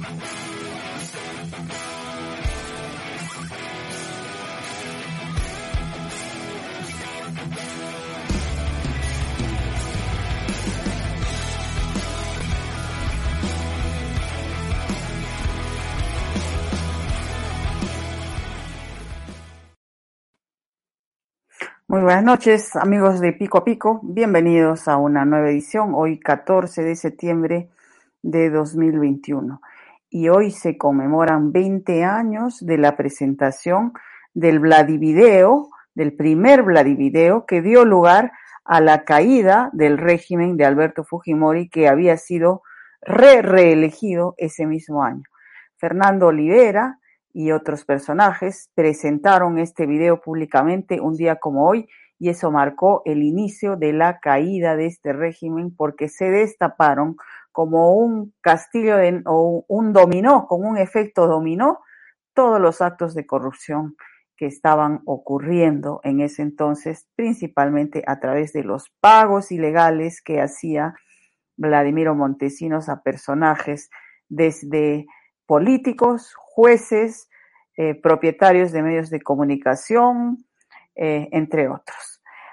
Muy 0.00 0.08
buenas 22.00 22.24
noches, 22.24 22.74
amigos 22.76 23.20
de 23.20 23.34
Pico 23.34 23.58
a 23.58 23.64
Pico. 23.64 24.00
Bienvenidos 24.02 24.88
a 24.88 24.96
una 24.96 25.26
nueva 25.26 25.50
edición, 25.50 25.92
hoy 25.94 26.18
14 26.18 26.82
de 26.82 26.96
septiembre 26.96 27.68
de 28.22 28.48
2021. 28.48 29.60
Y 30.10 30.28
hoy 30.28 30.50
se 30.50 30.76
conmemoran 30.76 31.52
20 31.52 32.04
años 32.04 32.58
de 32.60 32.76
la 32.76 32.96
presentación 32.96 33.92
del 34.34 34.58
Vladivideo, 34.58 35.70
del 35.94 36.14
primer 36.14 36.62
Vladivideo 36.62 37.46
que 37.46 37.62
dio 37.62 37.84
lugar 37.84 38.32
a 38.64 38.80
la 38.80 39.04
caída 39.04 39.70
del 39.72 39.96
régimen 39.96 40.56
de 40.56 40.66
Alberto 40.66 41.04
Fujimori 41.04 41.70
que 41.70 41.88
había 41.88 42.16
sido 42.16 42.62
re 43.00 43.40
reelegido 43.40 44.34
ese 44.36 44.66
mismo 44.66 45.02
año. 45.02 45.22
Fernando 45.78 46.26
Olivera, 46.26 47.00
y 47.32 47.52
otros 47.52 47.84
personajes 47.84 48.70
presentaron 48.74 49.58
este 49.58 49.86
video 49.86 50.20
públicamente 50.20 51.00
un 51.00 51.16
día 51.16 51.36
como 51.36 51.66
hoy 51.66 51.88
y 52.18 52.28
eso 52.28 52.50
marcó 52.50 53.02
el 53.04 53.22
inicio 53.22 53.76
de 53.76 53.92
la 53.92 54.18
caída 54.18 54.76
de 54.76 54.86
este 54.86 55.12
régimen 55.12 55.74
porque 55.74 56.08
se 56.08 56.26
destaparon 56.30 57.16
como 57.52 57.94
un 57.94 58.34
castillo 58.40 58.96
de, 58.96 59.22
o 59.26 59.64
un 59.68 59.92
dominó, 59.92 60.46
con 60.46 60.64
un 60.64 60.78
efecto 60.78 61.26
dominó, 61.26 61.80
todos 62.34 62.60
los 62.60 62.80
actos 62.80 63.14
de 63.14 63.26
corrupción 63.26 63.96
que 64.36 64.46
estaban 64.46 65.02
ocurriendo 65.04 66.00
en 66.02 66.20
ese 66.20 66.40
entonces, 66.40 67.06
principalmente 67.14 68.02
a 68.06 68.20
través 68.20 68.54
de 68.54 68.64
los 68.64 68.90
pagos 69.00 69.52
ilegales 69.52 70.22
que 70.22 70.40
hacía 70.40 70.94
Vladimiro 71.58 72.14
Montesinos 72.14 72.88
a 72.88 73.02
personajes 73.02 73.90
desde 74.30 75.06
políticos, 75.44 76.32
jueces, 76.36 77.28
eh, 77.76 77.94
propietarios 77.94 78.72
de 78.72 78.82
medios 78.82 79.10
de 79.10 79.20
comunicación, 79.20 80.38
eh, 80.94 81.28
entre 81.32 81.68
otros. 81.68 82.09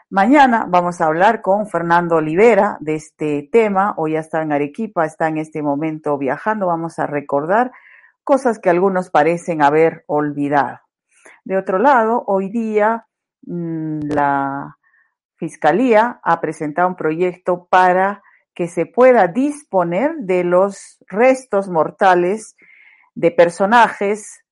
Mañana 0.09 0.65
vamos 0.69 1.01
a 1.01 1.07
hablar 1.07 1.41
con 1.41 1.67
Fernando 1.67 2.15
Olivera 2.15 2.77
de 2.79 2.95
este 2.95 3.49
tema. 3.51 3.93
Hoy 3.97 4.13
ya 4.13 4.19
está 4.19 4.41
en 4.41 4.53
Arequipa, 4.53 5.03
está 5.03 5.27
en 5.27 5.37
este 5.37 5.61
momento 5.61 6.17
viajando. 6.17 6.67
Vamos 6.67 6.97
a 6.97 7.07
recordar 7.07 7.73
cosas 8.23 8.57
que 8.57 8.69
algunos 8.69 9.09
parecen 9.09 9.61
haber 9.61 10.05
olvidado. 10.07 10.79
De 11.43 11.57
otro 11.57 11.77
lado, 11.77 12.23
hoy 12.25 12.49
día 12.49 13.05
mmm, 13.41 13.99
la 14.03 14.77
Fiscalía 15.35 16.21
ha 16.23 16.39
presentado 16.39 16.87
un 16.87 16.95
proyecto 16.95 17.67
para 17.69 18.23
que 18.55 18.69
se 18.69 18.85
pueda 18.85 19.27
disponer 19.27 20.15
de 20.19 20.45
los 20.45 21.03
restos 21.09 21.67
mortales 21.67 22.55
de 23.13 23.31
personajes 23.31 24.45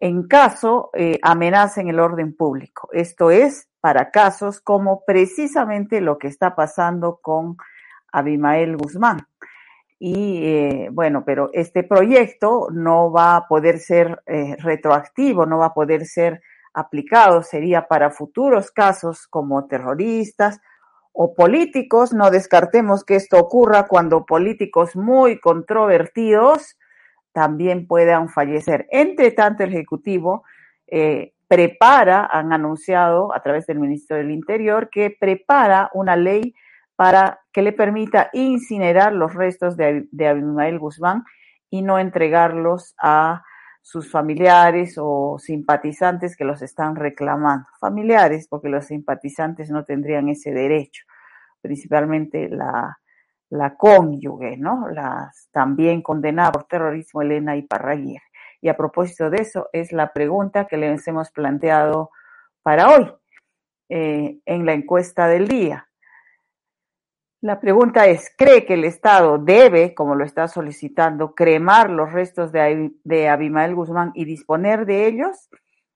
en 0.00 0.26
caso 0.26 0.90
eh, 0.94 1.18
amenacen 1.22 1.88
el 1.88 2.00
orden 2.00 2.34
público. 2.34 2.88
Esto 2.92 3.30
es 3.30 3.68
para 3.80 4.10
casos 4.10 4.60
como 4.60 5.04
precisamente 5.04 6.00
lo 6.00 6.18
que 6.18 6.28
está 6.28 6.56
pasando 6.56 7.20
con 7.22 7.56
Abimael 8.10 8.76
Guzmán. 8.76 9.26
Y 9.98 10.42
eh, 10.46 10.88
bueno, 10.90 11.24
pero 11.26 11.50
este 11.52 11.82
proyecto 11.82 12.68
no 12.72 13.12
va 13.12 13.36
a 13.36 13.46
poder 13.46 13.78
ser 13.78 14.22
eh, 14.26 14.56
retroactivo, 14.58 15.44
no 15.44 15.58
va 15.58 15.66
a 15.66 15.74
poder 15.74 16.06
ser 16.06 16.40
aplicado, 16.72 17.42
sería 17.42 17.86
para 17.86 18.10
futuros 18.10 18.70
casos 18.70 19.26
como 19.26 19.66
terroristas 19.66 20.60
o 21.12 21.34
políticos. 21.34 22.14
No 22.14 22.30
descartemos 22.30 23.04
que 23.04 23.16
esto 23.16 23.38
ocurra 23.38 23.86
cuando 23.86 24.24
políticos 24.24 24.96
muy 24.96 25.38
controvertidos 25.38 26.78
también 27.32 27.86
puedan 27.86 28.28
fallecer. 28.28 28.86
Entre 28.90 29.30
tanto, 29.32 29.64
el 29.64 29.70
Ejecutivo 29.70 30.44
eh, 30.86 31.32
prepara, 31.48 32.28
han 32.30 32.52
anunciado 32.52 33.34
a 33.34 33.42
través 33.42 33.66
del 33.66 33.80
Ministro 33.80 34.16
del 34.16 34.30
Interior, 34.30 34.88
que 34.90 35.16
prepara 35.18 35.90
una 35.94 36.16
ley 36.16 36.54
para 36.96 37.40
que 37.52 37.62
le 37.62 37.72
permita 37.72 38.30
incinerar 38.32 39.12
los 39.12 39.34
restos 39.34 39.76
de, 39.76 40.06
de 40.10 40.28
Abimael 40.28 40.78
Guzmán 40.78 41.24
y 41.70 41.82
no 41.82 41.98
entregarlos 41.98 42.94
a 43.00 43.42
sus 43.82 44.10
familiares 44.10 44.96
o 44.98 45.38
simpatizantes 45.38 46.36
que 46.36 46.44
los 46.44 46.62
están 46.62 46.96
reclamando. 46.96 47.66
Familiares, 47.80 48.46
porque 48.48 48.68
los 48.68 48.86
simpatizantes 48.86 49.70
no 49.70 49.84
tendrían 49.84 50.28
ese 50.28 50.52
derecho, 50.52 51.04
principalmente 51.62 52.48
la, 52.48 52.98
la 53.50 53.76
cónyuge, 53.76 54.56
¿no? 54.56 54.88
Las 54.88 55.48
también 55.52 56.02
condenada 56.02 56.52
por 56.52 56.64
terrorismo 56.64 57.22
Elena 57.22 57.56
Iparraguirre. 57.56 58.22
Y 58.60 58.68
a 58.68 58.76
propósito 58.76 59.28
de 59.30 59.42
eso, 59.42 59.68
es 59.72 59.92
la 59.92 60.12
pregunta 60.12 60.66
que 60.66 60.76
les 60.76 61.06
hemos 61.08 61.30
planteado 61.30 62.10
para 62.62 62.90
hoy 62.94 63.12
eh, 63.88 64.38
en 64.46 64.66
la 64.66 64.72
encuesta 64.72 65.26
del 65.26 65.48
día. 65.48 65.88
La 67.42 67.58
pregunta 67.58 68.06
es, 68.06 68.30
¿cree 68.36 68.66
que 68.66 68.74
el 68.74 68.84
Estado 68.84 69.38
debe, 69.38 69.94
como 69.94 70.14
lo 70.14 70.24
está 70.24 70.46
solicitando, 70.46 71.34
cremar 71.34 71.88
los 71.88 72.12
restos 72.12 72.52
de, 72.52 72.92
de 73.02 73.28
Abimael 73.28 73.74
Guzmán 73.74 74.12
y 74.14 74.26
disponer 74.26 74.84
de 74.84 75.06
ellos? 75.06 75.48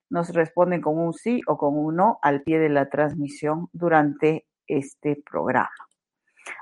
Nos 0.09 0.32
responden 0.32 0.81
con 0.81 0.98
un 0.98 1.12
sí 1.12 1.43
o 1.47 1.59
con 1.59 1.76
un 1.76 1.97
no 1.97 2.19
al 2.22 2.43
pie 2.43 2.59
de 2.59 2.70
la 2.70 2.88
transmisión 2.88 3.69
durante 3.72 4.47
este 4.66 5.22
programa. 5.31 5.69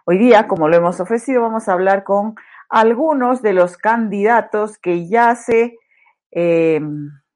Hoy 0.05 0.19
día, 0.19 0.49
como 0.49 0.69
lo 0.69 0.77
hemos 0.77 1.01
ofrecido, 1.01 1.43
vamos 1.43 1.69
a 1.69 1.73
hablar 1.73 2.05
con 2.05 2.35
algunos 2.69 3.43
de 3.43 3.53
los 3.53 3.77
candidatos 3.77 4.79
que 4.79 5.09
ya 5.09 5.35
se 5.35 5.79
eh, 6.31 6.81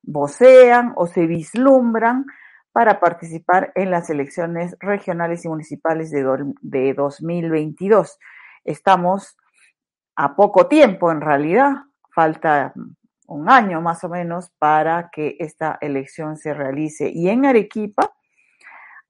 vocean 0.02 0.92
o 0.96 1.06
se 1.06 1.26
vislumbran 1.26 2.26
para 2.72 3.00
participar 3.00 3.72
en 3.74 3.90
las 3.90 4.10
elecciones 4.10 4.76
regionales 4.80 5.44
y 5.44 5.48
municipales 5.48 6.10
de, 6.10 6.24
de 6.60 6.94
2022. 6.94 8.18
Estamos 8.64 9.36
a 10.16 10.34
poco 10.34 10.66
tiempo, 10.66 11.10
en 11.10 11.20
realidad, 11.20 11.72
falta 12.14 12.72
un 13.26 13.50
año 13.50 13.80
más 13.80 14.04
o 14.04 14.08
menos 14.08 14.50
para 14.58 15.10
que 15.10 15.36
esta 15.38 15.78
elección 15.80 16.36
se 16.36 16.54
realice. 16.54 17.10
Y 17.10 17.28
en 17.28 17.44
Arequipa 17.44 18.15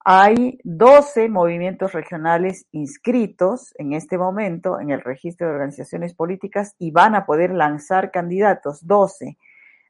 hay 0.08 0.60
12 0.62 1.28
movimientos 1.28 1.92
regionales 1.92 2.64
inscritos 2.70 3.74
en 3.76 3.92
este 3.92 4.18
momento 4.18 4.78
en 4.78 4.90
el 4.90 5.00
registro 5.00 5.48
de 5.48 5.54
organizaciones 5.54 6.14
políticas 6.14 6.76
y 6.78 6.92
van 6.92 7.16
a 7.16 7.26
poder 7.26 7.50
lanzar 7.50 8.12
candidatos, 8.12 8.86
12, 8.86 9.36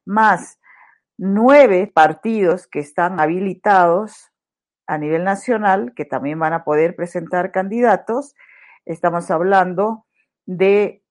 más 0.06 0.59
nueve 1.19 1.93
partidos 1.94 2.66
que 2.66 2.78
están 2.78 3.21
habilitados 3.21 4.32
a 4.87 4.97
nivel 4.97 5.22
nacional, 5.22 5.93
que 5.94 6.06
también 6.06 6.38
van 6.38 6.54
a 6.54 6.65
poder 6.65 6.97
presentar 6.97 7.53
candidatos. 7.53 8.34
Estamos 8.87 9.31
hablando 9.31 10.06
de 10.47 11.03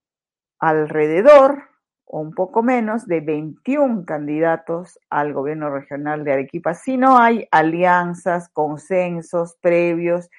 alrededor 0.58 1.75
o 2.06 2.20
un 2.20 2.34
poco 2.34 2.64
menos 2.64 3.08
de 3.08 3.22
21 3.22 4.06
candidatos 4.06 5.00
al 5.10 5.34
gobierno 5.34 5.70
regional 5.70 6.24
de 6.24 6.34
Arequipa, 6.34 6.74
si 6.74 6.98
no 6.98 7.18
hay 7.18 7.48
alianzas, 7.52 8.50
consensos 8.50 9.58
previos, 9.62 10.30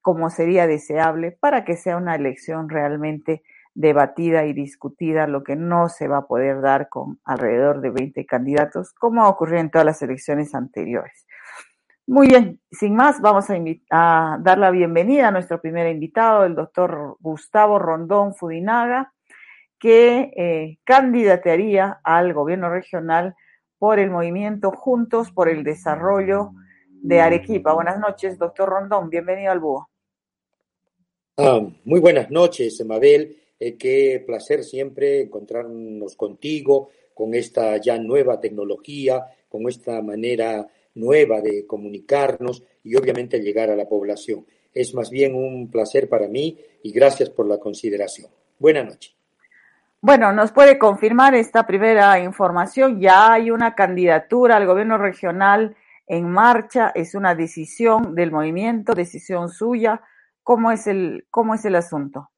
como 0.00 0.30
sería 0.30 0.66
deseable, 0.66 1.32
para 1.32 1.64
que 1.64 1.76
sea 1.76 1.96
una 1.96 2.14
elección 2.14 2.68
realmente 2.68 3.42
debatida 3.74 4.44
y 4.44 4.52
discutida, 4.52 5.28
lo 5.28 5.44
que 5.44 5.54
no 5.54 5.88
se 5.88 6.08
va 6.08 6.18
a 6.18 6.26
poder 6.26 6.60
dar 6.60 6.88
con 6.88 7.20
alrededor 7.24 7.80
de 7.80 7.90
20 7.90 8.26
candidatos, 8.26 8.92
como 8.92 9.28
ocurrió 9.28 9.60
en 9.60 9.70
todas 9.70 9.86
las 9.86 10.02
elecciones 10.02 10.54
anteriores. 10.54 11.26
Muy 12.06 12.26
bien, 12.26 12.60
sin 12.72 12.96
más, 12.96 13.20
vamos 13.20 13.50
a, 13.50 13.54
a 13.90 14.38
dar 14.40 14.58
la 14.58 14.70
bienvenida 14.70 15.28
a 15.28 15.30
nuestro 15.30 15.60
primer 15.60 15.86
invitado, 15.88 16.44
el 16.44 16.56
doctor 16.56 17.18
Gustavo 17.20 17.78
Rondón 17.78 18.34
Fudinaga 18.34 19.12
que 19.78 20.32
eh, 20.36 20.78
candidatearía 20.84 22.00
al 22.02 22.32
gobierno 22.34 22.70
regional 22.70 23.34
por 23.78 23.98
el 23.98 24.10
movimiento 24.10 24.72
Juntos 24.72 25.30
por 25.30 25.48
el 25.48 25.62
Desarrollo 25.62 26.50
de 26.90 27.20
Arequipa. 27.20 27.72
Buenas 27.72 27.98
noches, 27.98 28.38
doctor 28.38 28.68
Rondón, 28.68 29.08
bienvenido 29.08 29.52
al 29.52 29.60
Búho. 29.60 29.88
Ah, 31.36 31.60
muy 31.84 32.00
buenas 32.00 32.30
noches, 32.30 32.84
Mabel. 32.84 33.36
Eh, 33.60 33.76
qué 33.76 34.22
placer 34.26 34.64
siempre 34.64 35.22
encontrarnos 35.22 36.16
contigo 36.16 36.90
con 37.14 37.34
esta 37.34 37.76
ya 37.78 37.98
nueva 37.98 38.40
tecnología, 38.40 39.24
con 39.48 39.68
esta 39.68 40.00
manera 40.02 40.66
nueva 40.94 41.40
de 41.40 41.66
comunicarnos 41.66 42.62
y 42.82 42.96
obviamente 42.96 43.40
llegar 43.40 43.70
a 43.70 43.76
la 43.76 43.88
población. 43.88 44.46
Es 44.74 44.94
más 44.94 45.10
bien 45.10 45.34
un 45.34 45.70
placer 45.70 46.08
para 46.08 46.28
mí 46.28 46.58
y 46.82 46.90
gracias 46.92 47.30
por 47.30 47.46
la 47.46 47.58
consideración. 47.58 48.30
Buenas 48.58 48.86
noches. 48.86 49.17
Bueno, 50.00 50.32
¿nos 50.32 50.52
puede 50.52 50.78
confirmar 50.78 51.34
esta 51.34 51.66
primera 51.66 52.20
información? 52.20 53.00
Ya 53.00 53.32
hay 53.32 53.50
una 53.50 53.74
candidatura 53.74 54.56
al 54.56 54.64
gobierno 54.64 54.96
regional 54.96 55.74
en 56.06 56.30
marcha, 56.30 56.92
es 56.94 57.16
una 57.16 57.34
decisión 57.34 58.14
del 58.14 58.30
movimiento, 58.30 58.94
decisión 58.94 59.48
suya. 59.48 60.00
¿Cómo 60.44 60.70
es 60.70 60.86
el, 60.86 61.26
cómo 61.30 61.54
es 61.54 61.64
el 61.64 61.74
asunto? 61.74 62.30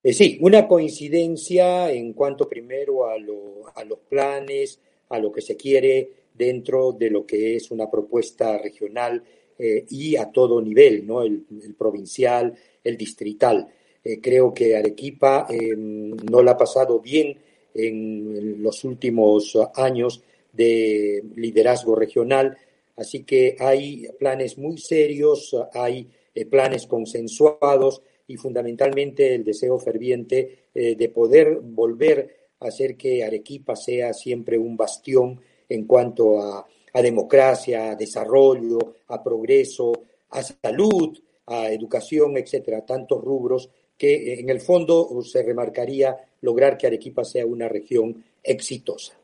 Eh, 0.00 0.12
sí, 0.12 0.38
una 0.42 0.68
coincidencia 0.68 1.90
en 1.90 2.12
cuanto 2.12 2.48
primero 2.48 3.08
a, 3.08 3.18
lo, 3.18 3.66
a 3.74 3.84
los 3.84 3.98
planes, 3.98 4.80
a 5.08 5.18
lo 5.18 5.32
que 5.32 5.40
se 5.40 5.56
quiere 5.56 6.08
dentro 6.32 6.92
de 6.92 7.10
lo 7.10 7.26
que 7.26 7.56
es 7.56 7.72
una 7.72 7.90
propuesta 7.90 8.58
regional 8.58 9.22
eh, 9.58 9.84
y 9.90 10.14
a 10.14 10.30
todo 10.30 10.62
nivel, 10.62 11.04
¿no? 11.04 11.22
El, 11.22 11.46
el 11.62 11.74
provincial, 11.74 12.54
el 12.84 12.96
distrital. 12.96 13.68
Eh, 14.04 14.20
creo 14.20 14.52
que 14.52 14.76
Arequipa 14.76 15.46
eh, 15.48 15.74
no 15.76 16.42
la 16.42 16.52
ha 16.52 16.56
pasado 16.56 17.00
bien 17.00 17.38
en 17.74 18.62
los 18.62 18.84
últimos 18.84 19.56
años 19.74 20.22
de 20.52 21.22
liderazgo 21.36 21.94
regional, 21.94 22.58
así 22.96 23.22
que 23.22 23.56
hay 23.58 24.06
planes 24.18 24.58
muy 24.58 24.76
serios, 24.76 25.56
hay 25.72 26.08
eh, 26.34 26.44
planes 26.44 26.86
consensuados 26.86 28.02
y 28.26 28.36
fundamentalmente 28.36 29.34
el 29.34 29.44
deseo 29.44 29.78
ferviente 29.78 30.58
de 30.74 31.08
poder 31.10 31.58
volver 31.60 32.48
a 32.60 32.68
hacer 32.68 32.96
que 32.96 33.22
Arequipa 33.22 33.76
sea 33.76 34.14
siempre 34.14 34.56
un 34.56 34.74
bastión 34.74 35.38
en 35.68 35.84
cuanto 35.84 36.40
a, 36.40 36.66
a 36.94 37.02
democracia, 37.02 37.90
a 37.90 37.96
desarrollo, 37.96 38.78
a 39.08 39.22
progreso, 39.22 39.92
a 40.30 40.42
salud, 40.42 41.18
a 41.46 41.70
educación, 41.70 42.38
etcétera, 42.38 42.86
tantos 42.86 43.22
rubros 43.22 43.68
que 43.96 44.14
eh, 44.14 44.40
en 44.40 44.50
el 44.50 44.60
fondo 44.60 45.08
se 45.22 45.42
remarcaría 45.42 46.16
lograr 46.40 46.76
que 46.76 46.86
Arequipa 46.86 47.24
sea 47.24 47.46
una 47.46 47.68
región 47.68 48.24
exitosa. 48.42 49.14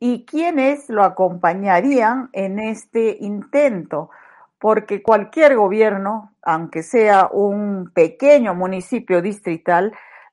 ¿Y 0.00 0.24
quiénes 0.24 0.88
lo 0.88 1.02
acompañarían 1.02 2.28
en 2.32 2.58
este 2.58 3.16
intento? 3.20 4.10
Porque 4.58 5.02
cualquier 5.02 5.56
gobierno, 5.56 6.34
aunque 6.42 6.82
sea 6.82 7.28
un 7.32 7.90
pequeño 7.94 8.54
municipio 8.54 9.22
distrital, 9.22 9.92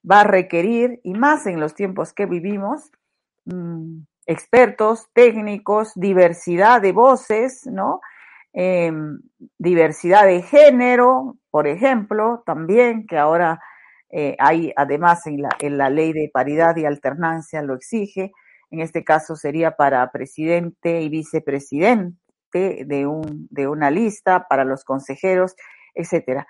va 0.09 0.21
a 0.21 0.25
requerir, 0.25 0.99
y 1.03 1.13
más 1.13 1.45
en 1.45 1.59
los 1.59 1.75
tiempos 1.75 2.11
que 2.11 2.25
vivimos, 2.25 2.91
mmm, 3.45 3.99
expertos, 4.25 5.07
técnicos, 5.13 5.91
diversidad 5.95 6.81
de 6.81 6.91
voces, 6.91 7.65
¿no? 7.65 8.01
Eh, 8.53 8.91
diversidad 9.57 10.25
de 10.25 10.41
género, 10.41 11.37
por 11.49 11.67
ejemplo, 11.67 12.43
también, 12.45 13.07
que 13.07 13.17
ahora 13.17 13.59
eh, 14.09 14.35
hay, 14.39 14.73
además, 14.75 15.25
en 15.27 15.41
la, 15.41 15.49
en 15.59 15.77
la 15.77 15.89
ley 15.89 16.13
de 16.13 16.29
paridad 16.33 16.75
y 16.75 16.85
alternancia 16.85 17.61
lo 17.61 17.75
exige. 17.75 18.31
En 18.69 18.79
este 18.79 19.03
caso 19.03 19.35
sería 19.35 19.75
para 19.75 20.09
presidente 20.11 21.01
y 21.01 21.09
vicepresidente 21.09 22.85
de, 22.85 23.07
un, 23.07 23.47
de 23.49 23.67
una 23.67 23.89
lista, 23.89 24.47
para 24.49 24.65
los 24.65 24.83
consejeros, 24.83 25.55
etcétera. 25.93 26.47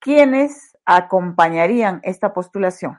¿Quiénes 0.00 0.76
acompañarían 0.84 2.00
esta 2.02 2.34
postulación? 2.34 2.98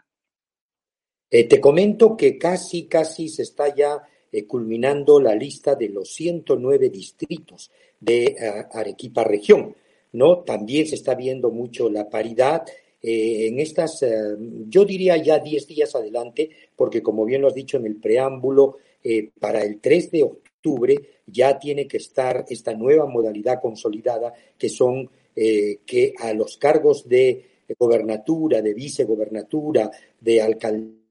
Eh, 1.30 1.48
te 1.48 1.59
comento 1.59 2.15
que 2.15 2.38
casi, 2.38 2.88
casi 2.88 3.30
se 3.30 3.44
está 3.44 3.74
ya 3.74 4.01
eh, 4.38 4.46
culminando 4.46 5.20
la 5.20 5.36
lista 5.36 5.76
de 5.76 5.90
los 5.90 6.10
109 6.14 6.90
distritos 6.90 7.72
de 8.00 8.36
uh, 8.40 8.78
Arequipa 8.78 9.24
región. 9.24 9.76
¿no? 10.14 10.40
También 10.40 10.88
se 10.88 10.96
está 10.96 11.16
viendo 11.16 11.52
mucho 11.52 11.90
la 11.90 12.10
paridad 12.10 12.66
eh, 13.08 13.48
en 13.48 13.60
estas, 13.60 14.02
eh, 14.02 14.36
yo 14.68 14.84
diría 14.84 15.16
ya 15.18 15.38
10 15.38 15.68
días 15.68 15.94
adelante, 15.94 16.50
porque 16.76 17.04
como 17.04 17.24
bien 17.24 17.42
lo 17.42 17.50
has 17.50 17.54
dicho 17.54 17.78
en 17.78 17.86
el 17.86 17.98
preámbulo, 17.98 18.78
eh, 19.04 19.30
para 19.40 19.64
el 19.64 19.80
3 19.80 20.10
de 20.10 20.24
octubre 20.24 20.96
ya 21.28 21.60
tiene 21.60 21.88
que 21.88 21.98
estar 21.98 22.46
esta 22.50 22.74
nueva 22.74 23.06
modalidad 23.06 23.62
consolidada, 23.62 24.34
que 24.58 24.70
son 24.70 25.08
eh, 25.36 25.82
que 25.86 26.16
a 26.18 26.34
los 26.34 26.58
cargos 26.58 27.08
de 27.08 27.46
gobernatura, 27.78 28.64
de 28.64 28.74
vicegobernatura, 28.74 29.92
de 30.20 30.42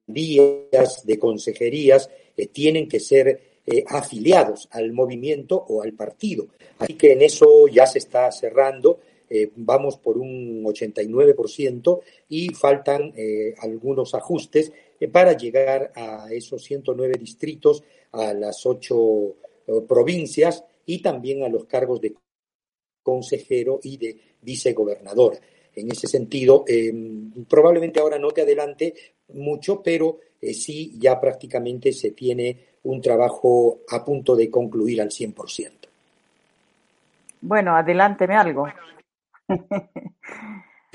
alcaldías, 0.06 1.04
de 1.04 1.18
consejerías, 1.18 2.10
eh, 2.36 2.46
tienen 2.48 2.88
que 2.88 3.00
ser 3.00 3.40
eh, 3.66 3.84
afiliados 3.86 4.68
al 4.72 4.92
movimiento 4.92 5.56
o 5.68 5.82
al 5.82 5.94
partido. 5.94 6.48
Así 6.78 6.94
que 6.94 7.12
en 7.12 7.22
eso 7.22 7.68
ya 7.68 7.86
se 7.86 7.98
está 7.98 8.30
cerrando, 8.30 9.00
eh, 9.30 9.50
vamos 9.56 9.96
por 9.96 10.18
un 10.18 10.62
89% 10.64 12.00
y 12.28 12.48
faltan 12.50 13.12
algunos 13.58 14.14
ajustes 14.14 14.70
para 15.10 15.32
llegar 15.32 15.92
a 15.94 16.28
esos 16.30 16.62
109 16.62 17.14
distritos, 17.18 17.82
a 18.12 18.34
las 18.34 18.64
ocho 18.66 19.34
provincias 19.88 20.62
y 20.84 21.00
también 21.00 21.42
a 21.42 21.48
los 21.48 21.64
cargos 21.64 22.00
de 22.00 22.14
consejero 23.02 23.80
y 23.82 23.96
de 23.96 24.16
vicegobernadora. 24.42 25.40
En 25.74 25.90
ese 25.90 26.06
sentido, 26.06 26.64
probablemente 27.48 28.00
ahora 28.00 28.18
no 28.18 28.30
te 28.30 28.42
adelante 28.42 28.94
mucho, 29.32 29.82
pero 29.82 30.18
sí 30.52 30.94
ya 30.98 31.20
prácticamente 31.20 31.92
se 31.92 32.10
tiene 32.10 32.58
un 32.84 33.00
trabajo 33.00 33.80
a 33.88 34.04
punto 34.04 34.36
de 34.36 34.50
concluir 34.50 35.00
al 35.00 35.10
100%. 35.10 35.70
Bueno, 37.40 37.76
adelánteme 37.76 38.36
algo. 38.36 38.66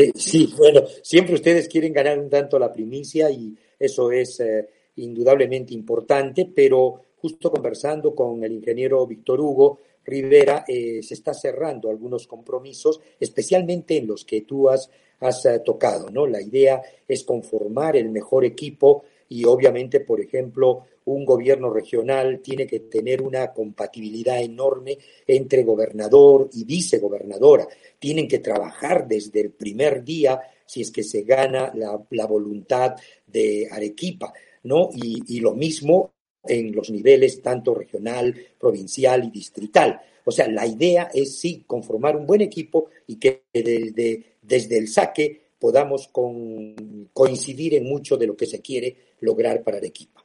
Eh, 0.01 0.13
sí, 0.15 0.53
bueno, 0.57 0.83
siempre 1.03 1.33
ustedes 1.35 1.67
quieren 1.67 1.91
ganar 1.91 2.17
un 2.17 2.29
tanto 2.29 2.57
la 2.57 2.71
primicia 2.71 3.29
y 3.29 3.53
eso 3.77 4.13
es 4.13 4.39
eh, 4.39 4.69
indudablemente 4.95 5.73
importante, 5.73 6.49
pero 6.55 7.01
justo 7.17 7.51
conversando 7.51 8.15
con 8.15 8.41
el 8.45 8.53
ingeniero 8.53 9.05
Víctor 9.05 9.41
Hugo 9.41 9.79
Rivera, 10.05 10.63
eh, 10.65 11.03
se 11.03 11.15
está 11.15 11.33
cerrando 11.33 11.89
algunos 11.89 12.27
compromisos, 12.27 13.01
especialmente 13.19 13.97
en 13.97 14.07
los 14.07 14.23
que 14.23 14.39
tú 14.43 14.69
has, 14.69 14.89
has 15.19 15.47
tocado, 15.65 16.09
¿no? 16.09 16.25
La 16.27 16.41
idea 16.41 16.81
es 17.07 17.23
conformar 17.23 17.95
el 17.95 18.09
mejor 18.09 18.45
equipo 18.45 19.03
y 19.29 19.45
obviamente, 19.45 19.99
por 19.99 20.19
ejemplo, 20.19 20.85
un 21.05 21.25
gobierno 21.25 21.69
regional 21.69 22.39
tiene 22.39 22.67
que 22.67 22.81
tener 22.81 23.21
una 23.21 23.51
compatibilidad 23.51 24.41
enorme 24.41 24.97
entre 25.25 25.63
gobernador 25.63 26.49
y 26.53 26.63
vicegobernadora. 26.65 27.67
Tienen 27.97 28.27
que 28.27 28.39
trabajar 28.39 29.07
desde 29.07 29.41
el 29.41 29.51
primer 29.51 30.03
día 30.03 30.39
si 30.65 30.81
es 30.81 30.91
que 30.91 31.03
se 31.03 31.23
gana 31.23 31.71
la, 31.73 31.99
la 32.11 32.25
voluntad 32.25 32.95
de 33.25 33.67
Arequipa, 33.71 34.33
¿no? 34.63 34.89
Y, 34.93 35.23
y, 35.35 35.39
lo 35.39 35.53
mismo 35.53 36.13
en 36.43 36.71
los 36.73 36.89
niveles 36.91 37.41
tanto 37.41 37.73
regional, 37.73 38.35
provincial 38.59 39.23
y 39.25 39.31
distrital. 39.31 39.99
O 40.25 40.31
sea, 40.31 40.47
la 40.47 40.67
idea 40.67 41.09
es 41.11 41.39
sí 41.39 41.63
conformar 41.65 42.15
un 42.15 42.27
buen 42.27 42.41
equipo 42.41 42.89
y 43.07 43.15
que 43.15 43.45
desde, 43.51 44.37
desde 44.49 44.77
el 44.77 44.87
saque 44.87 45.49
podamos 45.59 46.07
con, 46.07 47.09
coincidir 47.13 47.75
en 47.75 47.85
mucho 47.85 48.17
de 48.17 48.27
lo 48.27 48.35
que 48.35 48.47
se 48.47 48.61
quiere 48.61 49.13
lograr 49.19 49.63
para 49.63 49.77
Arequipa. 49.77 50.23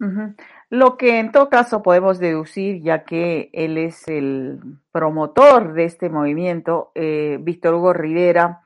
Uh 0.00 0.04
-huh. 0.04 0.34
Lo 0.70 0.96
que 0.96 1.18
en 1.18 1.30
todo 1.30 1.50
caso 1.50 1.82
podemos 1.82 2.18
deducir, 2.18 2.82
ya 2.82 3.04
que 3.04 3.50
él 3.52 3.78
es 3.78 4.08
el 4.08 4.58
promotor 4.90 5.74
de 5.74 5.84
este 5.84 6.08
movimiento, 6.08 6.90
eh, 6.94 7.38
Víctor 7.40 7.74
Hugo 7.74 7.92
Rivera, 7.92 8.62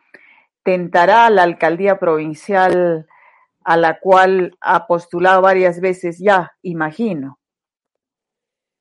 tentará 0.62 1.28
la 1.28 1.42
alcaldía 1.42 1.98
provincial 1.98 3.06
a 3.64 3.76
la 3.76 3.98
cual 3.98 4.56
ha 4.60 4.86
postulado 4.86 5.42
varias 5.42 5.80
veces 5.80 6.18
ya, 6.18 6.52
imagino. 6.62 7.38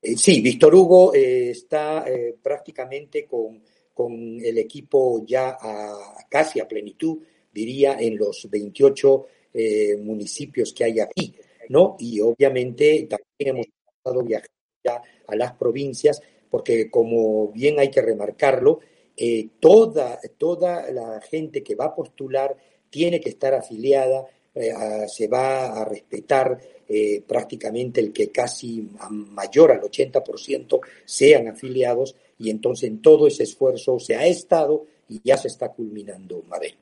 Eh, 0.00 0.16
sí, 0.16 0.40
Víctor 0.40 0.74
Hugo 0.74 1.12
eh, 1.12 1.50
está 1.50 2.04
prácticamente 2.42 3.26
con, 3.26 3.60
con, 3.98 4.38
el 4.40 4.58
equipo 4.58 5.24
ya 5.26 5.58
a, 5.60 6.24
casi 6.28 6.60
a 6.60 6.68
plenitud, 6.68 7.18
diría, 7.52 7.96
en 7.98 8.16
los 8.16 8.48
28 8.48 9.26
eh, 9.54 9.96
municipios 9.96 10.72
que 10.72 10.84
hay 10.84 11.00
aquí. 11.00 11.34
¿no? 11.68 11.96
Y 11.98 12.20
obviamente 12.20 13.08
también 13.10 13.56
hemos 13.56 13.66
estado 13.66 14.22
viajando 14.22 14.54
ya 14.84 15.02
a 15.26 15.34
las 15.34 15.54
provincias, 15.54 16.20
porque 16.48 16.88
como 16.88 17.48
bien 17.48 17.80
hay 17.80 17.90
que 17.90 18.00
remarcarlo, 18.00 18.78
eh, 19.16 19.48
toda, 19.58 20.20
toda 20.38 20.88
la 20.92 21.20
gente 21.20 21.64
que 21.64 21.74
va 21.74 21.86
a 21.86 21.94
postular 21.96 22.56
tiene 22.90 23.20
que 23.20 23.30
estar 23.30 23.52
afiliada, 23.52 24.26
eh, 24.54 24.72
a, 24.72 25.08
se 25.08 25.28
va 25.28 25.80
a 25.80 25.84
respetar 25.84 26.58
eh, 26.88 27.22
prácticamente 27.26 28.00
el 28.00 28.12
que 28.12 28.30
casi 28.30 28.88
mayor 29.10 29.72
al 29.72 29.82
80% 29.82 30.80
sean 31.04 31.48
afiliados 31.48 32.16
y 32.38 32.50
entonces 32.50 32.88
en 32.88 33.02
todo 33.02 33.26
ese 33.26 33.42
esfuerzo 33.42 33.98
se 33.98 34.16
ha 34.16 34.26
estado 34.26 34.86
y 35.08 35.20
ya 35.22 35.36
se 35.36 35.48
está 35.48 35.68
culminando, 35.70 36.42
Mabel. 36.48 36.76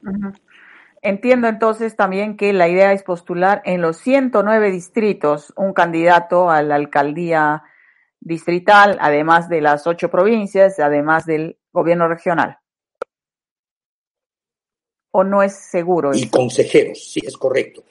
Entiendo 1.03 1.49
entonces 1.49 1.97
también 1.97 2.37
que 2.37 2.53
la 2.53 2.69
idea 2.69 2.93
es 2.93 3.03
postular 3.03 3.63
en 3.65 3.81
los 3.81 3.99
109 3.99 4.71
distritos 4.71 5.53
un 5.57 5.73
candidato 5.73 6.51
a 6.51 6.63
la 6.63 6.75
alcaldía 6.75 7.63
distrital, 8.21 8.99
además 9.01 9.49
de 9.49 9.61
las 9.61 9.87
ocho 9.87 10.11
provincias, 10.11 10.79
además 10.81 11.27
del 11.27 11.59
gobierno 11.73 12.09
regional. 12.09 12.59
¿O 15.19 15.25
no 15.25 15.43
es 15.43 15.55
seguro? 15.55 16.15
Y 16.15 16.29
consejeros, 16.29 17.11
sí, 17.11 17.21
es 17.25 17.39
correcto. 17.39 17.85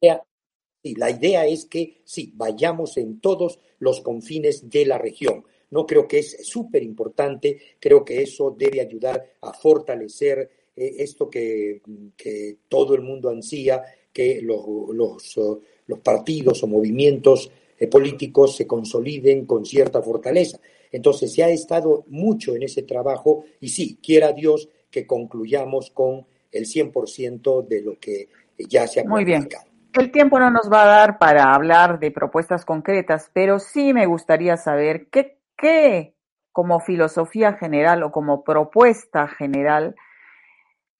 Sí, 0.00 0.94
la 0.94 1.10
idea 1.10 1.44
es 1.44 1.64
que 1.64 2.02
sí, 2.04 2.32
vayamos 2.36 2.96
en 2.98 3.18
todos 3.18 3.58
los 3.80 4.00
confines 4.00 4.70
de 4.70 4.86
la 4.86 4.96
región. 4.96 5.42
No 5.70 5.86
creo 5.86 6.06
que 6.06 6.20
es 6.20 6.46
súper 6.46 6.84
importante, 6.84 7.58
creo 7.80 8.04
que 8.04 8.22
eso 8.22 8.54
debe 8.56 8.80
ayudar 8.80 9.26
a 9.40 9.52
fortalecer 9.52 10.48
eh, 10.76 10.94
esto 10.98 11.28
que, 11.28 11.82
que, 12.16 12.58
todo 12.68 12.94
el 12.94 13.02
mundo 13.02 13.28
ansía, 13.28 13.82
que 14.12 14.40
los, 14.40 14.64
los, 14.94 15.36
los 15.84 15.98
partidos 15.98 16.62
o 16.62 16.68
movimientos 16.68 17.50
eh, 17.76 17.88
políticos 17.88 18.54
se 18.54 18.68
consoliden 18.68 19.46
con 19.46 19.66
cierta 19.66 20.00
fortaleza. 20.00 20.60
Entonces 20.92 21.32
se 21.32 21.42
ha 21.42 21.50
estado 21.50 22.04
mucho 22.06 22.54
en 22.54 22.62
ese 22.62 22.82
trabajo 22.82 23.44
y 23.60 23.70
sí, 23.70 23.98
quiera 24.00 24.32
Dios 24.32 24.68
que 24.92 25.08
concluyamos 25.08 25.90
con 25.90 26.24
el 26.52 26.64
100% 26.64 27.66
de 27.66 27.82
lo 27.82 27.98
que 27.98 28.28
ya 28.58 28.86
se 28.86 29.00
ha 29.00 29.04
Muy 29.04 29.24
bien. 29.24 29.48
El 29.92 30.10
tiempo 30.10 30.38
no 30.38 30.50
nos 30.50 30.70
va 30.70 30.82
a 30.82 30.86
dar 30.86 31.18
para 31.18 31.54
hablar 31.54 31.98
de 31.98 32.10
propuestas 32.10 32.64
concretas, 32.64 33.30
pero 33.32 33.58
sí 33.58 33.92
me 33.94 34.06
gustaría 34.06 34.56
saber 34.56 35.08
qué, 35.10 35.38
qué 35.56 36.14
como 36.52 36.80
filosofía 36.80 37.54
general 37.54 38.02
o 38.02 38.12
como 38.12 38.44
propuesta 38.44 39.28
general, 39.28 39.94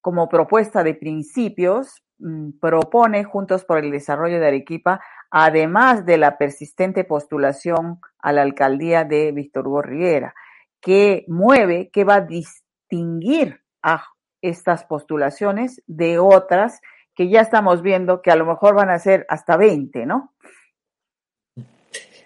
como 0.00 0.28
propuesta 0.28 0.83
de 0.83 0.95
principios, 0.95 2.02
mm, 2.19 2.59
propone 2.61 3.25
Juntos 3.25 3.64
por 3.64 3.78
el 3.78 3.90
Desarrollo 3.90 4.40
de 4.40 4.47
Arequipa, 4.47 5.00
además 5.31 6.07
de 6.07 6.17
la 6.17 6.38
persistente 6.38 7.05
postulación 7.05 8.00
a 8.21 8.33
la 8.33 8.43
alcaldía 8.43 9.05
de 9.05 9.33
Víctor 9.33 9.69
Hugo 9.69 9.83
Rivera, 9.83 10.35
que 10.81 11.25
mueve, 11.28 11.90
que 11.93 12.05
va 12.05 12.17
a 12.17 12.21
distinguir 12.23 13.61
a 13.83 14.02
estas 14.42 14.85
postulaciones 14.85 15.83
de 15.87 16.18
otras 16.18 16.80
que 17.14 17.28
ya 17.28 17.40
estamos 17.40 17.83
viendo 17.83 18.23
que 18.23 18.30
a 18.30 18.37
lo 18.37 18.47
mejor 18.47 18.75
van 18.75 18.90
a 18.90 18.99
ser 18.99 19.26
hasta 19.28 19.57
20, 19.57 20.07
¿no? 20.07 20.35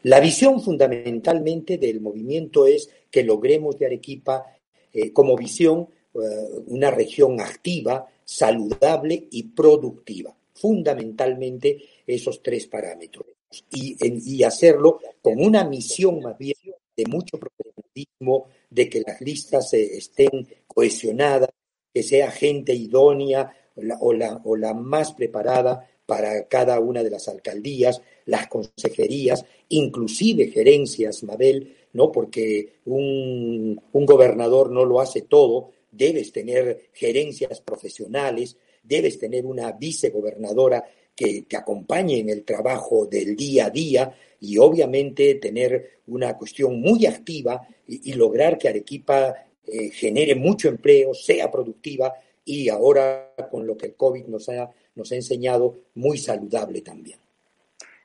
La 0.02 0.18
visión 0.18 0.60
fundamentalmente 0.60 1.78
del 1.78 2.00
movimiento 2.00 2.66
es 2.66 2.90
que 3.10 3.22
logremos 3.22 3.78
de 3.78 3.86
Arequipa 3.86 4.44
eh, 4.92 5.12
como 5.12 5.36
visión 5.36 5.88
eh, 6.14 6.18
una 6.66 6.90
región 6.90 7.40
activa, 7.40 8.06
saludable 8.24 9.28
y 9.30 9.44
productiva. 9.44 10.34
Fundamentalmente 10.54 11.82
esos 12.06 12.42
tres 12.42 12.66
parámetros. 12.66 13.26
Y, 13.70 14.42
hacerlo 14.44 15.00
con 15.20 15.40
una 15.40 15.64
misión 15.64 16.20
más 16.20 16.36
bien 16.38 16.56
de 16.96 17.04
mucho 17.06 17.38
profesionalismo, 17.38 18.48
de 18.70 18.88
que 18.88 19.02
las 19.06 19.20
listas 19.20 19.72
eh, 19.74 19.96
estén 19.96 20.46
cohesionadas, 20.66 21.50
que 21.92 22.02
sea 22.02 22.30
gente 22.30 22.74
idónea, 22.74 23.54
o 24.00 24.12
la, 24.12 24.40
o 24.44 24.56
la 24.56 24.74
más 24.74 25.12
preparada 25.12 25.88
para 26.06 26.46
cada 26.46 26.78
una 26.80 27.02
de 27.02 27.10
las 27.10 27.28
alcaldías, 27.28 28.02
las 28.26 28.48
consejerías, 28.48 29.44
inclusive 29.68 30.48
gerencias, 30.48 31.22
Mabel, 31.22 31.74
¿no? 31.92 32.10
Porque 32.12 32.80
un, 32.84 33.80
un, 33.92 34.06
gobernador 34.06 34.70
no 34.70 34.84
lo 34.84 35.00
hace 35.00 35.22
todo, 35.22 35.70
debes 35.90 36.32
tener 36.32 36.90
gerencias 36.92 37.60
profesionales, 37.60 38.56
debes 38.82 39.18
tener 39.18 39.46
una 39.46 39.72
vicegobernadora 39.72 40.84
que 41.14 41.42
te 41.42 41.56
acompañe 41.56 42.18
en 42.18 42.30
el 42.30 42.44
trabajo 42.44 43.06
del 43.06 43.36
día 43.36 43.66
a 43.66 43.70
día 43.70 44.14
y 44.40 44.58
obviamente 44.58 45.36
tener 45.36 46.00
una 46.08 46.36
cuestión 46.36 46.80
muy 46.80 47.06
activa 47.06 47.66
y, 47.86 48.10
y 48.10 48.14
lograr 48.14 48.58
que 48.58 48.68
Arequipa 48.68 49.34
eh, 49.66 49.90
genere 49.90 50.34
mucho 50.34 50.68
empleo, 50.68 51.14
sea 51.14 51.50
productiva, 51.50 52.12
y 52.44 52.68
ahora 52.68 53.32
con 53.50 53.66
lo 53.66 53.76
que 53.76 53.86
el 53.86 53.94
COVID 53.94 54.26
nos 54.26 54.48
ha, 54.48 54.70
nos 54.94 55.12
ha 55.12 55.14
enseñado, 55.14 55.76
muy 55.94 56.18
saludable 56.18 56.80
también. 56.80 57.18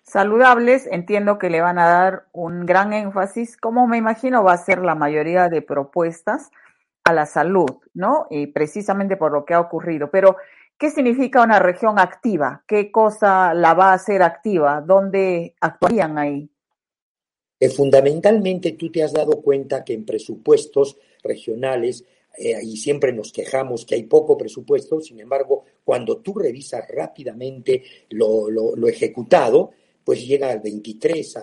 Saludables, 0.03 0.87
entiendo 0.89 1.37
que 1.37 1.49
le 1.49 1.59
van 1.59 1.79
a 1.79 1.87
dar 1.87 2.27
un 2.31 2.65
gran 2.65 2.93
énfasis, 2.93 3.57
como 3.57 3.87
me 3.87 3.97
imagino 3.97 4.43
va 4.43 4.53
a 4.53 4.57
ser 4.57 4.79
la 4.79 4.95
mayoría 4.95 5.49
de 5.49 5.61
propuestas 5.61 6.49
a 7.03 7.13
la 7.13 7.25
salud, 7.25 7.71
¿no? 7.93 8.27
Y 8.29 8.47
precisamente 8.47 9.17
por 9.17 9.33
lo 9.33 9.43
que 9.43 9.53
ha 9.53 9.59
ocurrido. 9.59 10.09
Pero, 10.09 10.37
¿qué 10.77 10.91
significa 10.91 11.41
una 11.41 11.59
región 11.59 11.99
activa? 11.99 12.63
¿Qué 12.67 12.91
cosa 12.91 13.53
la 13.53 13.73
va 13.73 13.91
a 13.91 13.95
hacer 13.95 14.21
activa? 14.21 14.81
¿Dónde 14.81 15.55
actuarían 15.59 16.17
ahí? 16.17 16.49
Eh, 17.59 17.69
fundamentalmente 17.69 18.73
tú 18.73 18.91
te 18.91 19.03
has 19.03 19.13
dado 19.13 19.41
cuenta 19.41 19.83
que 19.83 19.93
en 19.93 20.05
presupuestos 20.05 20.97
regionales 21.27 22.05
eh, 22.37 22.59
y 22.61 22.77
siempre 22.77 23.11
nos 23.11 23.33
quejamos 23.33 23.85
que 23.85 23.95
hay 23.95 24.03
poco 24.03 24.37
presupuesto, 24.37 25.01
sin 25.01 25.19
embargo, 25.19 25.65
cuando 25.83 26.17
tú 26.17 26.35
revisas 26.35 26.87
rápidamente 26.87 27.83
lo, 28.09 28.87
ejecutado, 28.87 29.71
pues 30.03 30.25
llega 30.25 30.51
al 30.51 30.59
23, 30.59 31.39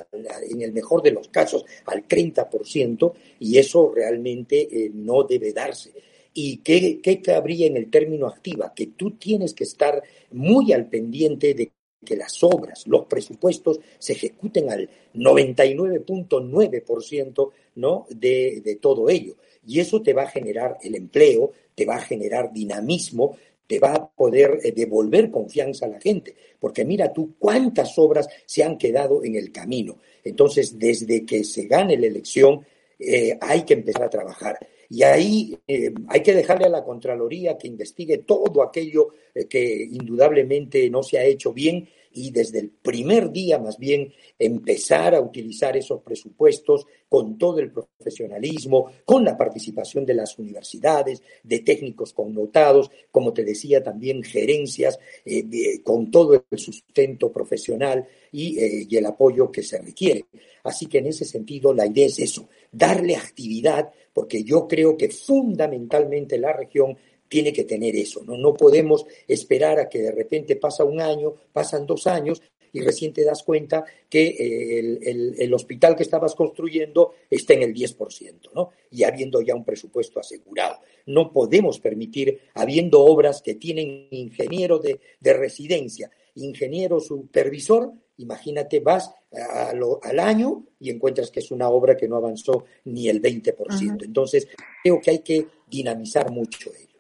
en 0.51 0.63
el 0.63 0.73
mejor 0.73 1.03
de 1.03 1.11
los 1.11 1.29
casos 1.29 1.65
al 1.87 2.07
30%, 2.07 3.13
y 3.41 3.59
eso 3.59 3.93
realmente 3.95 4.69
eh, 4.71 4.91
no 4.95 5.25
debe 5.25 5.53
darse. 5.53 5.93
¿Y 6.33 6.59
qué, 6.59 7.01
qué 7.03 7.21
cabría 7.21 7.67
en 7.67 7.77
el 7.77 7.91
término 7.91 8.27
activa? 8.27 8.73
Que 8.75 8.87
tú 8.87 9.13
tienes 9.13 9.53
que 9.53 9.65
estar 9.65 10.03
muy 10.31 10.73
al 10.73 10.89
pendiente 10.89 11.55
de 11.55 11.73
que 12.05 12.17
las 12.17 12.43
obras, 12.43 12.87
los 12.87 13.07
presupuestos 13.07 13.81
se 13.99 14.13
ejecuten 14.13 14.71
al 14.71 14.91
99.9% 15.15 17.51
¿no? 17.77 18.07
de, 18.11 18.61
de 18.63 18.77
todo 18.77 19.09
ello. 19.09 19.37
Y 19.67 19.81
eso 19.81 20.03
te 20.03 20.13
va 20.13 20.23
a 20.23 20.31
generar 20.31 20.79
el 20.83 20.95
empleo, 20.95 21.53
te 21.75 21.87
va 21.87 21.97
a 21.97 22.01
generar 22.01 22.53
dinamismo, 22.53 23.37
te 23.67 23.79
va 23.79 23.95
a 23.95 24.09
poder 24.09 24.61
eh, 24.63 24.73
devolver 24.73 25.31
confianza 25.31 25.87
a 25.87 25.91
la 25.91 26.01
gente. 26.01 26.35
Porque 26.59 26.85
mira 26.85 27.13
tú 27.13 27.35
cuántas 27.39 27.99
obras 27.99 28.29
se 28.47 28.63
han 28.63 28.79
quedado 28.79 29.25
en 29.25 29.37
el 29.37 29.51
camino. 29.53 29.99
Entonces, 30.23 30.79
desde 30.79 31.25
que 31.25 31.45
se 31.45 31.67
gane 31.67 31.97
la 31.97 32.07
elección, 32.07 32.65
eh, 32.99 33.37
hay 33.41 33.63
que 33.63 33.75
empezar 33.75 34.05
a 34.05 34.11
trabajar. 34.11 34.59
Y 34.91 35.03
ahí 35.03 35.59
eh, 35.67 35.93
hay 36.09 36.23
que 36.23 36.35
dejarle 36.35 36.67
a 36.67 36.71
la 36.71 36.85
Contraloría 36.85 37.57
que 37.57 37.69
investigue 37.69 38.19
todo 38.19 38.63
aquello 38.63 39.09
que 39.49 39.89
indudablemente 39.91 40.89
no 40.91 41.03
se 41.03 41.19
ha 41.19 41.25
hecho 41.25 41.53
bien 41.53 41.89
y 42.15 42.31
desde 42.31 42.61
el 42.61 42.71
primer 42.71 43.31
día 43.31 43.59
más 43.59 43.79
bien 43.79 44.13
empezar 44.39 45.15
a 45.15 45.21
utilizar 45.21 45.77
esos 45.77 46.01
presupuestos 46.03 46.87
con 47.09 47.37
todo 47.37 47.59
el 47.59 47.73
profesionalismo, 47.73 48.91
con 49.05 49.25
la 49.25 49.37
participación 49.37 50.07
de 50.07 50.15
las 50.15 50.39
universidades, 50.39 51.23
de 51.43 51.61
técnicos 51.61 52.13
connotados, 52.13 52.91
como 53.11 53.33
te 53.33 53.45
decía 53.45 53.83
también 53.83 54.23
gerencias, 54.23 54.99
eh, 55.25 55.83
con 55.83 56.11
todo 56.11 56.45
el 56.51 56.59
sustento 56.59 57.31
profesional 57.31 58.07
eh, 58.33 58.87
y 58.89 58.97
el 58.97 59.07
apoyo 59.07 59.51
que 59.51 59.63
se 59.63 59.79
requiere. 59.79 60.25
Así 60.63 60.87
que 60.87 60.99
en 60.99 61.07
ese 61.07 61.25
sentido 61.25 61.75
la 61.75 61.87
idea 61.87 62.07
es 62.07 62.19
eso, 62.19 62.49
darle 62.73 63.17
actividad, 63.17 63.93
porque 64.13 64.45
yo 64.45 64.67
creo 64.67 64.97
que 64.97 65.09
fundamentalmente 65.11 66.39
la 66.39 66.53
región 66.53 66.97
tiene 67.35 67.53
que 67.53 67.65
tener 67.65 67.97
eso, 67.97 68.23
¿no? 68.23 68.37
No 68.37 68.55
podemos 68.55 69.05
esperar 69.27 69.81
a 69.81 69.89
que 69.89 70.01
de 70.01 70.13
repente 70.13 70.55
pasa 70.55 70.85
un 70.85 71.01
año, 71.01 71.35
pasan 71.53 71.85
dos 71.85 72.07
años 72.07 72.41
y 72.73 72.81
recién 72.81 73.13
te 73.13 73.25
das 73.25 73.43
cuenta 73.43 73.85
que 74.09 74.25
eh, 74.25 74.79
el, 74.79 74.99
el, 75.03 75.35
el, 75.37 75.53
hospital 75.53 75.97
que 75.97 76.05
estabas 76.05 76.37
construyendo 76.37 77.15
está 77.29 77.55
en 77.55 77.65
el 77.65 77.75
10%, 77.75 78.53
¿no? 78.55 78.71
Y 78.93 79.03
habiendo 79.03 79.41
ya 79.41 79.57
un 79.57 79.65
presupuesto 79.65 80.21
asegurado. 80.21 80.79
No 81.07 81.33
podemos 81.33 81.81
permitir, 81.81 82.39
habiendo 82.55 83.01
obras 83.01 83.43
que 83.43 83.57
tienen 83.57 84.07
ingeniero 84.13 84.79
de, 84.79 85.01
de 85.19 85.33
residencia, 85.33 86.13
ingeniero 86.37 87.01
supervisor, 87.01 87.95
imagínate, 88.19 88.79
vas 88.79 89.11
a 89.33 89.73
lo, 89.75 89.99
al 90.05 90.21
año 90.21 90.67
y 90.79 90.91
encuentras 90.91 91.33
que 91.33 91.41
es 91.41 91.51
una 91.51 91.69
obra 91.69 91.97
que 91.97 92.07
no 92.07 92.15
avanzó 92.15 92.65
ni 92.85 93.09
el 93.09 93.21
20%. 93.21 93.57
Uh 93.57 93.65
-huh. 93.65 94.05
Entonces, 94.05 94.47
creo 94.85 95.01
que 95.01 95.11
hay 95.11 95.19
que 95.19 95.49
dinamizar 95.67 96.31
mucho 96.31 96.71
ello. 96.73 96.94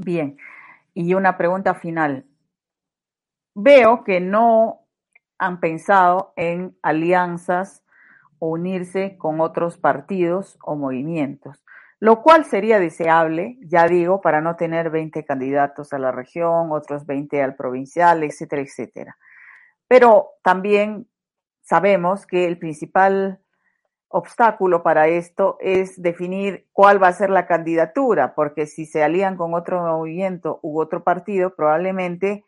Bien, 0.00 0.36
y 0.94 1.14
una 1.14 1.36
pregunta 1.36 1.74
final. 1.74 2.24
Veo 3.56 4.04
que 4.04 4.20
no 4.20 4.86
han 5.38 5.58
pensado 5.58 6.32
en 6.36 6.78
alianzas 6.82 7.82
o 8.38 8.50
unirse 8.50 9.18
con 9.18 9.40
otros 9.40 9.76
partidos 9.76 10.56
o 10.62 10.76
movimientos, 10.76 11.64
lo 11.98 12.22
cual 12.22 12.44
sería 12.44 12.78
deseable, 12.78 13.58
ya 13.62 13.88
digo, 13.88 14.20
para 14.20 14.40
no 14.40 14.54
tener 14.54 14.90
20 14.90 15.24
candidatos 15.24 15.92
a 15.92 15.98
la 15.98 16.12
región, 16.12 16.70
otros 16.70 17.04
20 17.04 17.42
al 17.42 17.56
provincial, 17.56 18.22
etcétera, 18.22 18.62
etcétera. 18.62 19.18
Pero 19.88 20.28
también 20.44 21.08
sabemos 21.62 22.24
que 22.24 22.46
el 22.46 22.56
principal 22.56 23.40
obstáculo 24.08 24.82
para 24.82 25.08
esto 25.08 25.58
es 25.60 26.00
definir 26.00 26.66
cuál 26.72 27.02
va 27.02 27.08
a 27.08 27.12
ser 27.12 27.30
la 27.30 27.46
candidatura, 27.46 28.34
porque 28.34 28.66
si 28.66 28.86
se 28.86 29.02
alían 29.02 29.36
con 29.36 29.54
otro 29.54 29.82
movimiento 29.82 30.58
u 30.62 30.80
otro 30.80 31.04
partido, 31.04 31.54
probablemente 31.54 32.44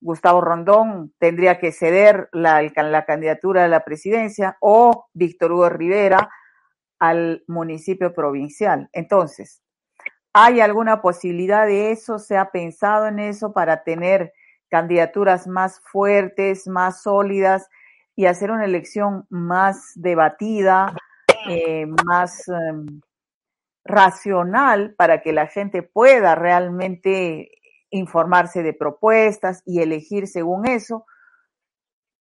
Gustavo 0.00 0.40
Rondón 0.40 1.12
tendría 1.18 1.58
que 1.58 1.70
ceder 1.70 2.28
la, 2.32 2.62
la 2.62 3.04
candidatura 3.04 3.64
a 3.64 3.68
la 3.68 3.84
presidencia 3.84 4.56
o 4.60 5.06
Víctor 5.12 5.52
Hugo 5.52 5.68
Rivera 5.68 6.30
al 6.98 7.44
municipio 7.46 8.12
provincial. 8.12 8.88
Entonces, 8.92 9.62
¿Hay 10.34 10.60
alguna 10.60 11.02
posibilidad 11.02 11.66
de 11.66 11.90
eso? 11.90 12.18
¿Se 12.18 12.38
ha 12.38 12.50
pensado 12.50 13.06
en 13.06 13.18
eso 13.18 13.52
para 13.52 13.84
tener 13.84 14.32
candidaturas 14.70 15.46
más 15.46 15.80
fuertes, 15.80 16.66
más 16.66 17.02
sólidas 17.02 17.68
y 18.14 18.26
hacer 18.26 18.50
una 18.50 18.64
elección 18.64 19.26
más 19.30 19.92
debatida, 19.94 20.94
eh, 21.48 21.86
más 22.06 22.44
um, 22.48 23.00
racional 23.84 24.94
para 24.96 25.22
que 25.22 25.32
la 25.32 25.46
gente 25.46 25.82
pueda 25.82 26.34
realmente 26.34 27.50
informarse 27.90 28.62
de 28.62 28.72
propuestas 28.74 29.62
y 29.64 29.80
elegir 29.80 30.26
según 30.26 30.66
eso? 30.66 31.06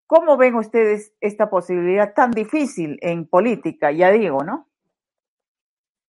¿Cómo 0.07 0.37
ven 0.37 0.55
ustedes 0.55 1.13
esta 1.21 1.49
posibilidad 1.49 2.13
tan 2.13 2.31
difícil 2.31 2.99
en 3.01 3.27
política? 3.27 3.91
Ya 3.91 4.11
digo, 4.11 4.43
¿no? 4.43 4.70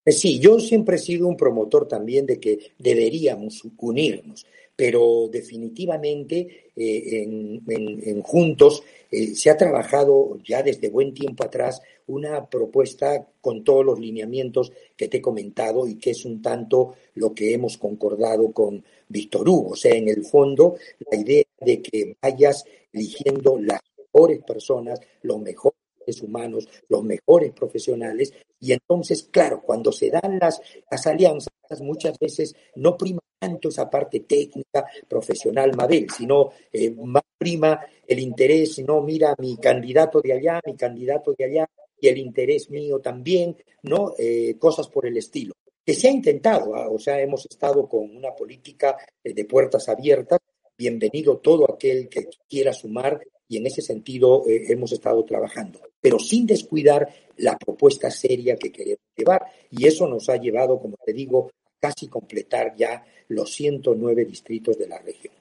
Sí, 0.05 0.41
yo 0.41 0.59
siempre 0.59 0.97
he 0.97 0.99
sido 0.99 1.29
un 1.29 1.37
promotor 1.37 1.87
también 1.87 2.27
de 2.27 2.41
que 2.41 2.73
deberíamos 2.77 3.63
unirnos, 3.79 4.45
pero 4.75 5.29
definitivamente 5.31 6.71
eh, 6.75 7.23
en, 7.23 8.23
Juntos 8.23 8.83
eh, 9.11 9.35
se 9.35 9.51
ha 9.51 9.57
trabajado 9.57 10.39
ya 10.45 10.63
desde 10.63 10.89
buen 10.91 11.15
tiempo 11.15 11.45
atrás 11.45 11.83
una 12.07 12.49
propuesta 12.49 13.29
con 13.41 13.63
todos 13.63 13.85
los 13.85 14.01
lineamientos 14.01 14.73
que 14.97 15.07
te 15.07 15.19
he 15.19 15.23
comentado 15.23 15.87
y 15.87 15.97
que 15.97 16.11
es 16.11 16.25
un 16.25 16.43
tanto 16.43 16.95
lo 17.15 17.33
que 17.33 17.55
hemos 17.55 17.79
concordado 17.79 18.51
con 18.53 18.83
Víctor 19.09 19.49
Hugo. 19.49 19.71
O 19.71 19.77
sea, 19.77 19.95
en 19.95 20.09
el 20.09 20.25
fondo, 20.25 20.77
la 21.11 21.19
idea 21.19 21.45
de 21.61 21.81
que 21.81 22.17
vayas 22.21 22.65
eligiendo 22.93 23.59
las 23.59 23.81
mejores 23.97 24.43
personas, 24.43 25.01
los 25.23 25.41
mejores 25.41 25.82
humanos, 26.23 26.69
los 26.89 27.05
mejores 27.05 27.53
profesionales, 27.53 28.33
y 28.61 28.73
entonces, 28.73 29.29
claro, 29.31 29.63
cuando 29.63 29.93
se 29.93 30.11
dan 30.11 30.39
las, 30.41 30.61
las 30.91 31.07
alianzas, 31.07 31.53
muchas 31.81 32.19
veces 32.19 32.55
no 32.77 32.97
prima 32.97 33.21
tanto 33.39 33.71
esa 33.71 33.91
parte 33.91 34.21
técnica, 34.21 34.87
profesional, 35.09 35.75
Mabel, 35.77 36.07
sino 36.17 36.51
eh, 36.73 36.93
más 36.93 37.25
prima 37.37 37.81
el 38.07 38.21
interés, 38.21 38.79
no, 38.87 39.03
mira, 39.03 39.35
mi 39.39 39.57
candidato 39.57 40.21
de 40.21 40.33
allá, 40.35 40.61
mi 40.65 40.77
candidato 40.77 41.35
de 41.37 41.45
allá, 41.45 41.69
y 42.01 42.09
el 42.09 42.19
interés 42.19 42.71
mío 42.71 43.01
también, 43.01 43.57
¿no? 43.83 44.15
Eh, 44.19 44.57
cosas 44.59 44.89
por 44.89 45.07
el 45.07 45.17
estilo. 45.17 45.55
Que 45.85 45.95
se 45.95 46.09
ha 46.09 46.13
intentado, 46.13 46.75
¿ah? 46.77 46.89
o 46.89 46.99
sea, 46.99 47.21
hemos 47.21 47.47
estado 47.47 47.89
con 47.89 48.17
una 48.17 48.33
política 48.35 48.97
eh, 49.23 49.35
de 49.35 49.45
puertas 49.45 49.89
abiertas, 49.89 50.39
bienvenido 50.83 51.39
todo 51.39 51.73
aquel 51.73 52.09
que 52.09 52.29
quiera 52.51 52.73
sumar 52.73 53.21
y 53.47 53.57
en 53.57 53.67
ese 53.67 53.83
sentido 53.83 54.43
eh, 54.49 54.65
hemos 54.69 54.91
estado 54.91 55.25
trabajando, 55.25 55.79
pero 56.01 56.19
sin 56.19 56.45
descuidar 56.45 57.09
la 57.37 57.57
propuesta 57.57 58.11
seria 58.11 58.57
que 58.57 58.73
queremos 58.73 59.07
llevar. 59.17 59.47
Y 59.71 59.87
eso 59.87 60.09
nos 60.09 60.29
ha 60.29 60.37
llevado, 60.37 60.81
como 60.81 60.97
te 61.05 61.13
digo, 61.13 61.53
casi 61.79 62.09
completar 62.09 62.75
ya 62.75 63.05
los 63.29 63.53
109 63.53 64.25
distritos 64.25 64.77
de 64.77 64.89
la 64.89 64.99
región. 64.99 65.33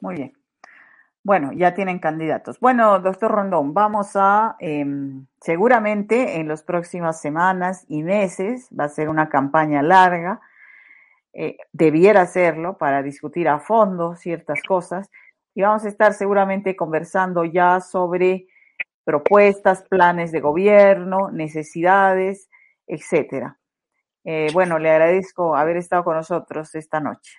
Muy 0.00 0.14
bien. 0.14 0.32
Bueno, 1.22 1.52
ya 1.52 1.74
tienen 1.74 1.98
candidatos. 1.98 2.58
Bueno, 2.60 3.00
doctor 3.00 3.30
Rondón, 3.30 3.74
vamos 3.74 4.12
a, 4.14 4.56
em, 4.60 5.26
seguramente 5.42 6.40
en 6.40 6.48
las 6.48 6.62
próximas 6.62 7.20
semanas 7.20 7.84
y 7.88 8.02
meses, 8.02 8.70
va 8.72 8.84
a 8.84 8.88
ser 8.88 9.10
una 9.10 9.28
campaña 9.28 9.82
larga, 9.82 10.40
eh, 11.32 11.56
debiera 11.72 12.22
hacerlo 12.22 12.78
para 12.78 13.02
discutir 13.02 13.48
a 13.48 13.60
fondo 13.60 14.16
ciertas 14.16 14.60
cosas, 14.66 15.10
y 15.54 15.62
vamos 15.62 15.84
a 15.84 15.88
estar 15.88 16.14
seguramente 16.14 16.76
conversando 16.76 17.44
ya 17.44 17.80
sobre 17.80 18.46
propuestas, 19.04 19.82
planes 19.88 20.32
de 20.32 20.40
gobierno, 20.40 21.30
necesidades, 21.30 22.48
etcétera. 22.86 23.58
Eh, 24.24 24.48
bueno, 24.52 24.78
le 24.78 24.90
agradezco 24.90 25.56
haber 25.56 25.78
estado 25.78 26.04
con 26.04 26.16
nosotros 26.16 26.74
esta 26.74 27.00
noche. 27.00 27.38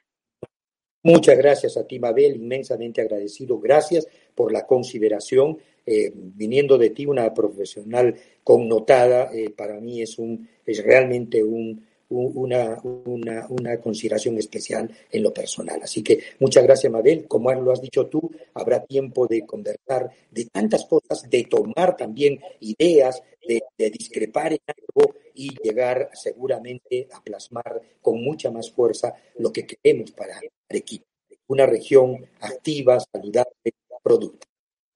Muchas 1.03 1.37
gracias 1.37 1.77
a 1.77 1.87
ti, 1.87 1.99
Mabel, 1.99 2.35
inmensamente 2.35 3.01
agradecido. 3.01 3.59
Gracias 3.59 4.07
por 4.35 4.51
la 4.51 4.65
consideración. 4.65 5.57
Eh, 5.85 6.11
viniendo 6.13 6.77
de 6.77 6.89
ti, 6.89 7.05
una 7.05 7.33
profesional 7.33 8.15
connotada, 8.43 9.29
para 9.55 9.79
mí 9.79 10.01
es, 10.01 10.19
un, 10.19 10.47
es 10.65 10.83
realmente 10.83 11.43
un, 11.43 11.85
una, 12.09 12.79
una, 12.83 13.45
una, 13.49 13.77
consideración 13.79 14.37
especial 14.37 14.89
en 15.11 15.23
lo 15.23 15.33
personal. 15.33 15.79
Así 15.83 16.03
que 16.03 16.19
muchas 16.39 16.63
gracias, 16.63 16.91
Mabel. 16.91 17.27
Como 17.27 17.51
lo 17.53 17.71
has 17.71 17.81
dicho 17.81 18.07
tú, 18.07 18.31
habrá 18.53 18.83
tiempo 18.83 19.27
de 19.27 19.45
conversar 19.45 20.09
de 20.31 20.45
tantas 20.45 20.85
cosas, 20.85 21.29
de 21.29 21.43
tomar 21.45 21.95
también 21.95 22.39
ideas, 22.59 23.21
de, 23.47 23.89
discrepar 23.91 24.53
en 24.53 24.59
algo 24.67 25.15
y 25.33 25.49
llegar 25.63 26.09
seguramente 26.13 27.07
a 27.13 27.23
plasmar 27.23 27.81
con 28.01 28.21
mucha 28.23 28.51
más 28.51 28.71
fuerza 28.71 29.13
lo 29.37 29.51
que 29.51 29.65
queremos 29.65 30.11
para 30.11 30.39
Arequipa. 30.69 31.05
Una 31.47 31.65
región 31.65 32.25
activa, 32.41 32.99
saludable, 32.99 33.73
productiva. 34.03 34.51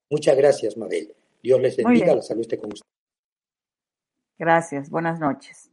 Muchas 0.09 0.37
gracias, 0.37 0.77
Mabel. 0.77 1.13
Dios 1.41 1.59
les 1.59 1.75
bendiga. 1.75 2.15
La 2.15 2.21
salud 2.21 2.41
esté 2.41 2.57
con 2.57 2.73
ustedes. 2.73 2.93
Gracias. 4.37 4.89
Buenas 4.89 5.19
noches. 5.19 5.72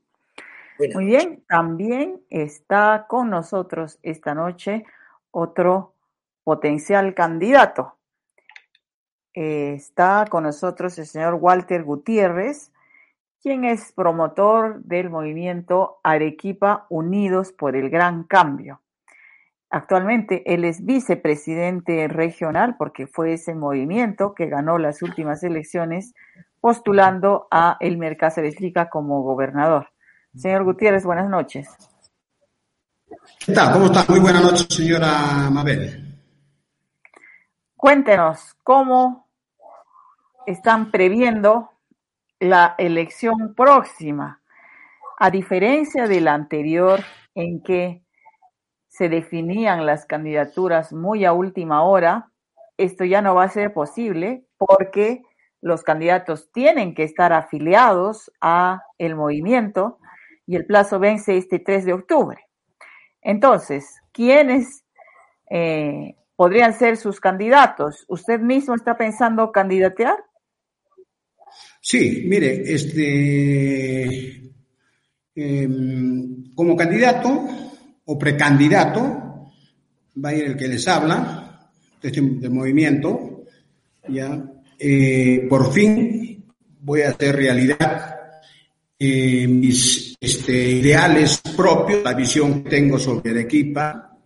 Muy 0.95 1.05
bien, 1.05 1.45
también 1.49 2.23
está 2.31 3.07
con 3.09 3.29
nosotros 3.31 3.99
esta 4.03 4.35
noche 4.35 4.85
otro 5.31 5.95
potencial 6.43 7.15
candidato. 7.15 7.97
está 9.33 10.25
con 10.29 10.45
nosotros 10.45 10.99
el 10.99 11.07
señor 11.07 11.35
Walter 11.35 11.85
Gutiérrez, 11.85 12.73
quien 13.43 13.65
es 13.65 13.93
promotor 13.93 14.83
del 14.83 15.09
movimiento 15.09 16.01
Arequipa 16.03 16.87
Unidos 16.89 17.53
por 17.53 17.77
el 17.77 17.91
Gran 17.91 18.25
Cambio. 18.25 18.81
Actualmente 19.71 20.43
él 20.53 20.65
es 20.65 20.85
vicepresidente 20.85 22.09
regional 22.09 22.77
porque 22.77 23.07
fue 23.07 23.35
ese 23.35 23.55
movimiento 23.55 24.35
que 24.35 24.49
ganó 24.49 24.79
las 24.79 25.01
últimas 25.01 25.45
elecciones 25.45 26.13
postulando 26.61 27.47
a 27.53 27.77
Elmer 27.79 28.17
Cáceres 28.17 28.61
Lica 28.61 28.91
como 28.91 29.23
gobernador. 29.23 29.91
Señor 30.37 30.65
Gutiérrez, 30.65 31.05
buenas 31.05 31.29
noches. 31.29 31.69
¿Qué 33.45 33.53
tal? 33.53 33.73
¿Cómo 33.73 33.87
está? 33.87 34.05
Muy 34.09 34.21
buenas 34.21 34.43
noches, 34.43 34.67
señora 34.71 35.51
Mabel. 35.51 36.19
Cuéntenos, 37.77 38.55
¿cómo 38.63 39.27
están 40.47 40.91
previendo 40.93 41.71
la 42.39 42.77
elección 42.79 43.55
próxima? 43.55 44.41
A 45.19 45.31
diferencia 45.31 46.07
de 46.07 46.21
la 46.21 46.35
anterior, 46.35 47.01
en 47.35 47.63
que 47.63 48.05
se 48.89 49.09
definían 49.09 49.85
las 49.85 50.07
candidaturas 50.07 50.93
muy 50.93 51.25
a 51.25 51.33
última 51.33 51.83
hora, 51.83 52.31
esto 52.77 53.05
ya 53.05 53.21
no 53.21 53.35
va 53.35 53.45
a 53.45 53.51
ser 53.51 53.73
posible 53.73 54.45
porque 54.59 55.23
los 55.61 55.83
candidatos 55.83 56.51
tienen 56.53 56.95
que 56.95 57.03
estar 57.03 57.33
afiliados 57.33 58.31
a 58.41 58.83
el 58.99 59.17
movimiento 59.17 59.99
y 60.51 60.57
el 60.57 60.67
plazo 60.67 60.99
vence 60.99 61.37
este 61.37 61.61
3 61.61 61.85
de 61.85 61.93
octubre. 61.93 62.39
Entonces, 63.23 63.85
¿quiénes 64.11 64.83
eh, 65.49 66.17
podrían 66.35 66.77
ser 66.77 66.97
sus 66.97 67.21
candidatos? 67.21 68.05
¿Usted 68.09 68.41
mismo 68.41 68.75
está 68.75 68.97
pensando 68.97 69.53
candidatear? 69.53 70.17
Sí, 71.81 72.25
mire, 72.27 72.63
este, 72.67 74.43
em, 75.37 76.53
como 76.57 76.75
candidato 76.75 77.47
o 78.07 78.19
precandidato, 78.19 79.53
va 80.23 80.31
a 80.31 80.35
ir 80.35 80.47
el 80.47 80.57
que 80.57 80.67
les 80.67 80.89
habla, 80.89 81.71
este 82.03 82.21
movimiento, 82.23 83.45
ya, 84.09 84.43
eh, 84.81 85.47
por 85.49 85.73
fin 85.73 86.45
voy 86.81 87.03
a 87.03 87.11
hacer 87.11 87.37
realidad 87.37 88.20
eh, 89.03 89.49
mis 89.49 90.15
este, 90.21 90.53
ideales 90.53 91.41
propios, 91.57 92.03
la 92.05 92.13
visión 92.13 92.63
que 92.63 92.69
tengo 92.69 92.99
sobre 92.99 93.31
Arequipa, 93.31 94.19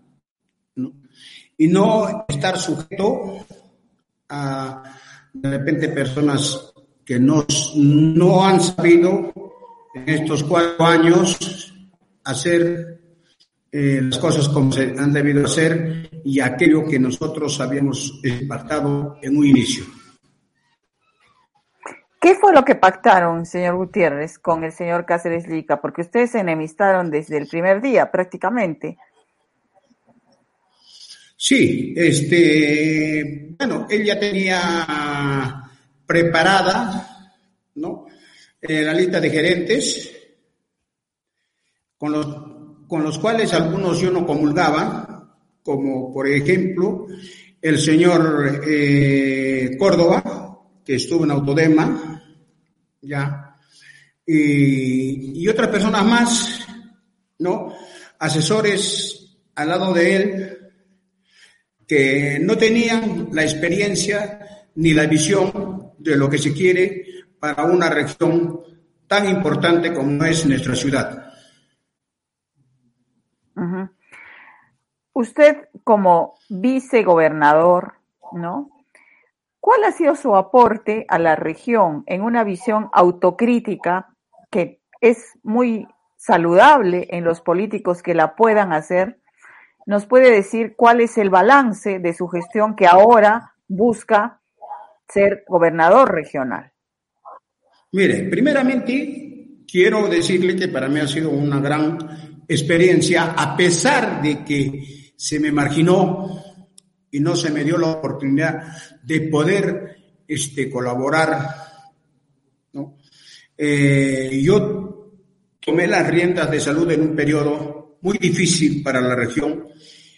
y 1.56 1.68
no 1.68 2.24
estar 2.28 2.58
sujeto 2.58 3.46
a 4.28 4.82
de 5.32 5.50
repente 5.50 5.90
personas 5.90 6.72
que 7.04 7.20
no, 7.20 7.46
no 7.76 8.44
han 8.44 8.60
sabido 8.60 9.32
en 9.94 10.08
estos 10.08 10.42
cuatro 10.42 10.84
años 10.84 11.72
hacer 12.24 13.00
eh, 13.70 14.00
las 14.02 14.18
cosas 14.18 14.48
como 14.48 14.72
se 14.72 14.92
han 14.98 15.12
debido 15.12 15.44
hacer 15.44 16.10
y 16.24 16.40
aquello 16.40 16.84
que 16.84 16.98
nosotros 16.98 17.60
habíamos 17.60 18.20
pactado 18.48 19.18
en 19.22 19.36
un 19.36 19.46
inicio. 19.46 19.84
¿Qué 22.24 22.36
fue 22.36 22.54
lo 22.54 22.64
que 22.64 22.74
pactaron, 22.74 23.44
señor 23.44 23.76
Gutiérrez, 23.76 24.38
con 24.38 24.64
el 24.64 24.72
señor 24.72 25.04
Cáceres 25.04 25.46
Lica? 25.46 25.82
Porque 25.82 26.00
ustedes 26.00 26.30
se 26.30 26.38
enemistaron 26.38 27.10
desde 27.10 27.36
el 27.36 27.46
primer 27.46 27.82
día, 27.82 28.10
prácticamente. 28.10 28.96
Sí, 31.36 31.92
este, 31.94 33.54
bueno, 33.58 33.86
él 33.90 34.04
ya 34.06 34.18
tenía 34.18 35.70
preparada, 36.06 37.34
¿no? 37.74 38.06
Eh, 38.58 38.80
la 38.80 38.94
lista 38.94 39.20
de 39.20 39.28
gerentes 39.28 40.16
con 41.98 42.10
los, 42.10 42.26
con 42.88 43.02
los 43.02 43.18
cuales 43.18 43.52
algunos 43.52 44.00
yo 44.00 44.10
no 44.10 44.24
comulgaba, 44.24 45.36
como 45.62 46.10
por 46.10 46.26
ejemplo 46.26 47.06
el 47.60 47.78
señor 47.78 48.62
eh, 48.66 49.76
Córdoba, 49.78 50.23
que 50.84 50.96
estuvo 50.96 51.24
en 51.24 51.30
Autodema, 51.30 52.22
ya, 53.00 53.56
y, 54.26 55.42
y 55.42 55.48
otras 55.48 55.68
personas 55.68 56.04
más, 56.04 56.66
¿no? 57.38 57.72
Asesores 58.18 59.38
al 59.54 59.68
lado 59.68 59.92
de 59.92 60.16
él, 60.16 60.58
que 61.86 62.38
no 62.40 62.56
tenían 62.56 63.28
la 63.32 63.42
experiencia 63.42 64.66
ni 64.76 64.92
la 64.92 65.06
visión 65.06 65.92
de 65.98 66.16
lo 66.16 66.28
que 66.28 66.38
se 66.38 66.52
quiere 66.52 67.06
para 67.38 67.64
una 67.64 67.90
región 67.90 68.60
tan 69.06 69.28
importante 69.28 69.92
como 69.92 70.24
es 70.24 70.46
nuestra 70.46 70.74
ciudad. 70.74 71.32
Usted 75.12 75.68
como 75.84 76.34
vicegobernador, 76.48 77.94
¿no? 78.32 78.73
¿Cuál 79.64 79.82
ha 79.84 79.92
sido 79.92 80.14
su 80.14 80.36
aporte 80.36 81.06
a 81.08 81.18
la 81.18 81.36
región 81.36 82.02
en 82.04 82.20
una 82.20 82.44
visión 82.44 82.90
autocrítica 82.92 84.14
que 84.50 84.82
es 85.00 85.38
muy 85.42 85.86
saludable 86.18 87.06
en 87.08 87.24
los 87.24 87.40
políticos 87.40 88.02
que 88.02 88.12
la 88.12 88.36
puedan 88.36 88.74
hacer? 88.74 89.20
¿Nos 89.86 90.04
puede 90.04 90.30
decir 90.30 90.74
cuál 90.76 91.00
es 91.00 91.16
el 91.16 91.30
balance 91.30 91.98
de 91.98 92.12
su 92.12 92.28
gestión 92.28 92.76
que 92.76 92.86
ahora 92.86 93.54
busca 93.66 94.42
ser 95.08 95.44
gobernador 95.48 96.12
regional? 96.12 96.70
Mire, 97.92 98.28
primeramente 98.28 99.64
quiero 99.66 100.08
decirle 100.08 100.56
que 100.56 100.68
para 100.68 100.90
mí 100.90 101.00
ha 101.00 101.08
sido 101.08 101.30
una 101.30 101.58
gran 101.58 102.44
experiencia, 102.46 103.32
a 103.34 103.56
pesar 103.56 104.20
de 104.20 104.44
que 104.44 105.14
se 105.16 105.40
me 105.40 105.50
marginó 105.50 106.53
y 107.14 107.20
no 107.20 107.36
se 107.36 107.52
me 107.52 107.62
dio 107.62 107.78
la 107.78 107.92
oportunidad 107.92 108.76
de 109.04 109.20
poder 109.28 109.98
este, 110.26 110.68
colaborar. 110.68 111.48
¿no? 112.72 112.96
Eh, 113.56 114.40
yo 114.42 115.12
tomé 115.60 115.86
las 115.86 116.08
riendas 116.08 116.50
de 116.50 116.58
salud 116.58 116.90
en 116.90 117.02
un 117.02 117.14
periodo 117.14 117.98
muy 118.00 118.18
difícil 118.18 118.82
para 118.82 119.00
la 119.00 119.14
región 119.14 119.68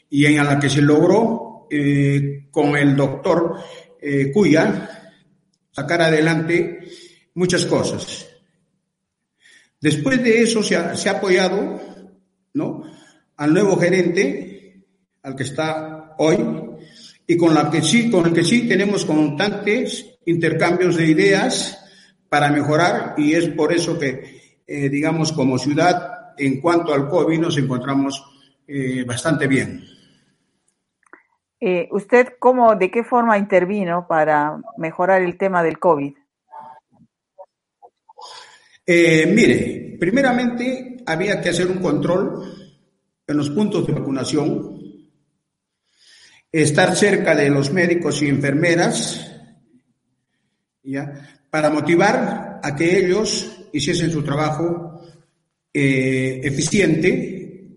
y 0.08 0.24
en 0.24 0.36
la 0.36 0.58
que 0.58 0.70
se 0.70 0.80
logró 0.80 1.66
eh, 1.70 2.46
con 2.50 2.74
el 2.74 2.96
doctor 2.96 3.56
eh, 4.00 4.32
Cuya 4.32 5.12
sacar 5.72 6.00
adelante 6.00 6.80
muchas 7.34 7.66
cosas. 7.66 8.26
Después 9.82 10.24
de 10.24 10.40
eso 10.40 10.62
se 10.62 10.76
ha, 10.76 10.96
se 10.96 11.10
ha 11.10 11.18
apoyado 11.18 11.78
¿no? 12.54 12.84
al 13.36 13.52
nuevo 13.52 13.76
gerente, 13.76 14.86
al 15.22 15.36
que 15.36 15.42
está 15.42 16.14
hoy, 16.16 16.65
y 17.26 17.36
con, 17.36 17.54
la 17.54 17.70
que 17.70 17.82
sí, 17.82 18.10
con 18.10 18.26
el 18.26 18.32
que 18.32 18.44
sí 18.44 18.68
tenemos 18.68 19.04
constantes 19.04 20.18
intercambios 20.26 20.96
de 20.96 21.06
ideas 21.06 21.82
para 22.28 22.50
mejorar 22.50 23.14
y 23.16 23.34
es 23.34 23.48
por 23.48 23.72
eso 23.72 23.98
que, 23.98 24.60
eh, 24.66 24.88
digamos, 24.88 25.32
como 25.32 25.58
ciudad, 25.58 26.34
en 26.38 26.60
cuanto 26.60 26.92
al 26.92 27.08
COVID, 27.08 27.38
nos 27.38 27.58
encontramos 27.58 28.22
eh, 28.66 29.04
bastante 29.04 29.46
bien. 29.46 29.84
Eh, 31.60 31.88
¿Usted 31.90 32.34
cómo, 32.38 32.76
de 32.76 32.90
qué 32.90 33.02
forma 33.02 33.38
intervino 33.38 34.06
para 34.06 34.58
mejorar 34.76 35.22
el 35.22 35.38
tema 35.38 35.62
del 35.62 35.78
COVID? 35.78 36.14
Eh, 38.84 39.26
mire, 39.26 39.96
primeramente 39.98 40.98
había 41.06 41.40
que 41.40 41.48
hacer 41.48 41.66
un 41.66 41.78
control 41.78 42.72
en 43.26 43.36
los 43.36 43.50
puntos 43.50 43.86
de 43.86 43.94
vacunación, 43.94 44.75
estar 46.62 46.96
cerca 46.96 47.34
de 47.34 47.50
los 47.50 47.70
médicos 47.70 48.22
y 48.22 48.28
enfermeras, 48.28 49.30
¿ya? 50.82 51.38
para 51.50 51.68
motivar 51.68 52.60
a 52.62 52.74
que 52.74 52.98
ellos 52.98 53.66
hiciesen 53.72 54.10
su 54.10 54.22
trabajo 54.22 55.02
eh, 55.72 56.40
eficiente 56.42 57.68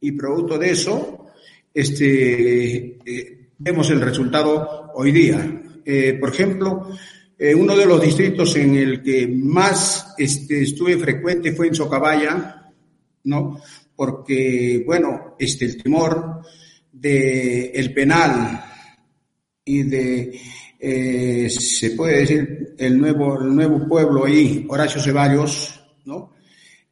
y 0.00 0.12
producto 0.12 0.56
de 0.56 0.70
eso 0.70 1.26
este, 1.74 2.98
eh, 3.04 3.48
vemos 3.58 3.90
el 3.90 4.00
resultado 4.00 4.92
hoy 4.94 5.10
día. 5.10 5.60
Eh, 5.84 6.16
por 6.20 6.30
ejemplo, 6.30 6.90
uno 7.56 7.76
de 7.76 7.86
los 7.86 8.02
distritos 8.02 8.56
en 8.56 8.74
el 8.74 9.00
que 9.02 9.28
más 9.28 10.14
este, 10.18 10.62
estuve 10.62 10.98
frecuente 10.98 11.52
fue 11.52 11.68
en 11.68 11.74
Socabaya, 11.76 12.72
¿no? 13.24 13.60
Porque, 13.94 14.82
bueno, 14.84 15.36
este, 15.38 15.66
el 15.66 15.80
temor 15.80 16.42
de 16.92 17.70
el 17.70 17.92
penal 17.92 18.64
y 19.64 19.82
de, 19.82 20.40
eh, 20.78 21.50
se 21.50 21.90
puede 21.90 22.20
decir, 22.20 22.74
el 22.78 22.98
nuevo, 22.98 23.40
el 23.40 23.54
nuevo 23.54 23.86
pueblo 23.86 24.24
ahí, 24.24 24.64
Horacio 24.68 25.00
Ceballos, 25.00 25.80
¿no? 26.04 26.32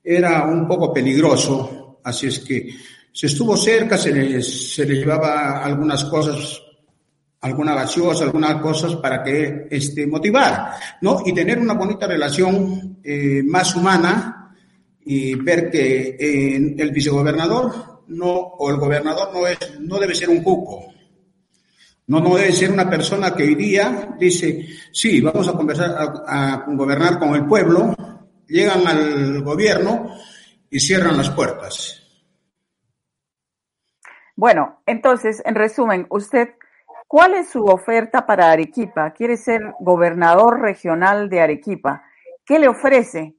Era 0.02 0.44
un 0.44 0.68
poco 0.68 0.92
peligroso, 0.92 2.00
así 2.04 2.26
es 2.26 2.40
que 2.40 2.68
se 3.12 3.28
estuvo 3.28 3.56
cerca, 3.56 3.96
se 3.96 4.12
le, 4.12 4.42
se 4.42 4.84
le 4.84 4.96
llevaba 4.96 5.64
algunas 5.64 6.04
cosas, 6.04 6.60
alguna 7.40 7.74
gaseosa, 7.74 8.24
algunas 8.24 8.60
cosas 8.60 8.96
para 8.96 9.22
que 9.22 9.68
este, 9.70 10.06
motivar, 10.06 10.72
¿no? 11.00 11.22
Y 11.24 11.32
tener 11.32 11.58
una 11.58 11.74
bonita 11.74 12.06
relación 12.06 12.98
eh, 13.02 13.42
más 13.44 13.74
humana 13.74 14.54
y 15.04 15.34
ver 15.36 15.70
que 15.70 16.16
eh, 16.18 16.74
el 16.76 16.90
vicegobernador 16.90 17.95
no, 18.08 18.30
o 18.30 18.70
el 18.70 18.76
gobernador 18.76 19.30
no, 19.32 19.46
es, 19.46 19.58
no 19.80 19.98
debe 19.98 20.14
ser 20.14 20.28
un 20.28 20.42
cuco. 20.42 20.92
No, 22.08 22.20
no 22.20 22.36
debe 22.36 22.52
ser 22.52 22.70
una 22.70 22.88
persona 22.88 23.34
que 23.34 23.42
hoy 23.42 23.54
día 23.56 24.14
dice, 24.18 24.64
sí, 24.92 25.20
vamos 25.20 25.48
a 25.48 25.52
conversar, 25.52 25.90
a, 25.90 26.54
a 26.54 26.64
gobernar 26.68 27.18
con 27.18 27.34
el 27.34 27.46
pueblo, 27.46 27.94
llegan 28.46 28.86
al 28.86 29.42
gobierno 29.42 30.14
y 30.70 30.78
cierran 30.78 31.16
las 31.16 31.30
puertas. 31.30 32.02
Bueno, 34.36 34.82
entonces, 34.86 35.42
en 35.44 35.54
resumen, 35.54 36.06
usted, 36.10 36.50
¿cuál 37.08 37.34
es 37.34 37.48
su 37.48 37.64
oferta 37.64 38.26
para 38.26 38.52
Arequipa? 38.52 39.12
¿Quiere 39.12 39.36
ser 39.36 39.74
gobernador 39.80 40.60
regional 40.60 41.28
de 41.28 41.40
Arequipa? 41.40 42.04
¿Qué 42.44 42.58
le 42.58 42.68
ofrece 42.68 43.34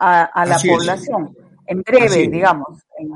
a, 0.00 0.22
a 0.24 0.46
la 0.46 0.56
Así 0.56 0.68
es. 0.68 0.76
población? 0.76 1.36
En 1.66 1.82
breve, 1.82 2.26
digamos, 2.26 2.82
en, 2.98 3.10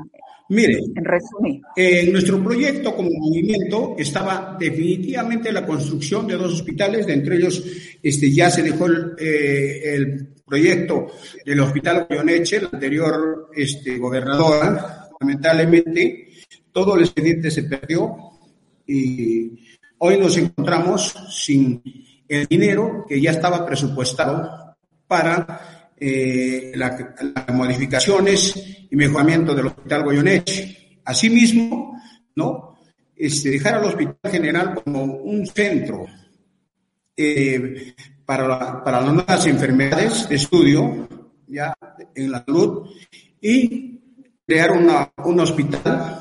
Mire, 0.49 0.79
en 0.95 1.05
resumen. 1.05 1.61
en 1.75 2.11
nuestro 2.11 2.43
proyecto 2.43 2.95
como 2.95 3.09
movimiento 3.11 3.95
estaba 3.97 4.55
definitivamente 4.59 5.51
la 5.51 5.65
construcción 5.65 6.27
de 6.27 6.35
dos 6.35 6.53
hospitales, 6.53 7.07
de 7.07 7.13
entre 7.13 7.37
ellos 7.37 7.63
este, 8.01 8.31
ya 8.31 8.51
se 8.51 8.61
dejó 8.61 8.85
el, 8.85 9.13
eh, 9.17 9.95
el 9.95 10.27
proyecto 10.45 11.07
del 11.43 11.59
Hospital 11.61 12.05
Goyoneche, 12.07 12.61
la 12.61 12.69
anterior 12.71 13.49
este, 13.55 13.97
gobernadora, 13.97 15.09
lamentablemente 15.19 16.27
todo 16.71 16.95
el 16.95 17.03
expediente 17.03 17.49
se 17.49 17.63
perdió 17.63 18.15
y 18.85 19.51
hoy 19.97 20.19
nos 20.19 20.37
encontramos 20.37 21.15
sin 21.31 21.81
el 22.27 22.45
dinero 22.45 23.05
que 23.07 23.19
ya 23.19 23.31
estaba 23.31 23.65
presupuestado 23.65 24.75
para 25.07 25.74
eh, 25.97 26.71
la- 26.75 27.15
las 27.35 27.55
modificaciones 27.55 28.53
y 28.89 28.95
mejoramiento 28.95 29.53
del 29.55 29.67
Hospital 29.67 30.03
Goyoneche. 30.03 30.99
Asimismo, 31.05 31.99
¿no? 32.35 32.75
Este, 33.15 33.49
dejar 33.51 33.75
al 33.75 33.85
Hospital 33.85 34.17
General 34.31 34.73
como 34.83 35.03
un 35.03 35.45
centro 35.47 36.05
eh, 37.15 37.93
para, 38.25 38.83
para 38.83 39.01
las 39.01 39.13
nuevas 39.13 39.45
enfermedades 39.47 40.27
de 40.27 40.35
estudio 40.35 41.07
ya 41.47 41.73
en 42.13 42.31
la 42.31 42.43
salud 42.43 42.89
y 43.39 43.99
crear 44.45 44.71
una, 44.71 45.11
un 45.23 45.39
hospital 45.39 46.19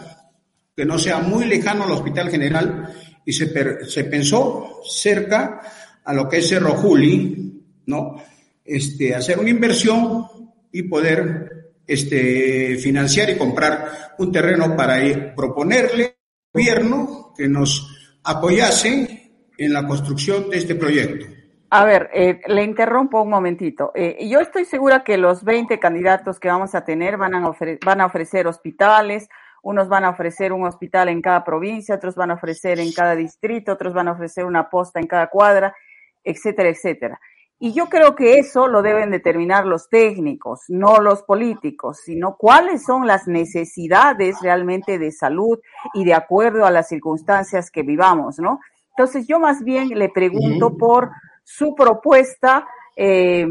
que 0.76 0.84
no 0.84 0.98
sea 0.98 1.18
muy 1.18 1.46
lejano 1.46 1.84
al 1.84 1.92
Hospital 1.92 2.30
General 2.30 2.92
y 3.24 3.32
se, 3.32 3.46
per- 3.46 3.86
se 3.88 4.04
pensó 4.04 4.80
cerca 4.88 5.60
a 6.04 6.12
lo 6.12 6.28
que 6.28 6.38
es 6.38 6.48
Cerro 6.48 6.72
Juli, 6.74 7.62
¿no? 7.86 8.16
Este, 8.64 9.14
hacer 9.14 9.38
una 9.38 9.50
inversión 9.50 10.26
y 10.72 10.84
poder 10.84 11.74
este, 11.86 12.76
financiar 12.76 13.30
y 13.30 13.36
comprar 13.36 14.14
un 14.18 14.32
terreno 14.32 14.74
para 14.74 14.98
ir- 15.02 15.34
proponerle 15.34 16.04
al 16.04 16.14
gobierno 16.52 17.32
que 17.36 17.46
nos 17.48 18.18
apoyase 18.24 19.30
en 19.58 19.72
la 19.72 19.86
construcción 19.86 20.48
de 20.50 20.56
este 20.58 20.74
proyecto. 20.74 21.26
A 21.70 21.84
ver, 21.84 22.08
eh, 22.14 22.40
le 22.46 22.62
interrumpo 22.62 23.20
un 23.22 23.30
momentito. 23.30 23.90
Eh, 23.94 24.26
yo 24.28 24.40
estoy 24.40 24.64
segura 24.64 25.02
que 25.04 25.16
los 25.18 25.44
20 25.44 25.78
candidatos 25.78 26.38
que 26.40 26.48
vamos 26.48 26.74
a 26.74 26.84
tener 26.84 27.16
van 27.16 27.34
a, 27.34 27.42
ofre- 27.48 27.78
van 27.84 28.00
a 28.00 28.06
ofrecer 28.06 28.46
hospitales, 28.46 29.28
unos 29.62 29.88
van 29.88 30.04
a 30.04 30.10
ofrecer 30.10 30.52
un 30.52 30.64
hospital 30.66 31.08
en 31.08 31.20
cada 31.20 31.42
provincia, 31.44 31.94
otros 31.96 32.14
van 32.14 32.30
a 32.30 32.34
ofrecer 32.34 32.78
en 32.80 32.92
cada 32.92 33.16
distrito, 33.16 33.72
otros 33.72 33.92
van 33.92 34.08
a 34.08 34.12
ofrecer 34.12 34.44
una 34.44 34.68
posta 34.70 35.00
en 35.00 35.06
cada 35.06 35.28
cuadra, 35.28 35.74
etcétera, 36.22 36.68
etcétera. 36.68 37.20
Y 37.58 37.72
yo 37.72 37.86
creo 37.86 38.14
que 38.14 38.38
eso 38.38 38.66
lo 38.66 38.82
deben 38.82 39.10
determinar 39.10 39.64
los 39.64 39.88
técnicos, 39.88 40.62
no 40.68 41.00
los 41.00 41.22
políticos, 41.22 42.00
sino 42.04 42.36
cuáles 42.36 42.84
son 42.84 43.06
las 43.06 43.26
necesidades 43.26 44.36
realmente 44.42 44.98
de 44.98 45.12
salud 45.12 45.58
y 45.94 46.04
de 46.04 46.14
acuerdo 46.14 46.66
a 46.66 46.70
las 46.70 46.88
circunstancias 46.88 47.70
que 47.70 47.82
vivamos, 47.82 48.38
¿no? 48.38 48.60
Entonces 48.96 49.26
yo 49.26 49.38
más 49.38 49.62
bien 49.62 49.88
le 49.90 50.08
pregunto 50.08 50.76
por 50.76 51.10
su 51.42 51.74
propuesta 51.74 52.66
eh, 52.96 53.46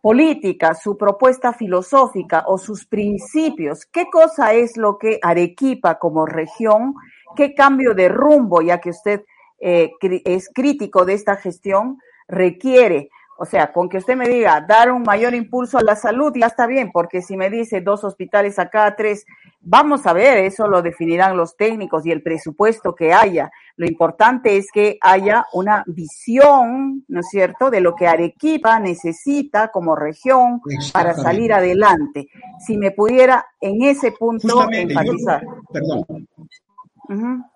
política, 0.00 0.74
su 0.74 0.96
propuesta 0.96 1.52
filosófica 1.52 2.44
o 2.46 2.58
sus 2.58 2.86
principios. 2.86 3.86
¿Qué 3.86 4.06
cosa 4.10 4.52
es 4.52 4.76
lo 4.76 4.98
que 4.98 5.18
Arequipa 5.22 5.98
como 5.98 6.26
región, 6.26 6.94
qué 7.34 7.54
cambio 7.54 7.94
de 7.94 8.08
rumbo, 8.08 8.60
ya 8.60 8.80
que 8.80 8.90
usted 8.90 9.24
eh, 9.60 9.92
es 10.24 10.50
crítico 10.52 11.04
de 11.04 11.14
esta 11.14 11.36
gestión, 11.36 11.98
requiere? 12.28 13.08
O 13.36 13.44
sea, 13.44 13.72
con 13.72 13.88
que 13.88 13.98
usted 13.98 14.16
me 14.16 14.28
diga 14.28 14.60
dar 14.60 14.92
un 14.92 15.02
mayor 15.02 15.34
impulso 15.34 15.78
a 15.78 15.82
la 15.82 15.96
salud, 15.96 16.32
ya 16.38 16.46
está 16.46 16.66
bien, 16.66 16.90
porque 16.92 17.20
si 17.20 17.36
me 17.36 17.50
dice 17.50 17.80
dos 17.80 18.04
hospitales 18.04 18.58
acá, 18.58 18.94
tres, 18.96 19.26
vamos 19.60 20.06
a 20.06 20.12
ver, 20.12 20.38
eso 20.38 20.68
lo 20.68 20.82
definirán 20.82 21.36
los 21.36 21.56
técnicos 21.56 22.06
y 22.06 22.12
el 22.12 22.22
presupuesto 22.22 22.94
que 22.94 23.12
haya. 23.12 23.50
Lo 23.76 23.86
importante 23.86 24.56
es 24.56 24.68
que 24.72 24.98
haya 25.00 25.46
una 25.52 25.82
visión, 25.86 27.04
¿no 27.08 27.20
es 27.20 27.28
cierto?, 27.28 27.70
de 27.70 27.80
lo 27.80 27.96
que 27.96 28.06
Arequipa 28.06 28.78
necesita 28.78 29.68
como 29.68 29.96
región 29.96 30.60
para 30.92 31.14
salir 31.14 31.52
adelante. 31.52 32.28
Si 32.64 32.76
me 32.76 32.92
pudiera 32.92 33.46
en 33.60 33.82
ese 33.82 34.12
punto 34.12 34.70
enfatizar. 34.70 35.42
perdón. 35.72 36.28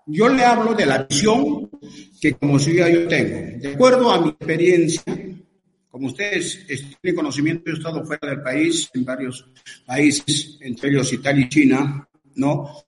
Yo 0.07 0.29
le 0.29 0.45
hablo 0.45 0.75
de 0.75 0.87
la 0.87 1.05
visión 1.05 1.71
que 2.21 2.35
como 2.35 2.59
ciudad 2.59 2.89
yo 2.89 3.09
tengo. 3.09 3.59
De 3.61 3.75
acuerdo 3.75 4.11
a 4.11 4.21
mi 4.21 4.29
experiencia, 4.31 5.03
como 5.91 6.09
ustedes 6.09 6.67
tienen 6.67 7.17
conocimiento, 7.17 7.65
yo 7.67 7.73
he 7.73 7.79
estado 7.79 8.05
fuera 8.05 8.29
del 8.29 8.43
país, 8.43 8.91
en 8.95 9.05
varios 9.05 9.47
países, 9.87 10.59
entre 10.61 10.91
ellos 10.91 11.13
Italia 11.13 11.47
y 11.47 11.49
China, 11.49 12.09
¿no? 12.35 12.85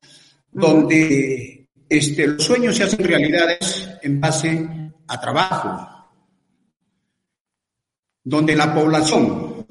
Donde 0.53 1.69
este, 1.89 2.27
los 2.27 2.45
sueños 2.45 2.77
se 2.77 2.85
hacen 2.85 3.05
realidades 3.05 3.89
en 4.03 4.21
base 4.21 4.69
a 5.09 5.21
trabajo. 5.21 6.09
Donde 8.23 8.55
la 8.55 8.75
población, 8.75 9.67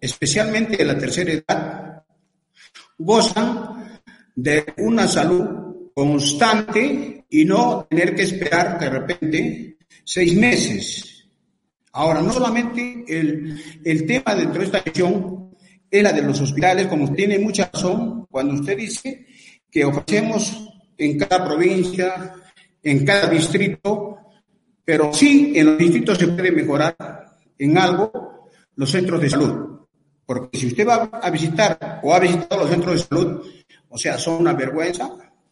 especialmente 0.00 0.76
de 0.76 0.84
la 0.84 0.98
tercera 0.98 1.32
edad, 1.32 2.04
gozan 2.98 4.00
de 4.34 4.74
una 4.78 5.06
salud 5.06 5.90
constante 5.94 7.26
y 7.30 7.44
no 7.44 7.86
tener 7.88 8.14
que 8.14 8.22
esperar 8.22 8.78
de 8.78 8.90
repente 8.90 9.76
seis 10.04 10.34
meses 10.34 11.11
Ahora, 11.92 12.22
no 12.22 12.32
solamente 12.32 13.04
el, 13.06 14.06
tema 14.06 14.34
dentro 14.34 14.60
de 14.60 14.64
esta 14.64 14.80
región 14.80 15.50
es 15.90 16.02
la 16.02 16.12
de 16.12 16.22
los 16.22 16.40
hospitales, 16.40 16.86
como 16.86 17.12
tiene 17.12 17.38
mucha 17.38 17.68
razón 17.70 18.26
cuando 18.30 18.54
usted 18.54 18.76
dice 18.78 19.26
que 19.70 19.84
ofrecemos 19.84 20.70
en 20.96 21.18
cada 21.18 21.44
provincia, 21.44 22.32
en 22.82 23.04
cada 23.04 23.28
distrito, 23.28 24.18
pero 24.84 25.12
sí 25.12 25.52
en 25.54 25.66
los 25.66 25.78
distritos 25.78 26.18
se 26.18 26.28
puede 26.28 26.50
mejorar 26.50 26.96
en 27.58 27.76
algo 27.76 28.48
los 28.76 28.90
centros 28.90 29.20
de 29.20 29.28
salud. 29.28 29.80
Porque 30.24 30.58
si 30.58 30.68
usted 30.68 30.88
va 30.88 31.10
a 31.12 31.30
visitar 31.30 32.00
o 32.02 32.14
ha 32.14 32.20
visitado 32.20 32.62
los 32.62 32.70
centros 32.70 32.94
de 32.94 33.06
salud, 33.06 33.46
o 33.90 33.98
sea, 33.98 34.16
son 34.16 34.40
una 34.40 34.54
vergüenza, 34.54 35.10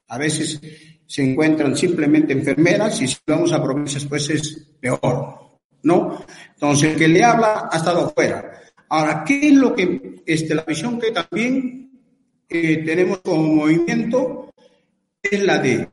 a 0.09 0.19
veces 0.19 0.59
se 1.07 1.23
encuentran 1.23 1.77
simplemente 1.77 2.33
enfermeras 2.33 3.03
y 3.03 3.09
si 3.09 3.17
vamos 3.27 3.53
a 3.53 3.63
provincias, 3.63 4.07
pues 4.07 4.31
es 4.31 4.69
peor. 4.81 5.50
¿No? 5.83 6.25
Entonces, 6.55 6.97
que 6.97 7.09
le 7.09 7.25
habla 7.25 7.69
ha 7.71 7.77
estado 7.77 8.11
fuera. 8.11 8.51
Ahora, 8.89 9.23
¿qué 9.25 9.49
es 9.49 9.55
lo 9.55 9.75
que, 9.75 10.23
este, 10.27 10.55
la 10.55 10.63
visión 10.63 10.99
que 10.99 11.13
también 11.13 11.91
eh, 12.49 12.83
tenemos 12.85 13.21
como 13.21 13.55
movimiento 13.55 14.51
es 15.23 15.43
la 15.45 15.59
de 15.59 15.89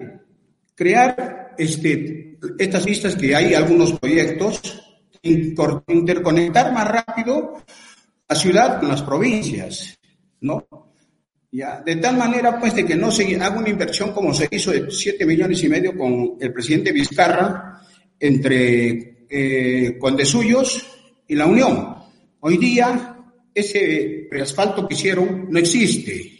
crear 0.74 1.54
este, 1.58 2.38
estas 2.58 2.86
vistas 2.86 3.16
que 3.16 3.36
hay 3.36 3.54
algunos 3.54 3.94
proyectos, 4.00 4.84
interconectar 5.22 6.72
más 6.72 6.88
rápido 6.88 7.62
la 8.28 8.36
ciudad 8.36 8.80
con 8.80 8.90
las 8.90 9.02
provincias, 9.02 9.98
¿no? 10.42 10.68
Ya, 11.52 11.82
de 11.82 11.96
tal 11.96 12.18
manera, 12.18 12.60
pues, 12.60 12.76
de 12.76 12.86
que 12.86 12.96
no 12.96 13.10
se 13.10 13.36
haga 13.36 13.58
una 13.58 13.70
inversión 13.70 14.12
como 14.12 14.34
se 14.34 14.48
hizo 14.52 14.72
de 14.72 14.92
7 14.92 15.26
millones 15.26 15.64
y 15.64 15.70
medio 15.70 15.98
con 15.98 16.36
el 16.40 16.52
presidente 16.52 16.92
Vizcarra 16.92 17.82
entre 18.20 19.17
eh, 19.30 19.98
con 20.00 20.16
de 20.16 20.26
suyos 20.26 20.86
y 21.28 21.36
la 21.36 21.46
Unión. 21.46 21.96
Hoy 22.40 22.58
día 22.58 23.18
ese 23.54 24.30
asfalto 24.42 24.88
que 24.88 24.94
hicieron 24.94 25.48
no 25.50 25.58
existe, 25.58 26.32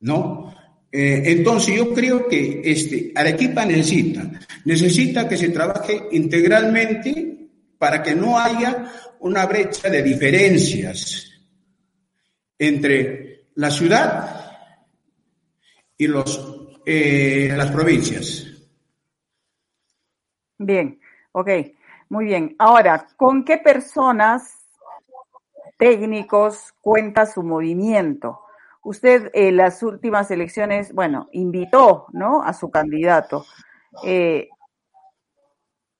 ¿no? 0.00 0.54
Eh, 0.90 1.22
entonces 1.26 1.76
yo 1.76 1.94
creo 1.94 2.26
que 2.26 2.62
este, 2.64 3.12
Arequipa 3.14 3.64
necesita, 3.64 4.28
necesita 4.64 5.28
que 5.28 5.36
se 5.36 5.50
trabaje 5.50 6.08
integralmente 6.12 7.48
para 7.78 8.02
que 8.02 8.14
no 8.14 8.38
haya 8.38 8.92
una 9.20 9.46
brecha 9.46 9.88
de 9.88 10.02
diferencias 10.02 11.30
entre 12.58 13.46
la 13.54 13.70
ciudad 13.70 14.50
y 15.96 16.06
los, 16.06 16.40
eh, 16.84 17.52
las 17.56 17.70
provincias. 17.70 18.46
Bien, 20.58 20.99
Ok, 21.32 21.48
muy 22.08 22.24
bien. 22.24 22.56
Ahora, 22.58 23.06
¿con 23.16 23.44
qué 23.44 23.58
personas 23.58 24.66
técnicos 25.78 26.74
cuenta 26.80 27.24
su 27.26 27.42
movimiento? 27.42 28.40
Usted 28.82 29.30
en 29.34 29.56
las 29.56 29.82
últimas 29.82 30.30
elecciones, 30.30 30.92
bueno, 30.92 31.28
invitó, 31.32 32.06
¿no? 32.12 32.42
A 32.42 32.52
su 32.52 32.70
candidato. 32.70 33.44
Eh, 34.04 34.48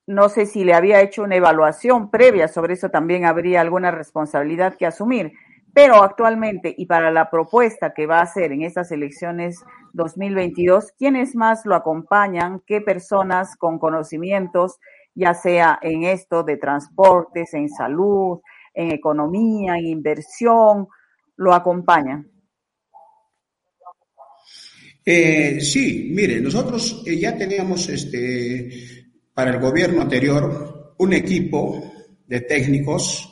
no 0.07 0.29
sé 0.29 0.47
si 0.47 0.65
le 0.65 0.75
había 0.75 1.01
hecho 1.01 1.23
una 1.23 1.37
evaluación 1.37 2.11
previa, 2.11 2.49
sobre 2.49 2.75
eso 2.75 2.89
también 2.89 3.25
habría 3.25 3.61
alguna 3.61 3.93
responsabilidad 3.93 4.75
que 4.75 4.87
asumir. 4.87 5.33
Pero 5.73 6.03
actualmente 6.03 6.75
y 6.77 6.87
para 6.87 7.13
la 7.13 7.31
propuesta 7.31 7.95
que 7.95 8.07
va 8.07 8.19
a 8.19 8.23
hacer 8.23 8.51
en 8.51 8.63
estas 8.63 8.91
elecciones 8.91 9.65
2022, 9.93 10.91
¿quiénes 10.99 11.37
más 11.37 11.65
lo 11.65 11.77
acompañan? 11.77 12.61
¿Qué 12.67 12.81
personas 12.81 13.57
con 13.57 13.79
conocimientos 13.79 14.81
ya 15.15 15.35
sea 15.35 15.79
en 15.83 16.05
esto 16.05 16.43
de 16.43 16.57
transportes, 16.57 17.55
en 17.55 17.69
salud, 17.69 18.41
en 18.75 18.93
economía, 18.93 19.77
en 19.77 19.87
inversión, 19.87 20.89
lo 21.37 21.55
acompañan? 21.55 22.31
Eh, 25.05 25.61
sí, 25.61 26.11
mire, 26.15 26.41
nosotros 26.41 27.03
eh, 27.07 27.19
ya 27.19 27.37
teníamos 27.37 27.89
este, 27.89 28.71
para 29.33 29.51
el 29.51 29.61
gobierno 29.61 30.03
anterior 30.03 30.95
un 30.99 31.13
equipo 31.15 31.83
de 32.27 32.43
técnicos 32.43 33.27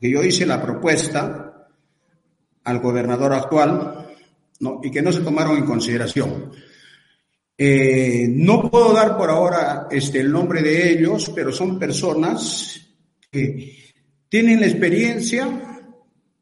que 0.00 0.10
yo 0.10 0.22
hice 0.22 0.44
la 0.46 0.62
propuesta 0.62 1.68
al 2.64 2.78
gobernador 2.80 3.32
actual 3.32 4.08
y 4.82 4.90
que 4.90 5.02
no 5.02 5.10
se 5.10 5.22
tomaron 5.22 5.56
en 5.56 5.64
consideración. 5.64 6.52
Eh, 7.64 8.26
no 8.28 8.68
puedo 8.68 8.92
dar 8.92 9.16
por 9.16 9.30
ahora 9.30 9.86
este, 9.88 10.18
el 10.18 10.32
nombre 10.32 10.60
de 10.62 10.94
ellos, 10.94 11.30
pero 11.32 11.52
son 11.52 11.78
personas 11.78 12.80
que 13.30 13.92
tienen 14.28 14.58
la 14.58 14.66
experiencia, 14.66 15.46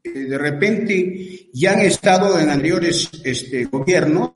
eh, 0.02 0.08
de 0.08 0.38
repente 0.38 1.50
ya 1.52 1.72
han 1.72 1.80
estado 1.80 2.40
en 2.40 2.48
anteriores 2.48 3.10
este, 3.22 3.66
gobiernos, 3.66 4.30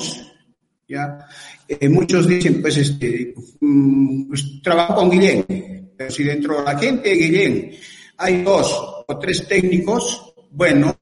ya 0.86 1.20
eh, 1.66 1.88
muchos 1.88 2.28
dicen, 2.28 2.60
pues, 2.60 2.76
este, 2.76 3.32
mm, 3.60 4.28
pues, 4.28 4.60
trabajo 4.62 4.96
con 4.96 5.10
Guillén, 5.10 5.90
pero 5.96 6.10
si 6.10 6.22
dentro 6.22 6.58
de 6.58 6.64
la 6.64 6.78
gente 6.78 7.08
de 7.08 7.14
Guillén 7.14 7.70
hay 8.18 8.42
dos 8.42 9.04
o 9.08 9.18
tres 9.18 9.48
técnicos 9.48 10.34
buenos, 10.50 10.96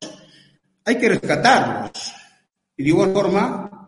hay 0.85 0.97
que 0.97 1.09
rescatarlos. 1.09 1.91
Y 2.77 2.85
de 2.85 2.89
igual 2.89 3.13
forma, 3.13 3.82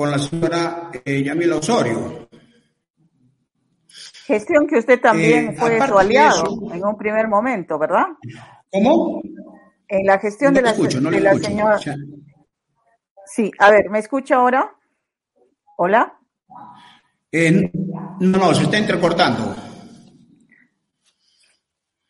con 0.00 0.10
la 0.10 0.18
señora 0.18 0.90
eh, 1.04 1.22
Yamila 1.22 1.56
Osorio. 1.56 2.26
Gestión 4.24 4.66
que 4.66 4.78
usted 4.78 4.98
también 4.98 5.48
eh, 5.48 5.56
fue 5.58 5.86
su 5.86 5.98
aliado 5.98 6.44
en 6.72 6.82
un 6.86 6.96
primer 6.96 7.28
momento, 7.28 7.78
¿verdad? 7.78 8.06
¿Cómo? 8.70 9.20
En 9.86 10.06
la 10.06 10.18
gestión 10.18 10.54
de 10.54 10.62
la, 10.62 10.72
señora. 10.72 11.78
Sí, 13.26 13.50
a 13.58 13.70
ver, 13.70 13.90
¿me 13.90 13.98
escucha 13.98 14.36
ahora? 14.36 14.74
¿Hola? 15.76 16.18
Eh, 17.30 17.70
no, 18.20 18.38
no, 18.38 18.54
se 18.54 18.62
está 18.62 18.78
entrecortando. 18.78 19.54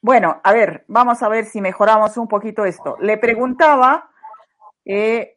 Bueno, 0.00 0.40
a 0.44 0.52
ver, 0.52 0.84
vamos 0.86 1.20
a 1.24 1.28
ver 1.28 1.44
si 1.46 1.60
mejoramos 1.60 2.16
un 2.18 2.28
poquito 2.28 2.64
esto. 2.64 2.96
Le 3.00 3.18
preguntaba 3.18 4.10
eh, 4.84 5.36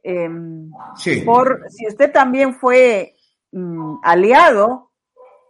por 1.26 1.66
si 1.70 1.88
usted 1.88 2.12
también 2.12 2.56
fue 2.56 3.16
mm, 3.52 3.98
aliado 4.04 4.92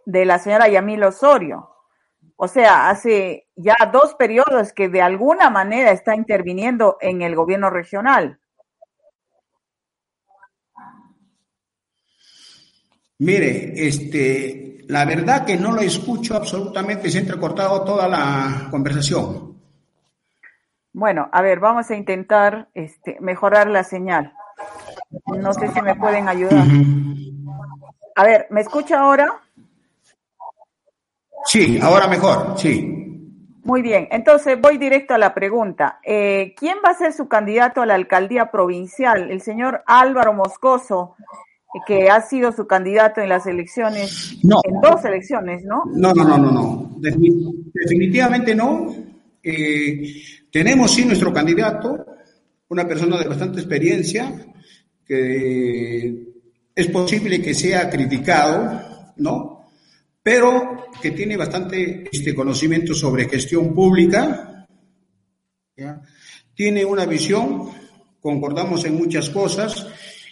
de 0.06 0.24
la 0.24 0.38
señora 0.38 0.68
Yamil 0.68 1.04
Osorio. 1.04 1.70
O 2.36 2.48
sea, 2.48 2.90
hace 2.90 3.48
ya 3.54 3.76
dos 3.92 4.14
periodos 4.14 4.72
que 4.72 4.88
de 4.88 5.00
alguna 5.00 5.50
manera 5.50 5.92
está 5.92 6.16
interviniendo 6.16 6.96
en 7.00 7.22
el 7.22 7.36
gobierno 7.36 7.70
regional. 7.70 8.40
Mire, 13.18 13.72
este, 13.86 14.84
la 14.88 15.04
verdad 15.04 15.46
que 15.46 15.56
no 15.56 15.72
lo 15.72 15.80
escucho 15.80 16.34
absolutamente, 16.34 17.08
se 17.08 17.18
ha 17.18 17.20
entrecortado 17.20 17.84
toda 17.84 18.08
la 18.08 18.68
conversación. 18.70 19.53
Bueno, 20.94 21.28
a 21.32 21.42
ver, 21.42 21.58
vamos 21.58 21.90
a 21.90 21.96
intentar 21.96 22.68
este, 22.72 23.18
mejorar 23.20 23.66
la 23.66 23.82
señal. 23.82 24.32
No 25.26 25.52
sé 25.52 25.66
si 25.72 25.82
me 25.82 25.96
pueden 25.96 26.28
ayudar. 26.28 26.64
A 28.14 28.24
ver, 28.24 28.46
¿me 28.50 28.60
escucha 28.60 29.00
ahora? 29.00 29.40
Sí, 31.46 31.80
ahora 31.82 32.06
mejor, 32.06 32.54
sí. 32.56 32.92
Muy 33.64 33.82
bien, 33.82 34.06
entonces 34.12 34.60
voy 34.60 34.78
directo 34.78 35.14
a 35.14 35.18
la 35.18 35.34
pregunta. 35.34 35.98
Eh, 36.04 36.54
¿Quién 36.56 36.78
va 36.84 36.90
a 36.90 36.94
ser 36.94 37.12
su 37.12 37.26
candidato 37.26 37.82
a 37.82 37.86
la 37.86 37.94
alcaldía 37.94 38.52
provincial? 38.52 39.32
El 39.32 39.40
señor 39.40 39.82
Álvaro 39.86 40.32
Moscoso, 40.32 41.16
que 41.88 42.08
ha 42.08 42.20
sido 42.20 42.52
su 42.52 42.68
candidato 42.68 43.20
en 43.20 43.30
las 43.30 43.48
elecciones, 43.48 44.38
en 44.44 44.80
dos 44.80 45.04
elecciones, 45.04 45.64
¿no? 45.64 45.82
No, 45.86 46.14
no, 46.14 46.22
no, 46.22 46.38
no, 46.38 46.52
no. 46.52 46.90
Definitivamente 47.00 48.54
no. 48.54 48.94
Eh, 49.42 50.22
tenemos 50.54 50.94
sí 50.94 51.04
nuestro 51.04 51.32
candidato, 51.32 52.06
una 52.68 52.86
persona 52.86 53.18
de 53.18 53.26
bastante 53.26 53.58
experiencia, 53.58 54.54
que 55.04 56.28
es 56.72 56.86
posible 56.86 57.42
que 57.42 57.52
sea 57.52 57.90
criticado, 57.90 59.12
¿no? 59.16 59.66
Pero 60.22 60.84
que 61.02 61.10
tiene 61.10 61.36
bastante 61.36 62.08
este 62.10 62.32
conocimiento 62.32 62.94
sobre 62.94 63.28
gestión 63.28 63.74
pública, 63.74 64.64
tiene 66.54 66.84
una 66.84 67.04
visión, 67.04 67.70
concordamos 68.20 68.84
en 68.84 68.94
muchas 68.94 69.30
cosas, 69.30 69.88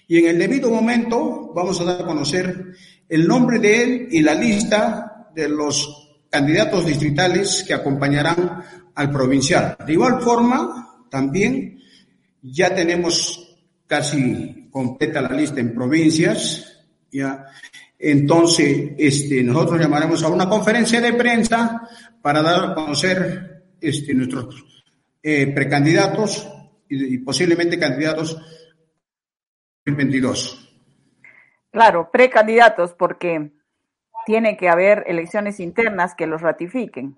y 0.06 0.18
en 0.18 0.26
el 0.28 0.38
debido 0.38 0.70
momento 0.70 1.50
vamos 1.52 1.80
a 1.80 1.84
dar 1.84 2.02
a 2.02 2.06
conocer 2.06 2.74
el 3.08 3.26
nombre 3.26 3.58
de 3.58 3.82
él 3.82 4.08
y 4.12 4.22
la 4.22 4.34
lista 4.34 5.30
de 5.34 5.48
los 5.48 6.20
candidatos 6.30 6.86
distritales 6.86 7.64
que 7.66 7.74
acompañarán 7.74 8.62
al 8.94 9.10
provincial. 9.10 9.76
De 9.86 9.92
igual 9.92 10.20
forma, 10.20 11.04
también 11.10 11.80
ya 12.42 12.74
tenemos 12.74 13.56
casi 13.86 14.68
completa 14.70 15.20
la 15.20 15.32
lista 15.32 15.60
en 15.60 15.74
provincias, 15.74 16.84
ya. 17.10 17.46
Entonces, 17.98 18.92
este, 18.98 19.42
nosotros 19.42 19.80
llamaremos 19.80 20.22
a 20.22 20.28
una 20.28 20.48
conferencia 20.48 21.00
de 21.00 21.12
prensa 21.12 21.88
para 22.20 22.42
dar 22.42 22.70
a 22.70 22.74
conocer 22.74 23.64
este, 23.80 24.14
nuestros 24.14 24.84
eh, 25.22 25.46
precandidatos 25.48 26.48
y, 26.88 27.14
y 27.14 27.18
posiblemente 27.18 27.78
candidatos 27.78 28.34
2022. 29.84 30.68
Claro, 31.70 32.10
precandidatos, 32.12 32.92
porque 32.92 33.52
tiene 34.26 34.56
que 34.56 34.68
haber 34.68 35.04
elecciones 35.06 35.60
internas 35.60 36.14
que 36.14 36.26
los 36.26 36.40
ratifiquen. 36.40 37.16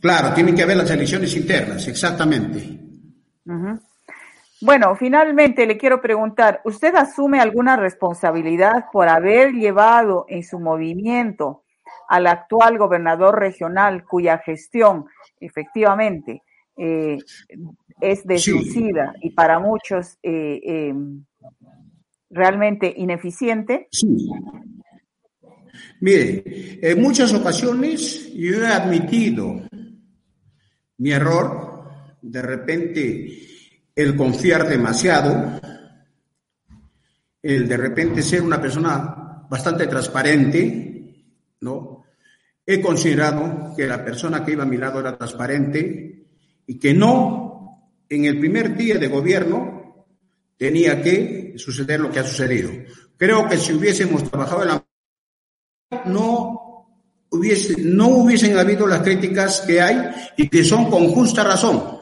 Claro, 0.00 0.34
tienen 0.34 0.54
que 0.54 0.62
haber 0.62 0.76
las 0.76 0.90
elecciones 0.90 1.36
internas, 1.36 1.86
exactamente. 1.88 2.78
Bueno, 4.60 4.94
finalmente 4.94 5.66
le 5.66 5.76
quiero 5.76 6.00
preguntar, 6.00 6.60
¿usted 6.64 6.94
asume 6.94 7.40
alguna 7.40 7.76
responsabilidad 7.76 8.86
por 8.92 9.08
haber 9.08 9.52
llevado 9.52 10.24
en 10.28 10.44
su 10.44 10.60
movimiento 10.60 11.64
al 12.08 12.28
actual 12.28 12.78
gobernador 12.78 13.40
regional 13.40 14.04
cuya 14.04 14.38
gestión 14.38 15.06
efectivamente 15.40 16.42
eh, 16.76 17.18
es 18.00 18.24
deslucida 18.24 19.14
y 19.20 19.30
para 19.30 19.58
muchos 19.58 20.18
eh, 20.22 20.60
em, 20.62 21.24
realmente 22.30 22.92
ineficiente? 22.96 23.88
Sí. 23.90 24.30
Mire, 26.00 26.78
en 26.82 27.00
muchas 27.00 27.32
ocasiones 27.32 28.32
yo 28.34 28.62
he 28.62 28.66
admitido 28.66 29.62
mi 30.98 31.12
error, 31.12 31.84
de 32.20 32.42
repente 32.42 33.38
el 33.94 34.16
confiar 34.16 34.68
demasiado, 34.68 35.60
el 37.42 37.68
de 37.68 37.76
repente 37.76 38.22
ser 38.22 38.42
una 38.42 38.60
persona 38.60 39.46
bastante 39.48 39.86
transparente, 39.86 41.26
¿no? 41.60 42.04
He 42.64 42.80
considerado 42.80 43.74
que 43.76 43.86
la 43.86 44.04
persona 44.04 44.44
que 44.44 44.52
iba 44.52 44.62
a 44.62 44.66
mi 44.66 44.76
lado 44.76 45.00
era 45.00 45.18
transparente 45.18 46.26
y 46.66 46.78
que 46.78 46.94
no, 46.94 47.92
en 48.08 48.24
el 48.24 48.38
primer 48.38 48.76
día 48.76 48.98
de 48.98 49.08
gobierno, 49.08 50.06
tenía 50.56 51.02
que 51.02 51.54
suceder 51.56 52.00
lo 52.00 52.10
que 52.10 52.20
ha 52.20 52.24
sucedido. 52.24 52.70
Creo 53.16 53.48
que 53.48 53.56
si 53.56 53.72
hubiésemos 53.72 54.30
trabajado 54.30 54.62
en 54.62 54.68
la 54.68 54.84
no, 56.04 56.86
hubiese, 57.30 57.74
no 57.78 58.08
hubiesen 58.08 58.58
habido 58.58 58.86
las 58.86 59.02
críticas 59.02 59.62
que 59.66 59.80
hay 59.80 60.10
y 60.36 60.48
que 60.48 60.64
son 60.64 60.90
con 60.90 61.08
justa 61.08 61.44
razón. 61.44 62.00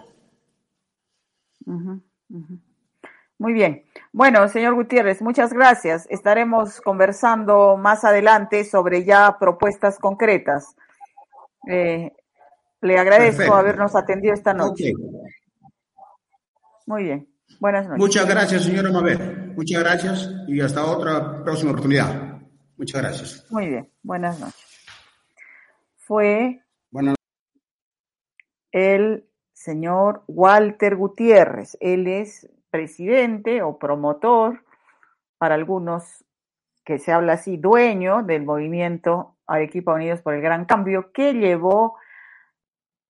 Muy 3.38 3.52
bien. 3.52 3.84
Bueno, 4.12 4.48
señor 4.48 4.74
Gutiérrez, 4.74 5.22
muchas 5.22 5.52
gracias. 5.52 6.06
Estaremos 6.10 6.80
conversando 6.80 7.76
más 7.76 8.04
adelante 8.04 8.64
sobre 8.64 9.04
ya 9.04 9.36
propuestas 9.38 9.98
concretas. 9.98 10.74
Eh, 11.68 12.12
le 12.82 12.98
agradezco 12.98 13.54
habernos 13.54 13.94
atendido 13.94 14.34
esta 14.34 14.52
noche. 14.52 14.92
Muy 16.86 17.04
bien. 17.04 17.28
Buenas 17.60 17.86
noches. 17.86 17.98
Muchas 17.98 18.28
gracias, 18.28 18.64
señora 18.64 18.90
Mabel. 18.90 19.52
Muchas 19.56 19.82
gracias 19.82 20.30
y 20.48 20.60
hasta 20.60 20.84
otra 20.84 21.42
próxima 21.44 21.70
oportunidad. 21.70 22.29
Muchas 22.80 23.02
gracias. 23.02 23.46
Muy 23.50 23.68
bien, 23.68 23.90
buenas 24.02 24.40
noches. 24.40 24.86
Fue 25.98 26.62
el 28.72 29.28
señor 29.52 30.24
Walter 30.26 30.96
Gutiérrez. 30.96 31.76
Él 31.82 32.06
es 32.06 32.48
presidente 32.70 33.60
o 33.60 33.78
promotor, 33.78 34.64
para 35.36 35.56
algunos 35.56 36.24
que 36.82 36.98
se 36.98 37.12
habla 37.12 37.34
así, 37.34 37.58
dueño 37.58 38.22
del 38.22 38.46
movimiento 38.46 39.36
Arequipa 39.46 39.92
Unidos 39.92 40.22
por 40.22 40.32
el 40.32 40.40
Gran 40.40 40.64
Cambio, 40.64 41.12
que 41.12 41.34
llevó 41.34 41.98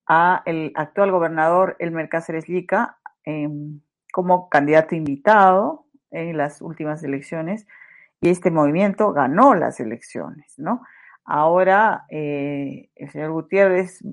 a 0.09 0.43
el 0.47 0.73
actual 0.75 1.13
gobernador 1.13 1.77
Elmer 1.79 2.09
Cáceres 2.09 2.49
Lica 2.49 2.99
em, 3.23 3.81
como 4.13 4.49
candidato 4.49 4.97
invitado 4.97 5.87
en 6.11 6.37
las 6.37 6.61
últimas 6.61 7.05
elecciones 7.05 7.69
y 8.21 8.29
este 8.29 8.51
movimiento 8.51 9.13
ganó 9.13 9.55
las 9.55 9.79
elecciones, 9.81 10.59
¿no? 10.59 10.83
Ahora 11.25 12.05
eh, 12.11 12.91
el 12.95 13.11
señor 13.11 13.33
Gutiérrez 13.33 14.05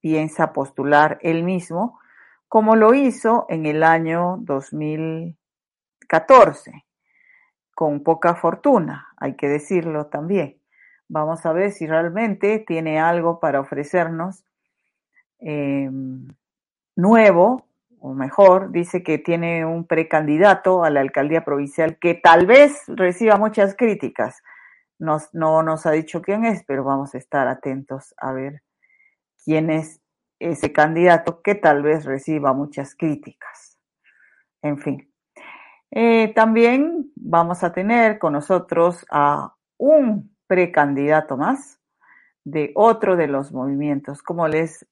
piensa 0.00 0.52
postular 0.52 1.18
él 1.22 1.42
mismo, 1.44 1.98
como 2.48 2.76
lo 2.76 2.92
hizo 2.94 3.46
en 3.48 3.66
el 3.66 3.82
año 3.82 4.36
2014, 4.40 6.84
con 7.74 8.02
poca 8.02 8.34
fortuna, 8.34 9.08
hay 9.16 9.36
que 9.36 9.48
decirlo 9.48 10.06
también. 10.06 10.60
Vamos 11.08 11.44
a 11.46 11.52
ver 11.52 11.72
si 11.72 11.86
realmente 11.86 12.64
tiene 12.66 13.00
algo 13.00 13.40
para 13.40 13.60
ofrecernos 13.60 14.44
eh, 15.38 15.90
nuevo 16.96 17.67
o 18.00 18.14
mejor, 18.14 18.70
dice 18.70 19.02
que 19.02 19.18
tiene 19.18 19.64
un 19.64 19.86
precandidato 19.86 20.84
a 20.84 20.90
la 20.90 21.00
alcaldía 21.00 21.44
provincial 21.44 21.98
que 21.98 22.14
tal 22.14 22.46
vez 22.46 22.82
reciba 22.86 23.36
muchas 23.36 23.74
críticas. 23.74 24.42
Nos, 24.98 25.32
no 25.32 25.62
nos 25.62 25.86
ha 25.86 25.92
dicho 25.92 26.22
quién 26.22 26.44
es, 26.44 26.64
pero 26.64 26.84
vamos 26.84 27.14
a 27.14 27.18
estar 27.18 27.48
atentos 27.48 28.14
a 28.18 28.32
ver 28.32 28.62
quién 29.44 29.70
es 29.70 30.00
ese 30.38 30.72
candidato 30.72 31.42
que 31.42 31.54
tal 31.54 31.82
vez 31.82 32.04
reciba 32.04 32.52
muchas 32.52 32.94
críticas. 32.94 33.78
En 34.62 34.78
fin. 34.78 35.12
Eh, 35.90 36.32
también 36.34 37.10
vamos 37.16 37.64
a 37.64 37.72
tener 37.72 38.18
con 38.18 38.34
nosotros 38.34 39.06
a 39.10 39.54
un 39.78 40.36
precandidato 40.46 41.36
más 41.36 41.80
de 42.44 42.72
otro 42.74 43.16
de 43.16 43.26
los 43.26 43.52
movimientos. 43.52 44.22
Como 44.22 44.46
les 44.48 44.86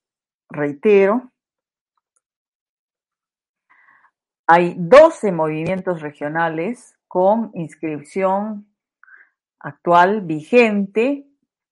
reitero, 0.48 1.32
Hay 4.48 4.76
12 4.78 5.32
movimientos 5.32 6.02
regionales 6.02 6.96
con 7.08 7.50
inscripción 7.54 8.68
actual 9.58 10.20
vigente 10.20 11.26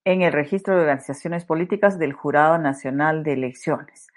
en 0.04 0.22
el 0.22 0.32
registro 0.32 0.74
de 0.74 0.80
organizaciones 0.80 1.44
políticas 1.44 2.00
del 2.00 2.12
Jurado 2.12 2.58
Nacional 2.58 3.22
de 3.22 3.34
Elecciones. 3.34 4.08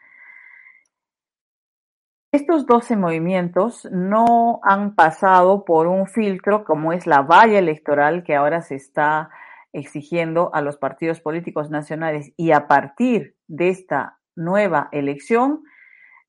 Estos 2.32 2.66
12 2.66 2.96
movimientos 2.98 3.88
no 3.92 4.60
han 4.64 4.96
pasado 4.96 5.64
por 5.64 5.86
un 5.86 6.08
filtro 6.08 6.66
como 6.66 6.94
es 6.94 7.06
la 7.06 7.22
valla 7.22 7.60
electoral 7.60 8.24
que 8.24 8.36
ahora 8.36 8.62
se 8.62 8.76
está 8.76 9.30
exigiendo 9.72 10.50
a 10.54 10.62
los 10.62 10.78
partidos 10.78 11.22
políticos 11.22 11.70
nacionales 11.70 12.34
y 12.36 12.52
a 12.54 12.68
partir 12.68 13.36
de 13.48 13.70
esta 13.70 14.18
nueva 14.36 14.90
elección, 14.92 15.64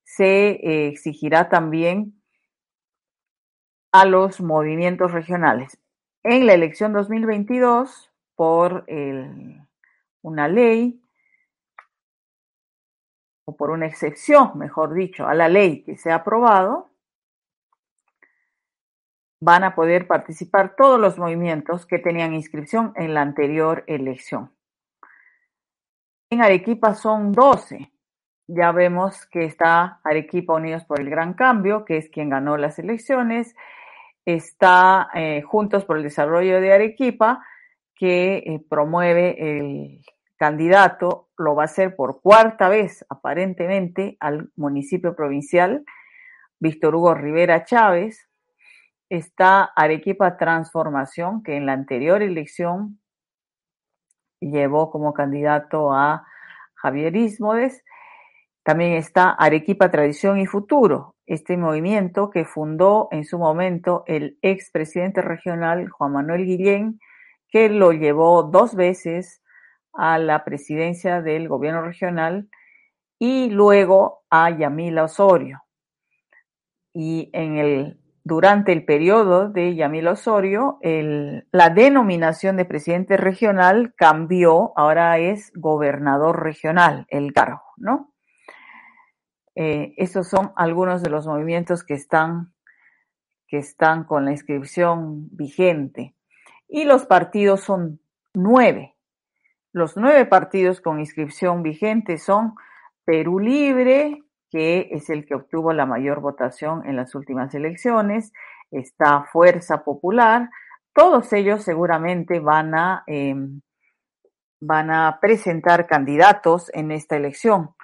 se 0.03 0.49
eh, 0.49 0.87
exigirá 0.87 1.49
también 1.49 2.18
a 3.91 4.05
los 4.05 4.41
movimientos 4.41 5.11
regionales. 5.11 5.79
En 6.23 6.45
la 6.45 6.53
elección 6.53 6.93
2022, 6.93 8.11
por 8.35 8.85
una 10.21 10.47
ley, 10.47 11.01
o 13.45 13.55
por 13.57 13.71
una 13.71 13.87
excepción, 13.87 14.57
mejor 14.57 14.93
dicho, 14.93 15.27
a 15.27 15.33
la 15.33 15.49
ley 15.49 15.83
que 15.83 15.97
se 15.97 16.11
ha 16.11 16.15
aprobado, 16.15 16.89
van 19.41 19.63
a 19.63 19.73
poder 19.73 20.05
participar 20.05 20.75
todos 20.75 20.99
los 20.99 21.17
movimientos 21.17 21.85
que 21.85 21.97
tenían 21.97 22.33
inscripción 22.33 22.93
en 22.95 23.13
la 23.13 23.21
anterior 23.21 23.83
elección. 23.87 24.51
En 26.29 26.41
Arequipa 26.43 26.93
son 26.93 27.31
12. 27.31 27.91
Ya 28.47 28.71
vemos 28.71 29.25
que 29.27 29.45
está 29.45 29.99
Arequipa 30.03 30.53
Unidos 30.53 30.83
por 30.85 30.99
el 30.99 31.09
Gran 31.09 31.33
Cambio, 31.33 31.85
que 31.85 31.97
es 31.97 32.09
quien 32.09 32.29
ganó 32.29 32.57
las 32.57 32.77
elecciones. 32.77 33.55
Está 34.35 35.09
eh, 35.15 35.41
Juntos 35.41 35.85
por 35.85 35.97
el 35.97 36.03
Desarrollo 36.03 36.61
de 36.61 36.71
Arequipa, 36.71 37.43
que 37.95 38.37
eh, 38.37 38.63
promueve 38.69 39.57
el 39.57 40.01
candidato, 40.37 41.29
lo 41.35 41.55
va 41.55 41.63
a 41.63 41.65
hacer 41.65 41.95
por 41.95 42.21
cuarta 42.21 42.69
vez 42.69 43.03
aparentemente 43.09 44.17
al 44.19 44.51
municipio 44.55 45.15
provincial, 45.15 45.83
Víctor 46.59 46.93
Hugo 46.93 47.15
Rivera 47.15 47.63
Chávez. 47.63 48.29
Está 49.09 49.63
Arequipa 49.75 50.37
Transformación, 50.37 51.41
que 51.41 51.55
en 51.55 51.65
la 51.65 51.73
anterior 51.73 52.21
elección 52.21 52.99
llevó 54.39 54.91
como 54.91 55.11
candidato 55.11 55.91
a 55.91 56.23
Javier 56.75 57.15
Ismodes. 57.15 57.83
También 58.61 58.93
está 58.93 59.31
Arequipa 59.31 59.89
Tradición 59.89 60.37
y 60.37 60.45
Futuro, 60.45 61.15
este 61.29 61.57
movimiento 61.57 62.29
que 62.29 62.43
fundó 62.43 63.07
en 63.11 63.23
su 63.23 63.37
momento 63.37 64.03
el 64.07 64.37
expresidente 64.41 65.21
regional 65.21 65.87
Juan 65.89 66.13
Manuel 66.13 66.43
Guillén, 66.43 66.99
que 67.49 67.69
lo 67.69 67.91
llevó 67.91 68.43
dos 68.43 68.75
veces 68.75 69.41
a 69.93 70.17
la 70.17 70.43
presidencia 70.43 71.21
del 71.21 71.47
gobierno 71.47 71.81
regional 71.81 72.49
y 73.19 73.49
luego 73.51 74.23
a 74.29 74.49
Yamila 74.49 75.03
Osorio. 75.03 75.61
Y 76.93 77.29
en 77.33 77.57
el 77.57 77.99
durante 78.23 78.71
el 78.71 78.85
periodo 78.85 79.49
de 79.49 79.75
Yamil 79.75 80.07
Osorio, 80.07 80.77
el, 80.81 81.47
la 81.51 81.69
denominación 81.69 82.57
de 82.57 82.65
presidente 82.65 83.17
regional 83.17 83.93
cambió, 83.95 84.71
ahora 84.77 85.17
es 85.17 85.51
gobernador 85.55 86.43
regional, 86.43 87.07
el 87.09 87.33
cargo, 87.33 87.63
¿no? 87.77 88.08
Eh, 89.61 89.93
estos 89.97 90.29
son 90.29 90.53
algunos 90.55 91.03
de 91.03 91.09
los 91.09 91.27
movimientos 91.27 91.83
que 91.83 91.93
están, 91.93 92.53
que 93.45 93.57
están 93.57 94.05
con 94.05 94.23
la 94.23 94.31
inscripción 94.31 95.27
vigente. 95.35 96.15
Y 96.69 96.85
los 96.85 97.05
partidos 97.05 97.59
son 97.65 97.99
nueve. 98.33 98.95
Los 99.73 99.97
nueve 99.97 100.25
partidos 100.25 100.79
con 100.79 101.01
inscripción 101.01 101.61
vigente 101.61 102.19
son 102.19 102.55
Perú 103.03 103.39
Libre, 103.39 104.23
que 104.49 104.87
es 104.91 105.09
el 105.09 105.25
que 105.25 105.35
obtuvo 105.35 105.73
la 105.73 105.85
mayor 105.85 106.21
votación 106.21 106.85
en 106.85 106.95
las 106.95 107.13
últimas 107.13 107.53
elecciones, 107.53 108.31
está 108.71 109.25
Fuerza 109.25 109.83
Popular, 109.83 110.49
todos 110.93 111.33
ellos 111.33 111.63
seguramente 111.65 112.39
van 112.39 112.75
a, 112.75 113.03
eh, 113.07 113.35
van 114.61 114.89
a 114.89 115.19
presentar 115.19 115.85
candidatos 115.85 116.71
en 116.73 116.91
esta 116.91 117.17
elección 117.17 117.75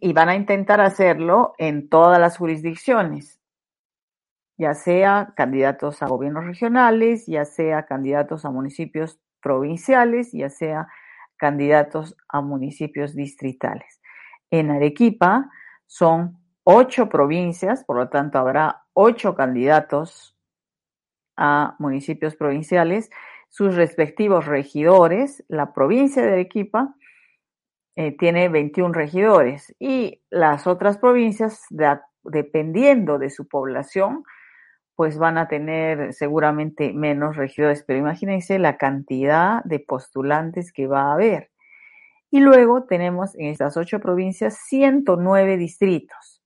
y 0.00 0.12
van 0.12 0.28
a 0.28 0.34
intentar 0.34 0.80
hacerlo 0.80 1.54
en 1.58 1.88
todas 1.88 2.20
las 2.20 2.36
jurisdicciones, 2.36 3.40
ya 4.58 4.74
sea 4.74 5.32
candidatos 5.36 6.02
a 6.02 6.06
gobiernos 6.06 6.44
regionales, 6.44 7.26
ya 7.26 7.44
sea 7.44 7.86
candidatos 7.86 8.44
a 8.44 8.50
municipios 8.50 9.20
provinciales, 9.40 10.32
ya 10.32 10.50
sea 10.50 10.88
candidatos 11.36 12.16
a 12.28 12.40
municipios 12.40 13.14
distritales. 13.14 14.00
En 14.50 14.70
Arequipa 14.70 15.50
son 15.86 16.38
ocho 16.64 17.08
provincias, 17.08 17.84
por 17.84 17.96
lo 17.96 18.08
tanto 18.08 18.38
habrá 18.38 18.84
ocho 18.92 19.34
candidatos 19.34 20.36
a 21.36 21.76
municipios 21.78 22.34
provinciales, 22.34 23.10
sus 23.48 23.76
respectivos 23.76 24.46
regidores. 24.46 25.44
La 25.48 25.72
provincia 25.72 26.22
de 26.22 26.32
Arequipa 26.32 26.95
eh, 27.96 28.14
tiene 28.16 28.50
21 28.50 28.92
regidores 28.92 29.74
y 29.78 30.22
las 30.28 30.66
otras 30.66 30.98
provincias, 30.98 31.64
dependiendo 32.22 33.18
de 33.18 33.30
su 33.30 33.48
población, 33.48 34.22
pues 34.96 35.16
van 35.16 35.38
a 35.38 35.48
tener 35.48 36.12
seguramente 36.12 36.92
menos 36.92 37.36
regidores, 37.36 37.84
pero 37.86 37.98
imagínense 37.98 38.58
la 38.58 38.76
cantidad 38.76 39.64
de 39.64 39.80
postulantes 39.80 40.72
que 40.72 40.86
va 40.86 41.04
a 41.04 41.14
haber. 41.14 41.50
Y 42.30 42.40
luego 42.40 42.84
tenemos 42.84 43.34
en 43.36 43.46
estas 43.46 43.78
ocho 43.78 43.98
provincias 43.98 44.58
109 44.68 45.56
distritos. 45.56 46.42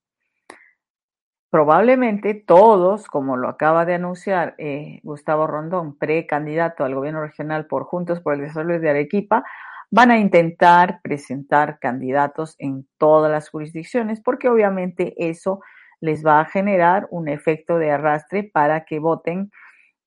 Probablemente 1.51 2.35
todos, 2.35 3.07
como 3.07 3.37
lo 3.37 3.49
acaba 3.49 3.85
de 3.85 3.95
anunciar 3.95 4.55
eh, 4.59 5.01
Gustavo 5.03 5.49
Rondón, 5.49 5.99
precandidato 5.99 6.85
al 6.85 6.95
gobierno 6.95 7.23
regional 7.23 7.67
por 7.67 7.85
Juntos 7.85 8.21
por 8.21 8.35
el 8.35 8.43
Desarrollo 8.43 8.79
de 8.79 8.91
Arequipa, 8.91 9.43
van 9.91 10.11
a 10.11 10.18
intentar 10.18 11.01
presentar 11.03 11.78
candidatos 11.80 12.55
en 12.59 12.86
todas 12.99 13.30
las 13.30 13.51
jurisdicciones, 13.51 14.20
porque 14.20 14.49
obviamente 14.49 15.14
eso 15.18 15.61
les 16.01 16.24
va 16.24 16.41
a 16.41 16.47
generar 16.47 17.07
un 17.11 17.28
efecto 17.28 17.78
de 17.78 17.91
arrastre 17.91 18.45
para 18.45 18.84
que 18.84 18.99
voten. 18.99 19.51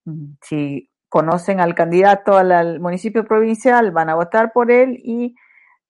Mm, 0.05 0.35
si 0.41 0.89
conocen 1.09 1.59
al 1.59 1.75
candidato 1.75 2.37
al 2.37 2.79
municipio 2.79 3.25
provincial, 3.25 3.91
van 3.91 4.09
a 4.09 4.15
votar 4.15 4.51
por 4.51 4.71
él 4.71 4.99
y 5.03 5.35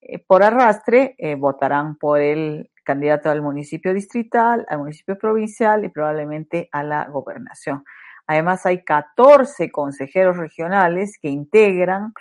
eh, 0.01 0.19
por 0.19 0.43
arrastre 0.43 1.15
eh, 1.17 1.35
votarán 1.35 1.95
por 1.97 2.19
el 2.19 2.69
candidato 2.83 3.29
al 3.29 3.41
municipio 3.41 3.93
distrital, 3.93 4.65
al 4.67 4.79
municipio 4.79 5.17
provincial 5.17 5.85
y 5.85 5.89
probablemente 5.89 6.67
a 6.73 6.83
la 6.83 7.05
gobernación. 7.05 7.83
Además, 8.27 8.65
hay 8.65 8.83
14 8.83 9.71
consejeros 9.71 10.37
regionales 10.37 11.17
que 11.21 11.29
integran 11.29 12.13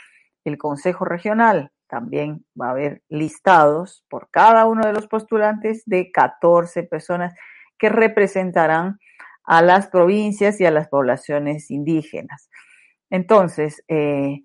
el 0.45 0.59
Consejo 0.59 1.05
Regional. 1.05 1.71
También 1.87 2.45
va 2.61 2.69
a 2.69 2.71
haber 2.71 3.03
listados 3.09 4.05
por 4.09 4.31
cada 4.31 4.67
uno 4.67 4.87
de 4.87 4.93
los 4.93 5.07
postulantes 5.07 5.83
de 5.87 6.11
14 6.11 6.85
personas 6.85 7.35
que 7.79 7.89
representarán 7.89 8.99
a 9.45 9.61
las 9.61 9.89
provincias 9.89 10.61
y 10.61 10.67
a 10.67 10.71
las 10.71 10.89
poblaciones 10.89 11.71
indígenas. 11.71 12.49
Entonces, 13.11 13.85
eh, 13.89 14.43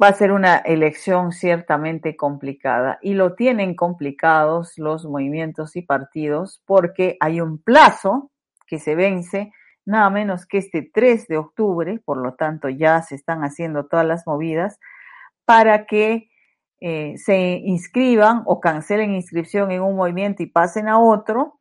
va 0.00 0.08
a 0.08 0.12
ser 0.12 0.32
una 0.32 0.58
elección 0.58 1.32
ciertamente 1.32 2.16
complicada 2.16 2.98
y 3.02 3.14
lo 3.14 3.34
tienen 3.34 3.74
complicados 3.74 4.74
los 4.76 5.04
movimientos 5.04 5.74
y 5.76 5.82
partidos 5.82 6.62
porque 6.66 7.16
hay 7.20 7.40
un 7.40 7.58
plazo 7.60 8.30
que 8.66 8.78
se 8.78 8.94
vence 8.94 9.52
nada 9.84 10.10
menos 10.10 10.46
que 10.46 10.58
este 10.58 10.88
3 10.92 11.28
de 11.28 11.38
octubre, 11.38 11.98
por 12.04 12.18
lo 12.18 12.34
tanto 12.34 12.68
ya 12.68 13.00
se 13.02 13.14
están 13.14 13.40
haciendo 13.40 13.86
todas 13.86 14.06
las 14.06 14.26
movidas 14.26 14.78
para 15.48 15.86
que 15.86 16.28
eh, 16.78 17.14
se 17.16 17.38
inscriban 17.64 18.42
o 18.44 18.60
cancelen 18.60 19.14
inscripción 19.14 19.70
en 19.70 19.80
un 19.80 19.96
movimiento 19.96 20.42
y 20.42 20.46
pasen 20.46 20.88
a 20.88 21.00
otro 21.00 21.54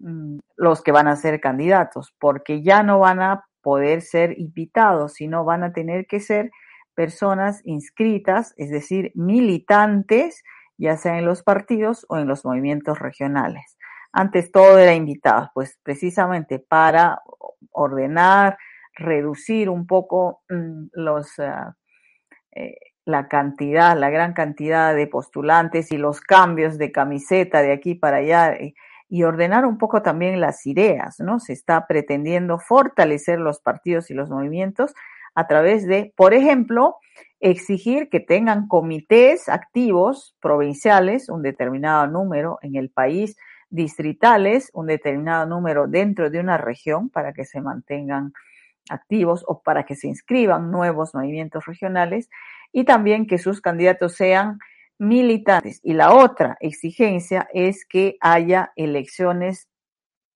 mm, 0.00 0.40
los 0.56 0.82
que 0.82 0.90
van 0.90 1.06
a 1.06 1.14
ser 1.14 1.40
candidatos, 1.40 2.12
porque 2.18 2.60
ya 2.64 2.82
no 2.82 2.98
van 2.98 3.22
a 3.22 3.44
poder 3.62 4.02
ser 4.02 4.36
invitados, 4.36 5.12
sino 5.14 5.44
van 5.44 5.62
a 5.62 5.72
tener 5.72 6.06
que 6.08 6.18
ser 6.18 6.50
personas 6.96 7.60
inscritas, 7.64 8.52
es 8.56 8.70
decir, 8.70 9.12
militantes, 9.14 10.42
ya 10.76 10.96
sea 10.96 11.16
en 11.16 11.24
los 11.24 11.44
partidos 11.44 12.04
o 12.08 12.16
en 12.16 12.26
los 12.26 12.44
movimientos 12.44 12.98
regionales. 12.98 13.78
Antes 14.10 14.50
todo 14.50 14.76
era 14.76 14.92
invitado, 14.92 15.52
pues 15.54 15.78
precisamente 15.84 16.58
para 16.58 17.20
ordenar, 17.70 18.58
reducir 18.96 19.68
un 19.70 19.86
poco 19.86 20.42
mm, 20.48 20.86
los, 20.94 21.38
ah, 21.38 21.76
eh, 22.56 22.74
la 23.10 23.28
cantidad, 23.28 23.96
la 23.98 24.10
gran 24.10 24.32
cantidad 24.32 24.94
de 24.94 25.06
postulantes 25.06 25.92
y 25.92 25.98
los 25.98 26.20
cambios 26.20 26.78
de 26.78 26.92
camiseta 26.92 27.62
de 27.62 27.72
aquí 27.72 27.94
para 27.94 28.18
allá 28.18 28.56
y, 28.60 28.74
y 29.08 29.24
ordenar 29.24 29.66
un 29.66 29.76
poco 29.76 30.02
también 30.02 30.40
las 30.40 30.66
ideas, 30.66 31.18
¿no? 31.18 31.40
Se 31.40 31.52
está 31.52 31.86
pretendiendo 31.86 32.58
fortalecer 32.58 33.40
los 33.40 33.60
partidos 33.60 34.10
y 34.10 34.14
los 34.14 34.30
movimientos 34.30 34.94
a 35.34 35.46
través 35.46 35.86
de, 35.86 36.12
por 36.16 36.32
ejemplo, 36.32 36.96
exigir 37.40 38.08
que 38.08 38.20
tengan 38.20 38.68
comités 38.68 39.48
activos 39.48 40.36
provinciales, 40.40 41.28
un 41.28 41.42
determinado 41.42 42.06
número 42.06 42.58
en 42.62 42.76
el 42.76 42.90
país, 42.90 43.36
distritales, 43.70 44.70
un 44.74 44.86
determinado 44.86 45.46
número 45.46 45.86
dentro 45.86 46.30
de 46.30 46.40
una 46.40 46.58
región 46.58 47.08
para 47.08 47.32
que 47.32 47.44
se 47.44 47.60
mantengan 47.60 48.32
activos 48.90 49.44
o 49.46 49.62
para 49.62 49.84
que 49.84 49.96
se 49.96 50.08
inscriban 50.08 50.70
nuevos 50.70 51.14
movimientos 51.14 51.64
regionales 51.66 52.28
y 52.72 52.84
también 52.84 53.26
que 53.26 53.38
sus 53.38 53.60
candidatos 53.60 54.14
sean 54.14 54.58
militantes. 54.98 55.80
Y 55.82 55.94
la 55.94 56.12
otra 56.14 56.56
exigencia 56.60 57.48
es 57.52 57.84
que 57.86 58.16
haya 58.20 58.72
elecciones 58.76 59.68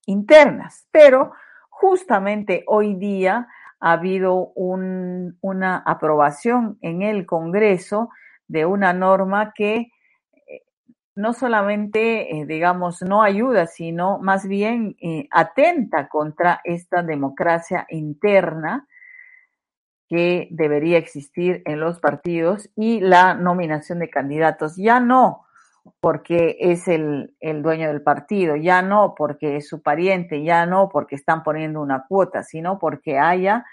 internas. 0.07 0.87
Pero 0.91 1.33
justamente 1.71 2.65
hoy 2.67 2.95
día 2.95 3.47
ha 3.81 3.93
habido 3.93 4.53
un, 4.55 5.37
una 5.43 5.77
aprobación 5.77 6.79
en 6.81 7.03
el 7.03 7.27
Congreso 7.27 8.09
de 8.49 8.65
una 8.65 8.93
norma 8.93 9.53
que 9.55 9.91
eh, 10.47 10.63
no 11.15 11.35
solamente, 11.35 12.39
eh, 12.39 12.47
digamos, 12.47 13.03
no 13.03 13.23
ayuda, 13.23 13.67
sino 13.67 14.19
más 14.19 14.47
bien 14.49 14.97
eh, 15.01 15.29
atenta 15.31 16.09
contra 16.09 16.61
esta 16.65 17.03
democracia 17.03 17.87
interna 17.91 18.87
que 20.09 20.49
debería 20.51 20.99
existir 20.99 21.63
en 21.65 21.81
los 21.81 22.01
partidos 22.01 22.71
y 22.77 23.01
la 23.01 23.35
nominación 23.35 23.99
de 23.99 24.11
candidatos. 24.11 24.77
Ya 24.77 25.01
no 25.01 25.45
porque 26.01 26.57
es 26.61 26.89
el, 26.89 27.35
el, 27.41 27.63
dueño 27.63 27.89
del 27.89 28.03
partido, 28.03 28.57
ya 28.57 28.83
no 28.83 29.15
porque 29.17 29.57
es 29.57 29.69
su 29.69 29.83
pariente, 29.83 30.43
ya 30.43 30.67
no 30.67 30.89
porque 30.89 31.15
están 31.15 31.43
poniendo 31.43 31.81
una 31.81 32.07
cuota, 32.09 32.43
sino 32.43 32.79
porque 32.79 33.19
haya, 33.19 33.65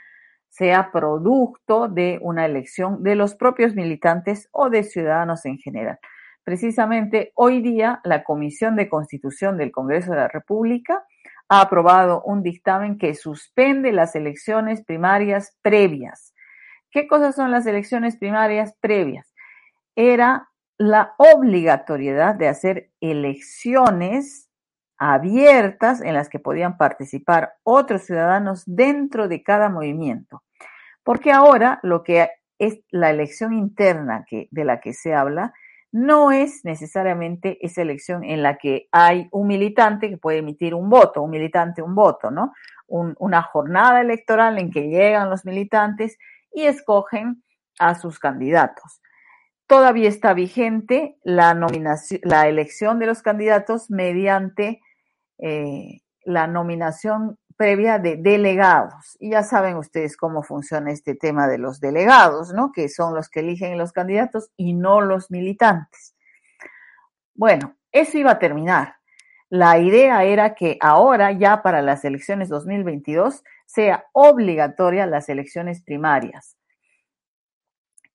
sea 0.49 0.91
producto 0.91 1.87
de 1.87 2.19
una 2.21 2.45
elección 2.45 3.03
de 3.03 3.15
los 3.15 3.35
propios 3.35 3.75
militantes 3.75 4.49
o 4.51 4.69
de 4.69 4.83
ciudadanos 4.83 5.45
en 5.45 5.57
general. 5.57 5.99
Precisamente 6.43 7.31
hoy 7.35 7.61
día 7.61 8.01
la 8.03 8.23
Comisión 8.23 8.75
de 8.75 8.89
Constitución 8.89 9.57
del 9.57 9.71
Congreso 9.71 10.11
de 10.11 10.17
la 10.17 10.27
República 10.27 11.05
ha 11.51 11.59
aprobado 11.59 12.21
un 12.23 12.43
dictamen 12.43 12.97
que 12.97 13.13
suspende 13.13 13.91
las 13.91 14.15
elecciones 14.15 14.85
primarias 14.85 15.57
previas. 15.61 16.33
¿Qué 16.89 17.07
cosas 17.07 17.35
son 17.35 17.51
las 17.51 17.65
elecciones 17.65 18.15
primarias 18.15 18.73
previas? 18.79 19.33
Era 19.93 20.47
la 20.77 21.13
obligatoriedad 21.17 22.35
de 22.35 22.47
hacer 22.47 22.91
elecciones 23.01 24.49
abiertas 24.97 25.99
en 25.99 26.13
las 26.13 26.29
que 26.29 26.39
podían 26.39 26.77
participar 26.77 27.55
otros 27.63 28.03
ciudadanos 28.03 28.63
dentro 28.65 29.27
de 29.27 29.43
cada 29.43 29.67
movimiento. 29.67 30.43
Porque 31.03 31.33
ahora 31.33 31.81
lo 31.83 32.01
que 32.03 32.29
es 32.59 32.79
la 32.91 33.09
elección 33.09 33.51
interna 33.51 34.23
que, 34.25 34.47
de 34.51 34.63
la 34.63 34.79
que 34.79 34.93
se 34.93 35.13
habla 35.13 35.53
no 35.91 36.31
es 36.31 36.63
necesariamente 36.63 37.57
esa 37.65 37.81
elección 37.81 38.23
en 38.23 38.43
la 38.43 38.57
que 38.57 38.87
hay 38.91 39.27
un 39.31 39.47
militante 39.47 40.09
que 40.09 40.17
puede 40.17 40.39
emitir 40.39 40.73
un 40.73 40.89
voto, 40.89 41.21
un 41.21 41.31
militante 41.31 41.81
un 41.81 41.95
voto, 41.95 42.31
¿no? 42.31 42.53
Un, 42.87 43.15
una 43.19 43.41
jornada 43.41 44.01
electoral 44.01 44.57
en 44.57 44.71
que 44.71 44.87
llegan 44.87 45.29
los 45.29 45.45
militantes 45.45 46.17
y 46.53 46.65
escogen 46.65 47.43
a 47.79 47.95
sus 47.95 48.19
candidatos 48.19 49.01
todavía 49.71 50.09
está 50.09 50.33
vigente 50.33 51.15
la, 51.23 51.53
nominación, 51.53 52.19
la 52.25 52.49
elección 52.49 52.99
de 52.99 53.05
los 53.05 53.21
candidatos 53.21 53.89
mediante 53.89 54.81
eh, 55.37 56.01
la 56.25 56.45
nominación 56.45 57.37
previa 57.61 57.99
de 57.99 58.17
delegados. 58.17 59.15
Y 59.19 59.29
ya 59.33 59.43
saben 59.43 59.77
ustedes 59.77 60.17
cómo 60.17 60.41
funciona 60.41 60.91
este 60.91 61.13
tema 61.13 61.47
de 61.47 61.59
los 61.59 61.79
delegados, 61.79 62.55
¿no? 62.55 62.71
Que 62.71 62.89
son 62.89 63.13
los 63.13 63.29
que 63.29 63.41
eligen 63.41 63.77
los 63.77 63.91
candidatos 63.91 64.49
y 64.57 64.73
no 64.73 64.99
los 64.99 65.29
militantes. 65.29 66.15
Bueno, 67.35 67.75
eso 67.91 68.17
iba 68.17 68.31
a 68.31 68.39
terminar. 68.39 68.95
La 69.49 69.77
idea 69.77 70.23
era 70.23 70.55
que 70.55 70.79
ahora, 70.81 71.33
ya 71.33 71.61
para 71.61 71.83
las 71.83 72.03
elecciones 72.03 72.49
2022, 72.49 73.43
sea 73.67 74.05
obligatoria 74.11 75.05
las 75.05 75.29
elecciones 75.29 75.83
primarias 75.83 76.57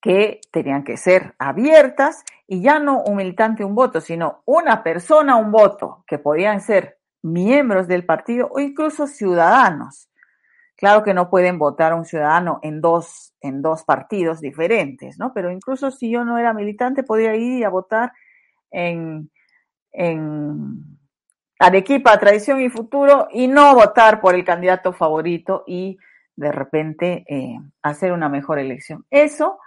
que 0.00 0.40
tenían 0.50 0.82
que 0.82 0.96
ser 0.96 1.36
abiertas 1.38 2.24
y 2.48 2.62
ya 2.62 2.80
no 2.80 3.00
un 3.00 3.14
militante 3.14 3.64
un 3.64 3.76
voto, 3.76 4.00
sino 4.00 4.42
una 4.44 4.82
persona 4.82 5.36
un 5.36 5.52
voto, 5.52 6.02
que 6.04 6.18
podían 6.18 6.60
ser 6.60 6.98
miembros 7.22 7.88
del 7.88 8.04
partido 8.04 8.48
o 8.50 8.60
incluso 8.60 9.06
ciudadanos. 9.06 10.08
Claro 10.76 11.02
que 11.02 11.14
no 11.14 11.30
pueden 11.30 11.58
votar 11.58 11.94
un 11.94 12.04
ciudadano 12.04 12.60
en 12.62 12.80
dos, 12.80 13.34
en 13.40 13.62
dos 13.62 13.84
partidos 13.84 14.40
diferentes, 14.40 15.18
¿no? 15.18 15.32
Pero 15.32 15.50
incluso 15.50 15.90
si 15.90 16.10
yo 16.10 16.24
no 16.24 16.38
era 16.38 16.52
militante, 16.52 17.02
podía 17.02 17.34
ir 17.34 17.64
a 17.64 17.70
votar 17.70 18.12
en, 18.70 19.30
en 19.92 20.98
Arequipa, 21.58 22.18
Tradición 22.18 22.60
y 22.60 22.68
Futuro 22.68 23.28
y 23.30 23.48
no 23.48 23.74
votar 23.74 24.20
por 24.20 24.34
el 24.34 24.44
candidato 24.44 24.92
favorito 24.92 25.64
y 25.66 25.96
de 26.36 26.52
repente 26.52 27.24
eh, 27.26 27.58
hacer 27.82 28.12
una 28.12 28.28
mejor 28.28 28.58
elección. 28.58 29.06
Eso 29.10 29.58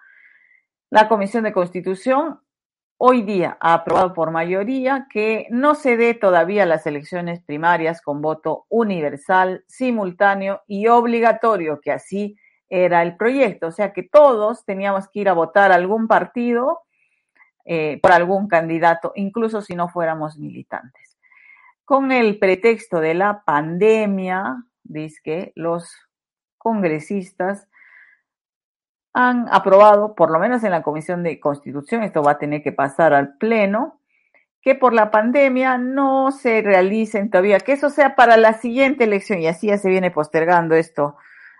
la 0.92 1.08
Comisión 1.08 1.44
de 1.44 1.54
Constitución 1.54 2.40
hoy 3.02 3.22
día 3.22 3.58
ha 3.62 3.76
aprobado 3.76 4.14
por 4.14 4.30
mayoría 4.30 5.08
que 5.10 5.48
no 5.50 5.74
se 5.74 5.96
dé 5.96 6.14
todavía 6.14 6.66
las 6.66 6.86
elecciones 6.86 7.42
primarias 7.42 8.02
con 8.02 8.22
voto 8.22 8.66
universal, 8.68 9.64
simultáneo 9.68 10.62
y 10.68 10.88
obligatorio, 10.88 11.80
que 11.80 11.94
así 11.94 12.38
era 12.68 13.02
el 13.02 13.16
proyecto. 13.16 13.68
O 13.68 13.72
sea 13.72 13.94
que 13.94 14.04
todos 14.04 14.66
teníamos 14.66 15.08
que 15.08 15.22
ir 15.22 15.30
a 15.30 15.34
votar 15.34 15.72
algún 15.72 16.10
partido 16.10 16.82
eh, 17.64 18.00
por 18.02 18.12
algún 18.12 18.50
candidato, 18.50 19.14
incluso 19.16 19.62
si 19.62 19.76
no 19.76 19.88
fuéramos 19.88 20.38
militantes. 20.38 21.18
Con 21.86 22.12
el 22.12 22.38
pretexto 22.38 23.00
de 23.00 23.14
la 23.14 23.44
pandemia, 23.46 24.66
dice 24.84 25.22
que 25.24 25.54
los 25.56 25.90
congresistas 26.58 27.70
han 29.14 29.48
aprobado, 29.52 30.16
por 30.16 30.32
lo 30.32 30.40
menos 30.40 30.64
en 30.64 30.72
la 30.72 30.84
Comisión 30.84 31.24
de 31.24 31.40
Constitución, 31.40 32.04
esto 32.04 32.22
va 32.22 32.32
a 32.32 32.38
tener 32.38 32.62
que 32.62 32.72
pasar 32.72 33.14
al 33.14 33.38
Pleno, 33.38 34.00
que 34.62 34.76
por 34.76 34.94
la 34.94 35.10
pandemia 35.10 35.78
no 35.78 36.32
se 36.32 36.62
realicen 36.62 37.30
todavía, 37.30 37.60
que 37.60 37.74
eso 37.74 37.90
sea 37.90 38.16
para 38.16 38.38
la 38.38 38.54
siguiente 38.54 39.06
elección, 39.06 39.40
y 39.40 39.48
así 39.48 39.68
ya 39.68 39.78
se 39.78 39.90
viene 39.90 40.12
postergando 40.12 40.76
esto 40.76 41.16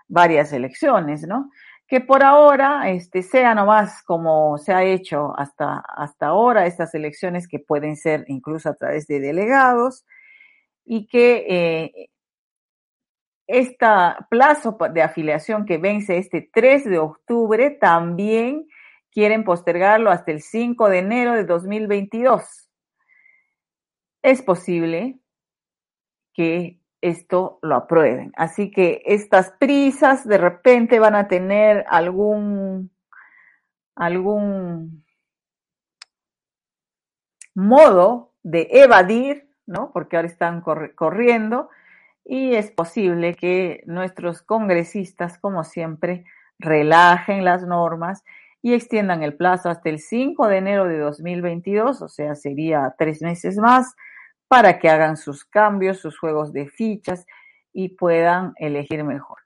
varias 0.06 0.52
elecciones, 0.52 1.26
¿no? 1.26 1.50
Que 1.88 2.00
por 2.00 2.22
ahora 2.22 2.90
este, 2.90 3.22
sea 3.22 3.54
nomás 3.54 4.02
como 4.02 4.58
se 4.58 4.72
ha 4.72 4.84
hecho 4.84 5.32
hasta, 5.36 5.82
hasta 5.96 6.26
ahora, 6.26 6.66
estas 6.66 6.94
elecciones 6.94 7.48
que 7.48 7.58
pueden 7.58 7.96
ser 7.96 8.24
incluso 8.28 8.68
a 8.68 8.74
través 8.74 9.06
de 9.06 9.18
delegados, 9.18 10.04
y 10.84 11.06
que 11.06 11.46
eh, 11.48 12.10
este 13.50 13.86
plazo 14.28 14.78
de 14.92 15.02
afiliación 15.02 15.66
que 15.66 15.78
vence 15.78 16.18
este 16.18 16.48
3 16.52 16.84
de 16.84 16.98
octubre 16.98 17.70
también 17.70 18.68
quieren 19.10 19.44
postergarlo 19.44 20.10
hasta 20.10 20.30
el 20.30 20.40
5 20.40 20.88
de 20.88 20.98
enero 20.98 21.34
de 21.34 21.44
2022. 21.44 22.70
Es 24.22 24.42
posible 24.42 25.18
que 26.32 26.78
esto 27.00 27.58
lo 27.62 27.76
aprueben. 27.76 28.32
Así 28.36 28.70
que 28.70 29.02
estas 29.04 29.52
prisas 29.58 30.26
de 30.26 30.38
repente 30.38 30.98
van 30.98 31.16
a 31.16 31.28
tener 31.28 31.84
algún 31.88 32.90
algún 33.96 35.04
modo 37.54 38.32
de 38.42 38.68
evadir, 38.70 39.50
¿no? 39.66 39.90
Porque 39.92 40.16
ahora 40.16 40.28
están 40.28 40.62
corriendo 40.62 41.68
y 42.32 42.54
es 42.54 42.70
posible 42.70 43.34
que 43.34 43.82
nuestros 43.86 44.40
congresistas, 44.40 45.36
como 45.36 45.64
siempre, 45.64 46.24
relajen 46.60 47.44
las 47.44 47.66
normas 47.66 48.22
y 48.62 48.74
extiendan 48.74 49.24
el 49.24 49.36
plazo 49.36 49.68
hasta 49.68 49.90
el 49.90 49.98
5 49.98 50.46
de 50.46 50.58
enero 50.58 50.84
de 50.84 50.98
2022, 50.98 52.02
o 52.02 52.08
sea, 52.08 52.36
sería 52.36 52.94
tres 52.96 53.20
meses 53.20 53.56
más, 53.56 53.96
para 54.46 54.78
que 54.78 54.88
hagan 54.88 55.16
sus 55.16 55.44
cambios, 55.44 55.98
sus 55.98 56.16
juegos 56.20 56.52
de 56.52 56.68
fichas 56.68 57.26
y 57.72 57.96
puedan 57.96 58.52
elegir 58.58 59.02
mejor. 59.02 59.38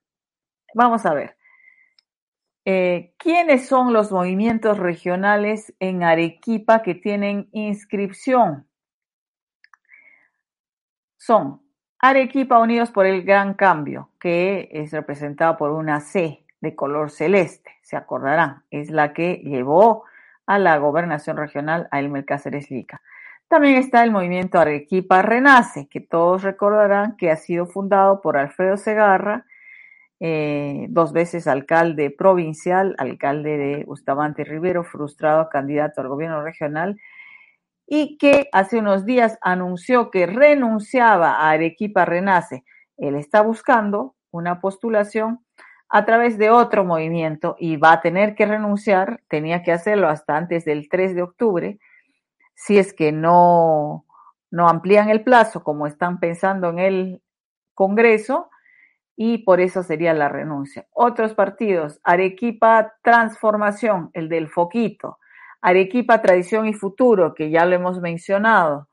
Vamos 0.74 1.06
a 1.06 1.14
ver. 1.14 1.38
Eh, 2.66 3.14
¿Quiénes 3.16 3.66
son 3.66 3.94
los 3.94 4.12
movimientos 4.12 4.76
regionales 4.76 5.74
en 5.80 6.02
Arequipa 6.02 6.82
que 6.82 6.94
tienen 6.94 7.48
inscripción? 7.52 8.68
Son 11.16 11.63
Arequipa 12.06 12.58
Unidos 12.58 12.90
por 12.90 13.06
el 13.06 13.22
Gran 13.22 13.54
Cambio, 13.54 14.10
que 14.20 14.68
es 14.72 14.92
representado 14.92 15.56
por 15.56 15.70
una 15.70 16.00
C 16.00 16.44
de 16.60 16.74
color 16.74 17.10
celeste, 17.10 17.70
se 17.80 17.96
acordarán, 17.96 18.62
es 18.70 18.90
la 18.90 19.14
que 19.14 19.36
llevó 19.36 20.04
a 20.44 20.58
la 20.58 20.76
gobernación 20.76 21.38
regional 21.38 21.88
a 21.90 22.00
Elmer 22.00 22.26
Cáceres 22.26 22.70
Lica. 22.70 23.00
También 23.48 23.76
está 23.76 24.04
el 24.04 24.10
movimiento 24.10 24.58
Arequipa 24.58 25.22
Renace, 25.22 25.88
que 25.88 26.00
todos 26.00 26.42
recordarán 26.42 27.16
que 27.16 27.30
ha 27.30 27.36
sido 27.36 27.64
fundado 27.64 28.20
por 28.20 28.36
Alfredo 28.36 28.76
Segarra, 28.76 29.46
eh, 30.20 30.84
dos 30.90 31.14
veces 31.14 31.46
alcalde 31.46 32.10
provincial, 32.10 32.94
alcalde 32.98 33.56
de 33.56 33.84
Bustamante 33.84 34.44
Rivero, 34.44 34.84
frustrado 34.84 35.48
candidato 35.48 36.02
al 36.02 36.08
gobierno 36.08 36.42
regional, 36.42 37.00
y 37.86 38.16
que 38.18 38.48
hace 38.52 38.78
unos 38.78 39.04
días 39.04 39.38
anunció 39.42 40.10
que 40.10 40.26
renunciaba 40.26 41.32
a 41.32 41.50
Arequipa 41.50 42.04
Renace. 42.04 42.64
Él 42.96 43.16
está 43.16 43.42
buscando 43.42 44.14
una 44.30 44.60
postulación 44.60 45.44
a 45.88 46.04
través 46.04 46.38
de 46.38 46.50
otro 46.50 46.84
movimiento 46.84 47.56
y 47.58 47.76
va 47.76 47.92
a 47.92 48.00
tener 48.00 48.34
que 48.34 48.46
renunciar, 48.46 49.22
tenía 49.28 49.62
que 49.62 49.72
hacerlo 49.72 50.08
hasta 50.08 50.36
antes 50.36 50.64
del 50.64 50.88
3 50.88 51.14
de 51.14 51.22
octubre, 51.22 51.78
si 52.54 52.78
es 52.78 52.92
que 52.92 53.12
no, 53.12 54.04
no 54.50 54.68
amplían 54.68 55.10
el 55.10 55.22
plazo 55.22 55.62
como 55.62 55.86
están 55.86 56.18
pensando 56.18 56.68
en 56.70 56.78
el 56.78 57.22
Congreso 57.74 58.50
y 59.16 59.38
por 59.38 59.60
eso 59.60 59.82
sería 59.82 60.14
la 60.14 60.28
renuncia. 60.28 60.86
Otros 60.90 61.34
partidos, 61.34 62.00
Arequipa 62.02 62.94
Transformación, 63.02 64.10
el 64.14 64.28
del 64.28 64.48
Foquito, 64.48 65.18
Arequipa 65.64 66.20
Tradición 66.20 66.66
y 66.66 66.74
Futuro, 66.74 67.32
que 67.34 67.48
ya 67.48 67.64
lo 67.64 67.74
hemos 67.74 67.98
mencionado, 67.98 68.86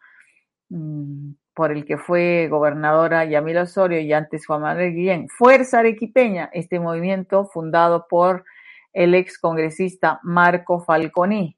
mm, 0.70 1.32
por 1.54 1.74
el 1.74 1.84
que 1.84 1.98
fue 1.98 2.48
gobernadora 2.50 3.26
Yamila 3.26 3.64
Osorio 3.64 4.00
y 4.00 4.14
antes 4.14 4.46
Juan 4.46 4.62
Manuel 4.62 4.94
Guillén. 4.94 5.28
Fuerza 5.28 5.80
Arequipeña, 5.80 6.50
este 6.54 6.80
movimiento 6.80 7.46
fundado 7.46 8.08
por 8.10 8.46
el 8.94 9.14
ex 9.16 9.38
congresista 9.38 10.22
Marco 10.24 10.80
Falconi. 10.80 11.58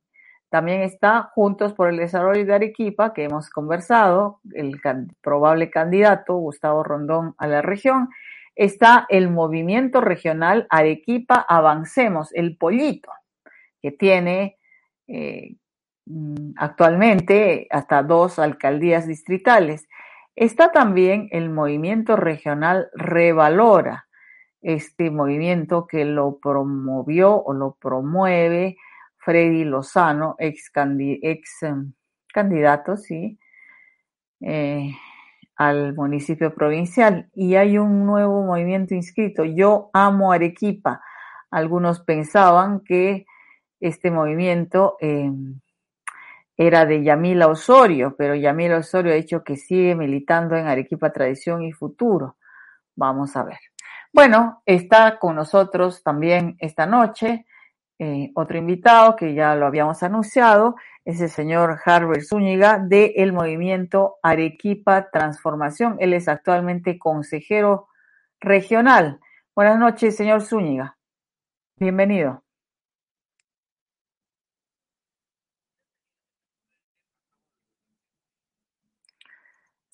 También 0.49 0.82
está 0.82 1.30
Juntos 1.36 1.74
por 1.74 1.89
el 1.89 1.97
Desarrollo 1.97 2.43
de 2.43 2.55
Arequipa, 2.55 3.14
que 3.14 3.26
hemos 3.26 3.51
conversado, 3.51 4.39
el 4.55 4.82
probable 5.22 5.70
candidato 5.70 6.38
Gustavo 6.38 6.84
Rondón 6.84 7.36
a 7.38 7.45
la 7.45 7.61
región. 7.61 8.09
Está 8.55 9.05
el 9.09 9.30
movimiento 9.30 10.01
regional 10.01 10.66
Arequipa 10.72 11.45
Avancemos, 11.47 12.34
el 12.34 12.57
pollito, 12.57 13.11
que 13.80 13.91
tiene 13.91 14.57
eh, 15.14 15.55
Mm, 16.05 16.53
actualmente 16.57 17.68
hasta 17.70 18.03
dos 18.03 18.39
alcaldías 18.39 19.07
distritales. 19.07 19.88
Está 20.36 20.72
también 20.72 21.30
el 21.32 21.49
movimiento 21.49 22.16
regional 22.16 22.89
Revalora, 22.93 24.07
este 24.61 25.11
movimiento 25.11 25.88
que 25.88 26.05
lo 26.05 26.39
promovió 26.39 27.36
o 27.43 27.53
lo 27.53 27.78
promueve 27.80 28.78
Freddy 29.18 29.64
Lozano, 29.64 30.36
ex, 30.39 30.72
em, 31.64 31.93
candidato, 32.34 32.97
sí, 32.97 33.39
eh, 34.41 34.91
al 35.55 35.93
municipio 35.95 36.53
provincial. 36.55 37.30
Y 37.34 37.55
hay 37.55 37.78
un 37.78 38.05
nuevo 38.05 38.43
movimiento 38.43 38.95
inscrito, 38.95 39.45
Yo 39.45 39.89
Amo 39.93 40.32
Arequipa. 40.32 41.01
Algunos 41.51 42.01
pensaban 42.01 42.82
que 42.82 43.26
este 43.88 44.11
movimiento 44.11 44.97
em, 44.99 45.59
era 46.57 46.86
de 46.86 47.03
Yamila 47.03 47.47
Osorio, 47.47 48.15
pero 48.17 48.36
Yamila 48.36 48.77
Osorio 48.77 49.13
ha 49.13 49.15
dicho 49.15 49.43
que 49.43 49.57
sigue 49.57 49.95
militando 49.95 50.55
en 50.55 50.67
Arequipa 50.67 51.11
Tradición 51.11 51.63
y 51.63 51.71
Futuro. 51.71 52.38
Vamos 52.95 53.36
a 53.36 53.43
ver. 53.43 53.59
Bueno, 54.11 54.61
está 54.65 55.17
con 55.19 55.36
nosotros 55.36 56.03
también 56.03 56.55
esta 56.59 56.86
noche 56.86 57.45
eh, 57.99 58.31
otro 58.34 58.57
invitado 58.57 59.15
que 59.15 59.34
ya 59.34 59.55
lo 59.55 59.65
habíamos 59.65 60.03
anunciado, 60.03 60.75
es 61.05 61.21
el 61.21 61.29
señor 61.29 61.79
Harvard 61.86 62.23
Zúñiga 62.23 62.79
del 62.79 63.31
movimiento 63.31 64.17
Arequipa 64.23 65.09
Transformación. 65.09 65.97
Él 65.99 66.13
es 66.13 66.27
actualmente 66.27 66.97
consejero 66.97 67.88
regional. 68.41 69.19
Buenas 69.55 69.79
noches, 69.79 70.15
señor 70.15 70.41
Zúñiga. 70.41 70.97
Bienvenido. 71.77 72.43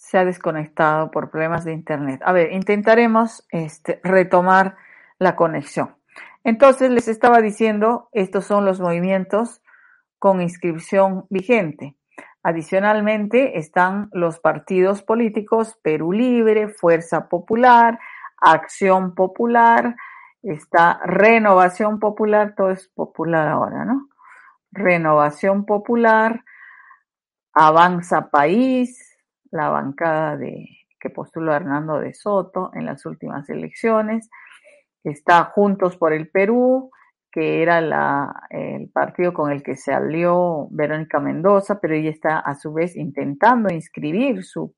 Se 0.09 0.17
ha 0.17 0.25
desconectado 0.25 1.11
por 1.11 1.29
problemas 1.29 1.65
de 1.65 1.71
internet. 1.71 2.19
A 2.25 2.31
ver, 2.31 2.51
intentaremos 2.51 3.45
este, 3.51 4.01
retomar 4.03 4.75
la 5.19 5.35
conexión. 5.35 5.97
Entonces 6.43 6.89
les 6.89 7.07
estaba 7.07 7.41
diciendo, 7.41 8.09
estos 8.11 8.45
son 8.45 8.65
los 8.65 8.79
movimientos 8.79 9.61
con 10.17 10.41
inscripción 10.41 11.27
vigente. 11.29 11.95
Adicionalmente 12.41 13.59
están 13.59 14.09
los 14.11 14.39
partidos 14.39 15.03
políticos 15.03 15.77
Perú 15.83 16.11
Libre, 16.11 16.69
Fuerza 16.69 17.29
Popular, 17.29 17.99
Acción 18.37 19.13
Popular, 19.13 19.95
está 20.41 21.01
Renovación 21.05 21.99
Popular, 21.99 22.55
todo 22.57 22.71
es 22.71 22.87
popular 22.87 23.47
ahora, 23.47 23.85
¿no? 23.85 24.09
Renovación 24.71 25.67
Popular, 25.67 26.43
Avanza 27.53 28.31
País, 28.31 29.08
la 29.51 29.69
bancada 29.69 30.37
de, 30.37 30.67
que 30.99 31.09
postuló 31.09 31.53
Hernando 31.53 31.99
de 31.99 32.13
Soto 32.13 32.71
en 32.73 32.85
las 32.85 33.05
últimas 33.05 33.49
elecciones. 33.49 34.29
Está 35.03 35.45
Juntos 35.45 35.97
por 35.97 36.13
el 36.13 36.29
Perú, 36.29 36.91
que 37.31 37.61
era 37.61 37.79
la, 37.81 38.47
el 38.49 38.89
partido 38.89 39.33
con 39.33 39.51
el 39.51 39.63
que 39.63 39.75
se 39.75 39.93
alió 39.93 40.67
Verónica 40.71 41.19
Mendoza, 41.19 41.79
pero 41.79 41.93
ella 41.93 42.09
está 42.09 42.39
a 42.39 42.55
su 42.55 42.73
vez 42.73 42.95
intentando 42.95 43.73
inscribir 43.73 44.43
su 44.43 44.75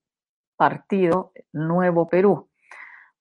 partido 0.58 1.32
Nuevo 1.54 2.08
Perú. 2.08 2.50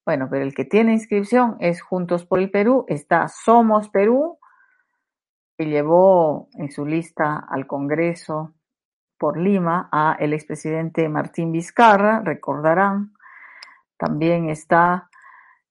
Bueno, 0.05 0.29
pero 0.31 0.45
el 0.45 0.55
que 0.55 0.65
tiene 0.65 0.93
inscripción 0.93 1.57
es 1.61 1.81
Juntos 1.81 2.27
por 2.27 2.39
el 2.39 2.51
Perú, 2.51 2.85
está 2.89 3.29
Somos 3.29 3.89
Perú, 3.89 4.39
que 5.57 5.67
llevó 5.67 6.49
en 6.55 6.71
su 6.71 6.85
lista 6.85 7.39
al 7.49 7.67
Congreso 7.67 8.55
por 9.21 9.37
Lima 9.37 9.91
a 9.93 10.17
el 10.19 10.33
expresidente 10.33 11.07
Martín 11.11 11.53
Vizcarra, 11.53 12.23
recordarán. 12.25 13.13
También 13.99 14.49
está 14.49 15.11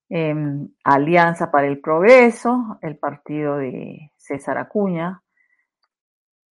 em, 0.08 0.70
Alianza 0.84 1.50
para 1.50 1.66
el 1.66 1.80
Progreso, 1.80 2.78
el 2.84 2.97
partido 2.97 3.58
de 3.58 4.12
César 4.18 4.60
Acuña, 4.60 5.24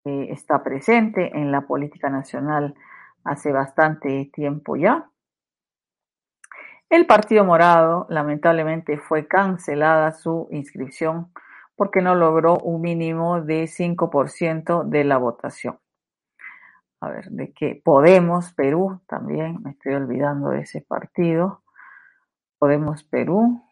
que 0.03 0.33
está 0.33 0.61
presente 0.61 1.37
en 1.37 1.53
la 1.53 1.61
política 1.61 2.09
nacional 2.09 2.75
hace 3.23 3.53
bastante 3.53 4.29
tiempo 4.33 4.75
ya. 4.75 5.09
El 6.89 7.05
Partido 7.05 7.45
Morado 7.45 8.07
lamentablemente 8.09 8.97
fue 8.97 9.25
cancelada 9.25 10.11
su 10.11 10.49
inscripción 10.51 11.31
porque 11.77 12.01
no 12.01 12.13
logró 12.13 12.57
un 12.57 12.81
mínimo 12.81 13.41
de 13.41 13.67
5% 13.67 14.83
de 14.83 15.05
la 15.05 15.17
votación 15.17 15.79
a 17.01 17.09
ver, 17.09 17.29
de 17.29 17.53
qué 17.53 17.81
Podemos 17.83 18.53
Perú 18.53 19.01
también, 19.07 19.61
me 19.63 19.71
estoy 19.71 19.93
olvidando 19.93 20.49
de 20.49 20.61
ese 20.61 20.81
partido. 20.81 21.63
Podemos 22.57 23.03
Perú. 23.03 23.63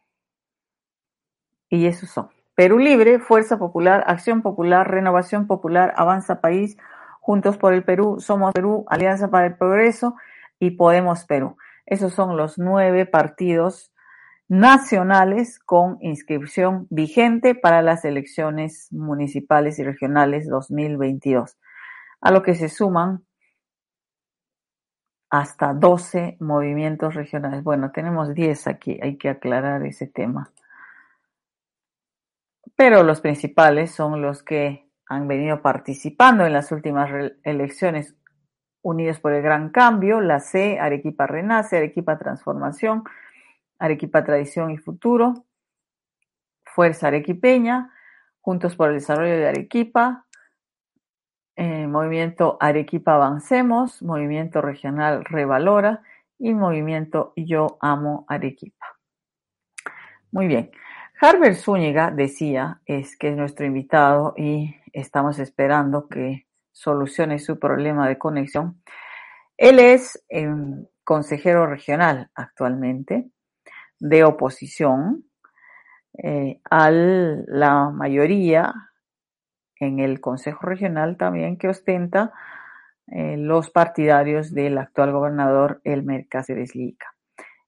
Y 1.69 1.87
esos 1.87 2.09
son. 2.09 2.29
Perú 2.55 2.79
Libre, 2.79 3.19
Fuerza 3.19 3.59
Popular, 3.59 4.03
Acción 4.07 4.41
Popular, 4.41 4.89
Renovación 4.89 5.45
Popular, 5.45 5.93
Avanza 5.97 6.41
País, 6.41 6.77
Juntos 7.19 7.57
por 7.57 7.73
el 7.73 7.83
Perú, 7.83 8.19
Somos 8.19 8.53
Perú, 8.53 8.85
Alianza 8.87 9.29
para 9.29 9.47
el 9.47 9.57
Progreso 9.57 10.15
y 10.59 10.71
Podemos 10.71 11.25
Perú. 11.25 11.57
Esos 11.85 12.13
son 12.13 12.37
los 12.37 12.57
nueve 12.57 13.05
partidos 13.05 13.91
nacionales 14.47 15.59
con 15.59 15.97
inscripción 15.99 16.87
vigente 16.89 17.53
para 17.53 17.81
las 17.81 18.05
elecciones 18.05 18.87
municipales 18.93 19.77
y 19.79 19.83
regionales 19.83 20.47
2022 20.47 21.57
a 22.21 22.31
lo 22.31 22.43
que 22.43 22.55
se 22.55 22.69
suman 22.69 23.25
hasta 25.29 25.73
12 25.73 26.37
movimientos 26.39 27.15
regionales. 27.15 27.63
Bueno, 27.63 27.91
tenemos 27.91 28.33
10 28.33 28.67
aquí, 28.67 28.99
hay 29.01 29.17
que 29.17 29.29
aclarar 29.29 29.85
ese 29.85 30.07
tema. 30.07 30.51
Pero 32.75 33.03
los 33.03 33.21
principales 33.21 33.91
son 33.91 34.21
los 34.21 34.43
que 34.43 34.89
han 35.07 35.27
venido 35.27 35.61
participando 35.61 36.45
en 36.45 36.53
las 36.53 36.71
últimas 36.71 37.09
elecciones 37.43 38.15
Unidos 38.83 39.19
por 39.19 39.33
el 39.33 39.41
Gran 39.41 39.69
Cambio, 39.69 40.21
la 40.21 40.39
C, 40.39 40.79
Arequipa 40.79 41.27
Renace, 41.27 41.75
Arequipa 41.75 42.17
Transformación, 42.17 43.03
Arequipa 43.79 44.23
Tradición 44.23 44.71
y 44.71 44.77
Futuro, 44.77 45.45
Fuerza 46.63 47.07
Arequipeña, 47.07 47.91
Juntos 48.39 48.77
por 48.77 48.89
el 48.89 48.95
Desarrollo 48.95 49.35
de 49.35 49.47
Arequipa, 49.49 50.26
eh, 51.57 51.87
movimiento 51.87 52.57
Arequipa 52.59 53.15
Avancemos, 53.15 54.03
Movimiento 54.03 54.61
Regional 54.61 55.25
Revalora 55.25 56.03
y 56.37 56.53
Movimiento 56.53 57.33
Yo 57.35 57.79
Amo 57.81 58.25
Arequipa. 58.27 58.85
Muy 60.31 60.45
bien. 60.45 60.69
Harvard 61.19 61.55
Zúñiga 61.55 62.11
decía, 62.11 62.79
es 62.85 63.17
que 63.17 63.29
es 63.29 63.35
nuestro 63.35 63.65
invitado 63.65 64.35
y 64.37 64.75
estamos 64.93 65.39
esperando 65.39 66.07
que 66.07 66.45
solucione 66.71 67.39
su 67.39 67.57
problema 67.57 68.07
de 68.07 68.19
conexión. 68.19 68.83
Él 69.57 69.79
es 69.79 70.23
em, 70.29 70.85
consejero 71.03 71.65
regional 71.65 72.29
actualmente 72.35 73.31
de 73.99 74.23
oposición 74.23 75.25
eh, 76.19 76.61
a 76.69 76.91
la 76.91 77.89
mayoría 77.89 78.86
en 79.79 79.99
el 79.99 80.21
Consejo 80.21 80.65
Regional 80.65 81.17
también 81.17 81.57
que 81.57 81.67
ostenta 81.67 82.33
eh, 83.07 83.37
los 83.37 83.69
partidarios 83.69 84.53
del 84.53 84.77
actual 84.77 85.11
gobernador 85.11 85.81
Elmer 85.83 86.27
Cáceres 86.27 86.75
Lica. 86.75 87.13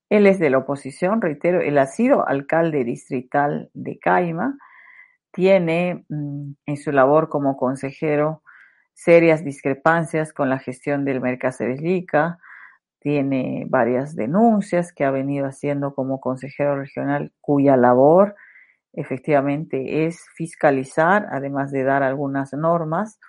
Él 0.10 0.26
es 0.26 0.39
de 0.39 0.49
la 0.49 0.57
oposición, 0.57 1.22
reitero, 1.22 1.62
él 1.62 1.78
ha 1.78 1.86
sido 1.86 2.28
alcalde 2.28 2.84
distrital 2.84 3.70
de 3.74 3.99
Caima, 3.99 4.57
tiene 5.32 6.03
mm, 6.10 6.51
en 6.66 6.78
su 6.78 6.91
labor 6.91 7.30
como 7.30 7.57
consejero 7.57 8.41
serias 8.93 9.45
discrepancias 9.45 10.34
con 10.34 10.49
la 10.49 10.60
gestión 10.60 11.05
del 11.05 11.22
Mercasereslica, 11.22 12.39
tiene 12.99 13.66
varias 13.70 14.16
denuncias 14.16 14.91
que 14.91 15.05
ha 15.05 15.12
venido 15.12 15.45
haciendo 15.45 15.93
como 15.93 16.20
consejero 16.20 16.76
regional, 16.76 17.32
cuya 17.39 17.78
labor 17.78 18.36
efectivamente 18.94 20.06
es 20.06 20.26
fiscalizar, 20.36 21.28
además 21.32 21.72
de 21.72 21.84
dar 21.84 22.04
algunas 22.04 22.54
normas. 22.54 23.20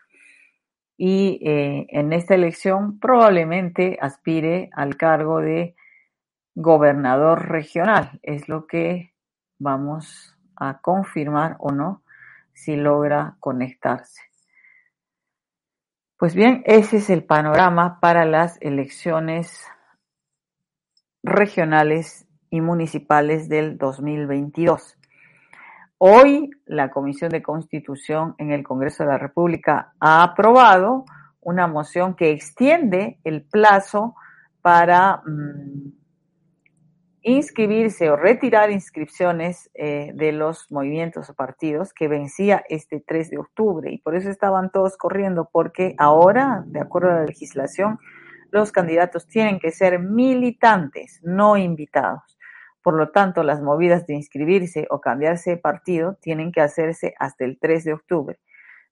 Y 0.96 1.40
eh, 1.42 1.86
en 1.90 2.12
esta 2.12 2.34
elección 2.34 2.98
probablemente 2.98 3.98
aspire 4.00 4.70
al 4.72 4.96
cargo 4.96 5.40
de 5.40 5.74
gobernador 6.54 7.48
regional. 7.48 8.20
Es 8.22 8.48
lo 8.48 8.66
que 8.66 9.14
vamos 9.58 10.36
a 10.56 10.80
confirmar 10.80 11.56
o 11.58 11.72
no 11.72 12.02
si 12.52 12.76
logra 12.76 13.36
conectarse. 13.40 14.22
Pues 16.18 16.34
bien, 16.34 16.62
ese 16.66 16.98
es 16.98 17.08
el 17.08 17.24
panorama 17.24 17.98
para 17.98 18.26
las 18.26 18.60
elecciones 18.60 19.66
regionales 21.22 22.26
y 22.50 22.60
municipales 22.60 23.48
del 23.48 23.78
2022. 23.78 24.99
Hoy 26.02 26.50
la 26.64 26.90
Comisión 26.90 27.28
de 27.28 27.42
Constitución 27.42 28.34
en 28.38 28.52
el 28.52 28.62
Congreso 28.62 29.02
de 29.02 29.10
la 29.10 29.18
República 29.18 29.92
ha 30.00 30.22
aprobado 30.22 31.04
una 31.42 31.66
moción 31.66 32.14
que 32.14 32.30
extiende 32.30 33.18
el 33.22 33.42
plazo 33.42 34.14
para 34.62 35.20
mm, 35.26 35.92
inscribirse 37.20 38.08
o 38.08 38.16
retirar 38.16 38.70
inscripciones 38.70 39.68
eh, 39.74 40.12
de 40.14 40.32
los 40.32 40.72
movimientos 40.72 41.28
o 41.28 41.34
partidos 41.34 41.92
que 41.92 42.08
vencía 42.08 42.64
este 42.70 43.04
3 43.06 43.28
de 43.28 43.38
octubre 43.38 43.92
y 43.92 43.98
por 43.98 44.16
eso 44.16 44.30
estaban 44.30 44.70
todos 44.70 44.96
corriendo 44.96 45.50
porque 45.52 45.96
ahora, 45.98 46.64
de 46.64 46.80
acuerdo 46.80 47.10
a 47.10 47.16
la 47.16 47.26
legislación, 47.26 47.98
los 48.50 48.72
candidatos 48.72 49.26
tienen 49.26 49.58
que 49.58 49.70
ser 49.70 49.98
militantes, 49.98 51.20
no 51.22 51.58
invitados. 51.58 52.38
Por 52.82 52.94
lo 52.94 53.10
tanto, 53.10 53.42
las 53.42 53.60
movidas 53.60 54.06
de 54.06 54.14
inscribirse 54.14 54.86
o 54.90 55.00
cambiarse 55.00 55.50
de 55.50 55.56
partido 55.56 56.16
tienen 56.20 56.52
que 56.52 56.60
hacerse 56.60 57.14
hasta 57.18 57.44
el 57.44 57.58
3 57.58 57.84
de 57.84 57.92
octubre. 57.92 58.38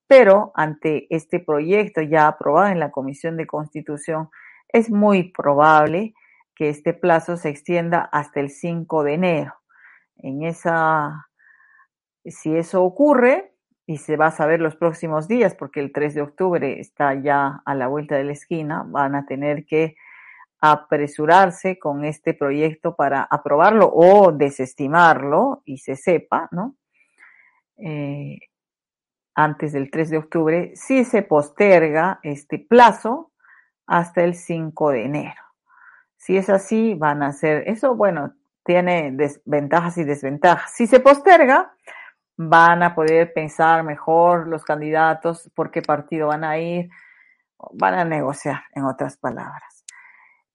Pero 0.06 0.52
ante 0.54 1.06
este 1.14 1.40
proyecto 1.40 2.02
ya 2.02 2.28
aprobado 2.28 2.68
en 2.68 2.80
la 2.80 2.90
Comisión 2.90 3.36
de 3.36 3.46
Constitución, 3.46 4.30
es 4.68 4.90
muy 4.90 5.30
probable 5.32 6.14
que 6.54 6.68
este 6.68 6.92
plazo 6.92 7.36
se 7.36 7.48
extienda 7.48 8.00
hasta 8.12 8.40
el 8.40 8.50
5 8.50 9.04
de 9.04 9.14
enero. 9.14 9.54
En 10.16 10.42
esa, 10.42 11.28
si 12.24 12.56
eso 12.56 12.82
ocurre, 12.82 13.54
y 13.88 13.96
se 13.96 14.18
va 14.18 14.26
a 14.26 14.32
saber 14.32 14.60
los 14.60 14.76
próximos 14.76 15.28
días, 15.28 15.54
porque 15.54 15.80
el 15.80 15.92
3 15.92 16.14
de 16.14 16.20
octubre 16.20 16.78
está 16.78 17.14
ya 17.14 17.62
a 17.64 17.74
la 17.74 17.88
vuelta 17.88 18.16
de 18.16 18.24
la 18.24 18.32
esquina, 18.32 18.84
van 18.86 19.14
a 19.14 19.24
tener 19.24 19.64
que 19.64 19.96
apresurarse 20.60 21.78
con 21.78 22.04
este 22.04 22.34
proyecto 22.34 22.96
para 22.96 23.22
aprobarlo 23.22 23.90
o 23.92 24.32
desestimarlo 24.32 25.62
y 25.64 25.78
se 25.78 25.96
sepa, 25.96 26.48
¿no? 26.50 26.76
Eh, 27.76 28.38
antes 29.34 29.72
del 29.72 29.90
3 29.90 30.10
de 30.10 30.18
octubre, 30.18 30.72
si 30.74 31.04
se 31.04 31.22
posterga 31.22 32.18
este 32.24 32.58
plazo 32.58 33.30
hasta 33.86 34.24
el 34.24 34.34
5 34.34 34.90
de 34.90 35.04
enero. 35.04 35.42
Si 36.16 36.36
es 36.36 36.50
así, 36.50 36.94
van 36.94 37.22
a 37.22 37.32
ser, 37.32 37.62
eso, 37.68 37.94
bueno, 37.94 38.34
tiene 38.64 39.12
desventajas 39.12 39.96
y 39.98 40.04
desventajas. 40.04 40.72
Si 40.74 40.86
se 40.86 40.98
posterga, 40.98 41.72
van 42.36 42.82
a 42.82 42.94
poder 42.94 43.32
pensar 43.32 43.82
mejor 43.82 44.48
los 44.48 44.64
candidatos 44.64 45.50
por 45.54 45.70
qué 45.70 45.82
partido 45.82 46.28
van 46.28 46.44
a 46.44 46.58
ir, 46.58 46.90
van 47.72 47.94
a 47.94 48.04
negociar, 48.04 48.62
en 48.74 48.84
otras 48.84 49.16
palabras. 49.16 49.77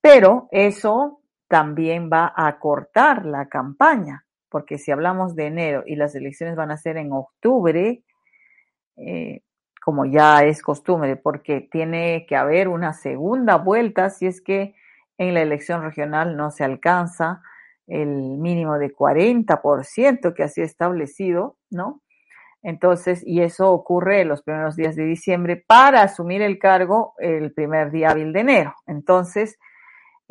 Pero 0.03 0.49
eso 0.51 1.21
también 1.47 2.09
va 2.11 2.33
a 2.35 2.59
cortar 2.59 3.25
la 3.25 3.47
campaña, 3.47 4.25
porque 4.49 4.77
si 4.77 4.91
hablamos 4.91 5.33
de 5.33 5.47
enero 5.47 5.83
y 5.85 5.95
las 5.95 6.13
elecciones 6.13 6.57
van 6.57 6.71
a 6.71 6.77
ser 6.77 6.97
en 6.97 7.13
octubre, 7.13 8.03
eh, 8.97 9.41
como 9.81 10.05
ya 10.05 10.43
es 10.43 10.61
costumbre, 10.61 11.15
porque 11.15 11.61
tiene 11.61 12.25
que 12.27 12.35
haber 12.35 12.67
una 12.67 12.91
segunda 12.91 13.55
vuelta 13.55 14.09
si 14.09 14.27
es 14.27 14.41
que 14.41 14.75
en 15.17 15.33
la 15.35 15.41
elección 15.41 15.81
regional 15.83 16.35
no 16.35 16.51
se 16.51 16.65
alcanza 16.65 17.41
el 17.87 18.09
mínimo 18.09 18.77
de 18.79 18.93
40% 18.93 20.33
que 20.33 20.49
sido 20.49 20.65
establecido, 20.65 21.55
¿no? 21.69 22.01
Entonces, 22.61 23.23
y 23.25 23.39
eso 23.39 23.71
ocurre 23.71 24.25
los 24.25 24.43
primeros 24.43 24.75
días 24.75 24.97
de 24.97 25.05
diciembre 25.05 25.63
para 25.65 26.01
asumir 26.01 26.41
el 26.41 26.59
cargo 26.59 27.13
el 27.19 27.53
primer 27.53 27.89
día 27.89 28.11
hábil 28.11 28.33
de 28.33 28.41
enero. 28.41 28.75
Entonces, 28.85 29.57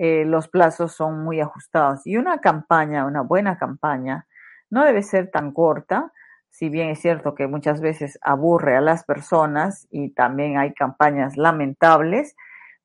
eh, 0.05 0.25
los 0.25 0.49
plazos 0.49 0.97
son 0.97 1.23
muy 1.23 1.41
ajustados. 1.41 2.05
Y 2.09 2.17
una 2.17 2.41
campaña, 2.41 3.07
una 3.07 3.21
buena 3.21 3.57
campaña, 3.57 4.27
no 4.69 4.85
debe 4.85 5.05
ser 5.05 5.31
tan 5.31 5.53
corta, 5.53 6.11
si 6.51 6.69
bien 6.71 6.89
es 6.89 7.01
cierto 7.01 7.37
que 7.37 7.47
muchas 7.47 7.81
veces 7.81 8.19
aburre 8.21 8.77
a 8.77 8.81
las 8.81 9.05
personas 9.05 9.87
y 9.93 10.09
también 10.09 10.59
hay 10.59 10.75
campañas 10.75 11.37
lamentables, 11.37 12.35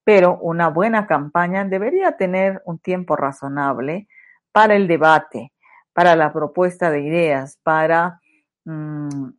pero 0.03 0.38
una 0.38 0.68
buena 0.68 1.07
campaña 1.07 1.65
debería 1.65 2.18
tener 2.18 2.61
un 2.65 2.78
tiempo 2.78 3.15
razonable 3.15 4.07
para 4.51 4.76
el 4.76 4.88
debate, 4.88 5.51
para 5.93 6.15
la 6.15 6.32
propuesta 6.32 6.91
de 6.91 7.01
ideas, 7.01 7.57
para 7.63 8.22
mm, 8.65 9.30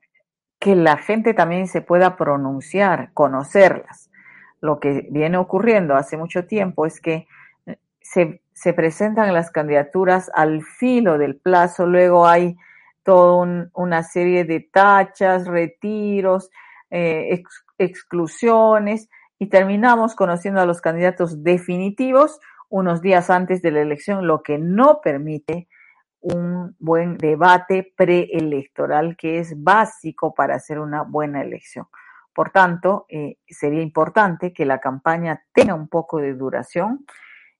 que 0.59 0.75
la 0.75 0.97
gente 0.97 1.33
también 1.33 1.69
se 1.69 1.81
pueda 1.81 2.17
pronunciar, 2.17 3.13
conocerlas. 3.15 4.11
Lo 4.61 4.81
que 4.81 5.07
viene 5.13 5.37
ocurriendo 5.37 5.95
hace 5.95 6.17
mucho 6.17 6.45
tiempo 6.45 6.85
es 6.85 7.01
que 7.01 7.29
eh, 8.17 8.41
se, 8.53 8.73
presentan 8.73 9.33
las 9.33 9.51
candidaturas 9.51 10.31
al 10.35 10.63
filo 10.63 11.19
del 11.19 11.37
plazo, 11.37 11.87
luego 11.87 12.27
hay 12.27 12.57
toda 13.03 13.69
una 13.73 14.03
serie 14.03 14.45
de 14.45 14.61
tachas, 14.61 15.47
retiros, 15.47 16.51
eh, 16.91 17.43
exclusiones, 17.79 19.09
y 19.39 19.47
terminamos 19.49 20.15
conociendo 20.15 20.61
a 20.61 20.67
los 20.67 20.81
candidatos 20.81 21.43
definitivos 21.43 22.41
unos 22.69 23.01
días 23.01 23.31
antes 23.31 23.63
de 23.63 23.71
la 23.71 23.81
elección, 23.81 24.27
lo 24.27 24.43
que 24.43 24.59
no 24.59 25.01
permite 25.01 25.69
un 26.21 26.75
buen 26.79 27.17
debate 27.17 27.93
preelectoral 27.97 29.17
que 29.17 29.39
es 29.39 29.63
básico 29.63 30.35
para 30.35 30.57
hacer 30.57 30.81
una 30.81 31.03
buena 31.03 31.43
elección. 31.43 31.87
Por 32.35 32.51
tanto, 32.51 33.07
eh, 33.09 33.39
sería 33.49 33.83
importante 33.83 34.53
que 34.53 34.67
la 34.67 34.81
campaña 34.81 35.43
tenga 35.53 35.75
un 35.75 35.89
poco 35.89 36.19
de 36.19 36.35
duración 36.35 37.07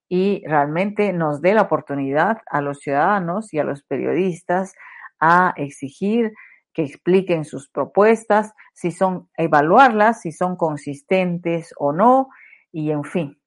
y 0.09 0.43
realmente 0.47 1.13
nos 1.13 1.39
dé 1.41 1.53
la 1.53 1.61
oportunidad 1.61 2.39
a 2.49 2.61
los 2.61 2.79
ciudadanos 2.79 3.53
y 3.53 3.59
a 3.59 3.63
los 3.63 3.83
periodistas 3.83 4.73
a 5.19 5.53
exigir 5.55 6.33
que 6.73 6.83
expliquen 6.83 7.45
sus 7.45 7.69
propuestas, 7.69 8.53
si 8.73 8.91
son 8.91 9.29
evaluarlas, 9.37 10.21
si 10.21 10.31
son 10.31 10.55
consistentes 10.55 11.73
o 11.77 11.93
no, 11.93 12.29
y 12.71 12.91
en 12.91 13.03
fin, 13.03 13.39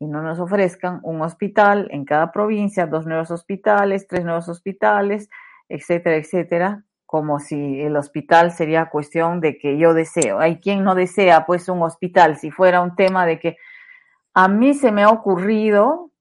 y 0.00 0.06
no 0.06 0.22
nos 0.22 0.40
ofrezcan 0.40 1.00
un 1.02 1.22
hospital 1.22 1.88
en 1.90 2.04
cada 2.04 2.32
provincia, 2.32 2.86
dos 2.86 3.06
nuevos 3.06 3.30
hospitales, 3.30 4.06
tres 4.08 4.24
nuevos 4.24 4.48
hospitales, 4.48 5.28
etcétera, 5.68 6.16
etcétera, 6.16 6.84
como 7.04 7.38
si 7.38 7.80
el 7.80 7.96
hospital 7.96 8.52
sería 8.52 8.90
cuestión 8.90 9.40
de 9.40 9.58
que 9.58 9.78
yo 9.78 9.94
deseo. 9.94 10.40
Hay 10.40 10.60
quien 10.60 10.84
no 10.84 10.94
desea 10.94 11.46
pues 11.46 11.68
un 11.68 11.82
hospital, 11.82 12.36
si 12.36 12.50
fuera 12.50 12.80
un 12.80 12.96
tema 12.96 13.26
de 13.26 13.38
que 13.38 13.56
a 14.38 14.46
mí 14.46 14.72
se 14.72 14.92
me 14.92 15.02
ha 15.02 15.08
ocurrido 15.08 16.12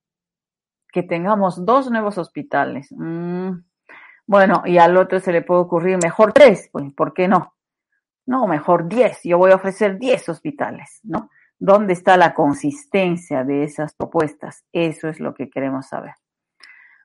que 0.92 1.04
tengamos 1.04 1.64
dos 1.64 1.92
nuevos 1.92 2.18
hospitales. 2.18 2.88
Mm, 2.90 3.60
bueno, 4.26 4.64
y 4.66 4.80
al 4.80 4.98
otro 4.98 5.20
se 5.20 5.32
le 5.32 5.44
puede 5.44 5.62
ocurrir 5.62 6.00
mejor 6.02 6.34
tres, 6.34 6.68
pues, 6.72 6.92
¿por 6.94 7.14
qué 7.14 7.28
no? 7.28 7.54
No, 8.26 8.48
mejor 8.48 8.88
diez. 8.88 9.20
Yo 9.24 9.38
voy 9.38 9.52
a 9.52 9.56
ofrecer 9.58 10.00
diez 10.00 10.28
hospitales, 10.30 11.00
¿no? 11.04 11.30
¿Dónde 11.60 11.94
está 11.94 12.18
la 12.18 12.34
consistencia 12.34 13.44
de 13.44 13.64
esas 13.64 13.94
propuestas? 13.94 14.66
Eso 14.74 15.10
es 15.10 15.20
lo 15.20 15.36
que 15.36 15.52
queremos 15.52 15.86
saber. 15.86 16.16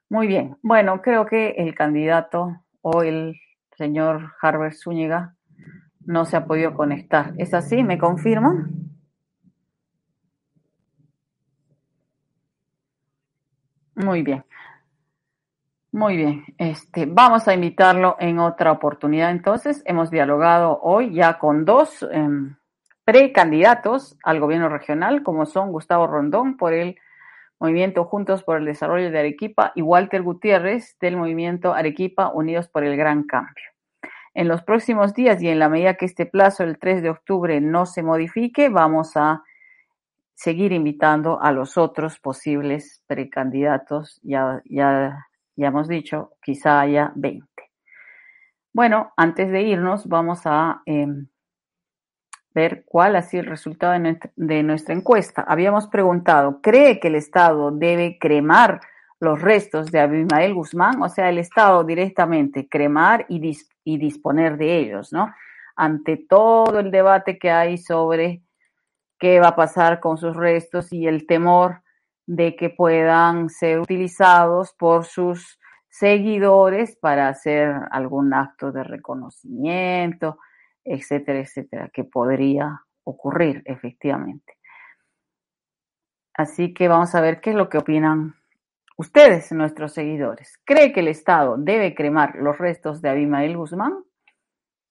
Muy 0.09 0.27
bien. 0.27 0.57
Bueno, 0.63 1.03
creo 1.03 1.27
que 1.27 1.51
el 1.59 1.75
candidato 1.75 2.57
o 2.81 3.03
el 3.03 3.39
señor 3.77 4.33
Harvard 4.41 4.73
Zúñiga 4.73 5.37
no 6.07 6.25
se 6.25 6.39
ha 6.39 6.47
podido 6.47 6.73
conectar. 6.73 7.35
¿Es 7.37 7.53
así? 7.53 7.85
¿Me 7.85 7.99
confirma? 7.99 8.67
Muy 13.95 14.23
bien. 14.23 14.45
Muy 15.95 16.17
bien, 16.17 16.45
este, 16.57 17.05
vamos 17.05 17.47
a 17.49 17.53
invitarlo 17.53 18.17
en 18.19 18.39
otra 18.39 18.73
oportunidad. 18.73 19.31
Entonces, 19.31 19.83
hemos 19.85 20.11
dialogado 20.11 20.81
hoy 20.81 21.13
ya 21.13 21.39
con 21.39 21.67
dos 21.67 22.03
em, 22.11 22.57
precandidatos 23.05 24.17
al 24.23 24.41
gobierno 24.41 24.71
regional, 24.71 25.23
como 25.23 25.45
son 25.45 25.71
Gustavo 25.71 26.07
Rondón 26.07 26.57
por 26.57 26.73
el 26.73 26.97
movimiento 27.61 28.07
Juntos 28.07 28.43
por 28.43 28.57
el 28.57 28.65
Desarrollo 28.65 29.11
de 29.11 29.19
Arequipa 29.19 29.73
y 29.75 29.83
Walter 29.83 30.23
Gutiérrez 30.23 30.97
del 30.99 31.19
movimiento 31.19 31.75
Arequipa 31.75 32.29
Unidos 32.29 32.69
por 32.69 32.85
el 32.85 32.97
Gran 32.97 33.25
Cambio. 33.25 33.65
En 34.33 34.49
los 34.49 34.63
próximos 34.63 35.13
días 35.13 35.43
y 35.43 35.49
en 35.49 35.59
la 35.59 35.69
medida 35.69 35.95
que 35.95 36.07
este 36.07 36.25
plazo, 36.25 36.65
el 36.65 36.79
3 36.79 37.03
de 37.03 37.11
octubre, 37.11 37.61
no 37.61 37.85
se 37.85 38.03
modifique, 38.03 38.71
vamos 38.71 39.15
a 39.17 39.43
seguir 40.35 40.73
invitando 40.73 41.41
a 41.41 41.53
los 41.53 41.79
otros 41.79 42.19
posibles 42.19 43.03
precandidatos. 43.07 44.21
Ya, 44.23 44.63
ya, 44.65 45.27
ya 45.57 45.67
hemos 45.67 45.89
dicho, 45.89 46.33
quizá 46.43 46.81
haya 46.81 47.13
20. 47.15 47.47
Bueno, 48.73 49.13
antes 49.17 49.51
de 49.51 49.63
irnos, 49.63 50.07
vamos 50.07 50.43
a 50.47 50.83
eh, 50.87 51.07
ver 52.55 52.85
cuál 52.87 53.17
ha 53.17 53.23
sido 53.23 53.43
el 53.43 53.51
resultado 53.51 53.95
de 54.37 54.63
nuestra 54.63 54.95
encuesta. 54.95 55.45
Habíamos 55.47 55.87
preguntado, 55.89 56.61
¿cree 56.63 56.99
que 56.99 57.09
el 57.09 57.17
Estado 57.17 57.71
debe 57.71 58.19
cremar 58.19 58.81
los 59.21 59.41
restos 59.41 59.91
de 59.93 60.01
Abimael 60.01 60.55
Guzmán? 60.55 61.03
O 61.03 61.09
sea, 61.09 61.29
el 61.29 61.39
Estado 61.39 61.85
directamente 61.85 62.69
cremar 62.69 63.27
y, 63.29 63.41
dis 63.41 63.69
y 63.85 63.99
disponer 63.99 64.57
de 64.57 64.79
ellos, 64.79 65.13
¿no? 65.13 65.33
Ante 65.77 66.17
todo 66.17 66.79
el 66.79 66.91
debate 66.91 67.39
que 67.39 67.51
hay 67.51 67.79
sobre 67.79 68.43
qué 69.23 69.39
va 69.39 69.51
a 69.51 69.57
pasar 69.57 70.01
con 70.01 70.19
sus 70.19 70.35
restos 70.35 70.93
y 70.93 71.07
el 71.07 71.29
temor 71.29 71.85
de 72.27 72.57
que 72.57 72.71
puedan 72.71 73.51
ser 73.51 73.79
utilizados 73.79 74.75
por 74.77 75.05
sus 75.05 75.61
seguidores 75.89 76.97
para 76.97 77.29
hacer 77.29 77.73
algún 77.93 78.35
acto 78.35 78.73
de 78.73 78.83
reconocimiento, 78.83 80.39
etcétera, 80.85 81.39
etcétera, 81.39 81.89
que 81.95 82.03
podría 82.03 82.83
ocurrir 83.05 83.63
efectivamente. 83.65 84.55
Así 86.35 86.75
que 86.75 86.89
vamos 86.89 87.15
a 87.15 87.21
ver 87.21 87.41
qué 87.41 87.51
es 87.51 87.57
lo 87.57 87.69
que 87.69 87.79
opinan 87.79 88.35
ustedes, 88.97 89.53
nuestros 89.53 89.93
seguidores. 89.93 90.59
¿Cree 90.65 90.93
que 90.93 90.99
el 90.99 91.07
Estado 91.07 91.55
debe 91.59 91.95
cremar 91.95 92.35
los 92.35 92.59
restos 92.59 93.01
de 93.01 93.11
Abimael 93.11 93.57
Guzmán? 93.57 94.03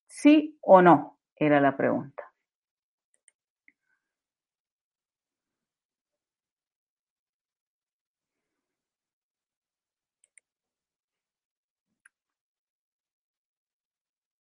¿Sí 0.07 0.57
o 0.61 0.81
no? 0.81 1.17
Era 1.35 1.59
la 1.59 1.75
pregunta. 1.75 2.30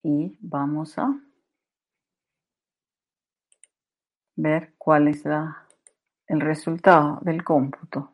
Y 0.03 0.37
vamos 0.41 0.97
a 0.97 1.19
ver 4.35 4.73
cuál 4.77 5.07
es 5.07 5.25
la, 5.25 5.67
el 6.27 6.41
resultado 6.41 7.19
del 7.21 7.43
cómputo. 7.43 8.11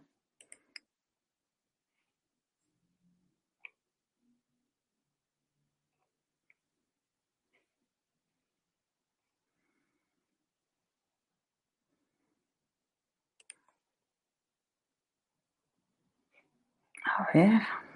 A 17.06 17.28
ver. 17.34 17.87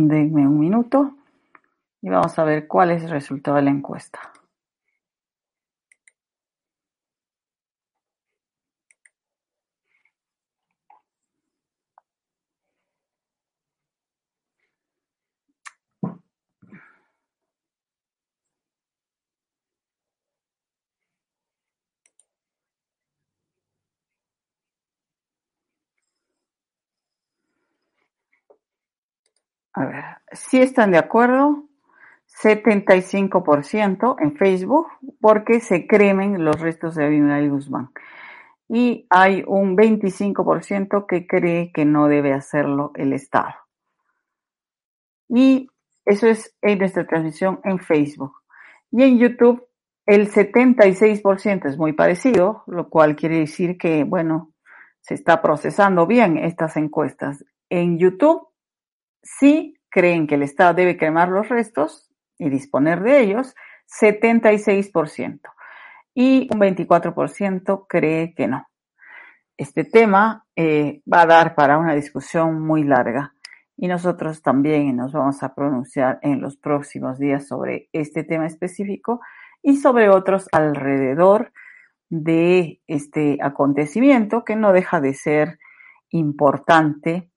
Denme 0.00 0.46
un 0.46 0.60
minuto 0.60 1.12
y 2.00 2.08
vamos 2.08 2.38
a 2.38 2.44
ver 2.44 2.68
cuál 2.68 2.92
es 2.92 3.02
el 3.02 3.10
resultado 3.10 3.56
de 3.56 3.64
la 3.64 3.70
encuesta. 3.70 4.20
A 29.78 29.86
ver, 29.86 30.04
si 30.32 30.60
están 30.60 30.90
de 30.90 30.98
acuerdo, 30.98 31.68
75% 32.42 34.16
en 34.18 34.36
Facebook, 34.36 34.88
porque 35.20 35.60
se 35.60 35.86
cremen 35.86 36.44
los 36.44 36.60
restos 36.60 36.96
de 36.96 37.04
Abimael 37.04 37.48
Guzmán. 37.48 37.90
Y 38.68 39.06
hay 39.08 39.44
un 39.46 39.76
25% 39.76 41.06
que 41.06 41.28
cree 41.28 41.70
que 41.72 41.84
no 41.84 42.08
debe 42.08 42.32
hacerlo 42.32 42.90
el 42.96 43.12
Estado. 43.12 43.54
Y 45.28 45.70
eso 46.04 46.26
es 46.26 46.56
en 46.60 46.80
nuestra 46.80 47.06
transmisión 47.06 47.60
en 47.62 47.78
Facebook. 47.78 48.34
Y 48.90 49.04
en 49.04 49.18
YouTube, 49.18 49.64
el 50.06 50.28
76% 50.28 51.66
es 51.66 51.78
muy 51.78 51.92
parecido, 51.92 52.64
lo 52.66 52.88
cual 52.88 53.14
quiere 53.14 53.38
decir 53.38 53.78
que, 53.78 54.02
bueno, 54.02 54.52
se 55.00 55.14
está 55.14 55.40
procesando 55.40 56.06
bien 56.06 56.36
estas 56.36 56.76
encuestas. 56.76 57.44
En 57.70 57.98
YouTube 57.98 58.48
Sí 59.38 59.74
creen 59.90 60.26
que 60.26 60.36
el 60.36 60.42
Estado 60.42 60.74
debe 60.74 60.96
cremar 60.96 61.28
los 61.28 61.48
restos 61.48 62.10
y 62.38 62.48
disponer 62.48 63.02
de 63.02 63.20
ellos, 63.20 63.54
76%. 64.00 65.40
Y 66.14 66.48
un 66.52 66.60
24% 66.60 67.86
cree 67.88 68.34
que 68.34 68.48
no. 68.48 68.68
Este 69.56 69.84
tema 69.84 70.46
eh, 70.56 71.02
va 71.12 71.22
a 71.22 71.26
dar 71.26 71.54
para 71.54 71.78
una 71.78 71.94
discusión 71.94 72.60
muy 72.60 72.84
larga 72.84 73.34
y 73.76 73.88
nosotros 73.88 74.42
también 74.42 74.96
nos 74.96 75.12
vamos 75.12 75.42
a 75.42 75.54
pronunciar 75.54 76.18
en 76.22 76.40
los 76.40 76.56
próximos 76.56 77.18
días 77.18 77.46
sobre 77.46 77.88
este 77.92 78.24
tema 78.24 78.46
específico 78.46 79.20
y 79.62 79.76
sobre 79.76 80.10
otros 80.10 80.48
alrededor 80.52 81.52
de 82.08 82.80
este 82.86 83.38
acontecimiento 83.40 84.44
que 84.44 84.56
no 84.56 84.72
deja 84.72 85.00
de 85.00 85.14
ser 85.14 85.58
importante 86.10 87.27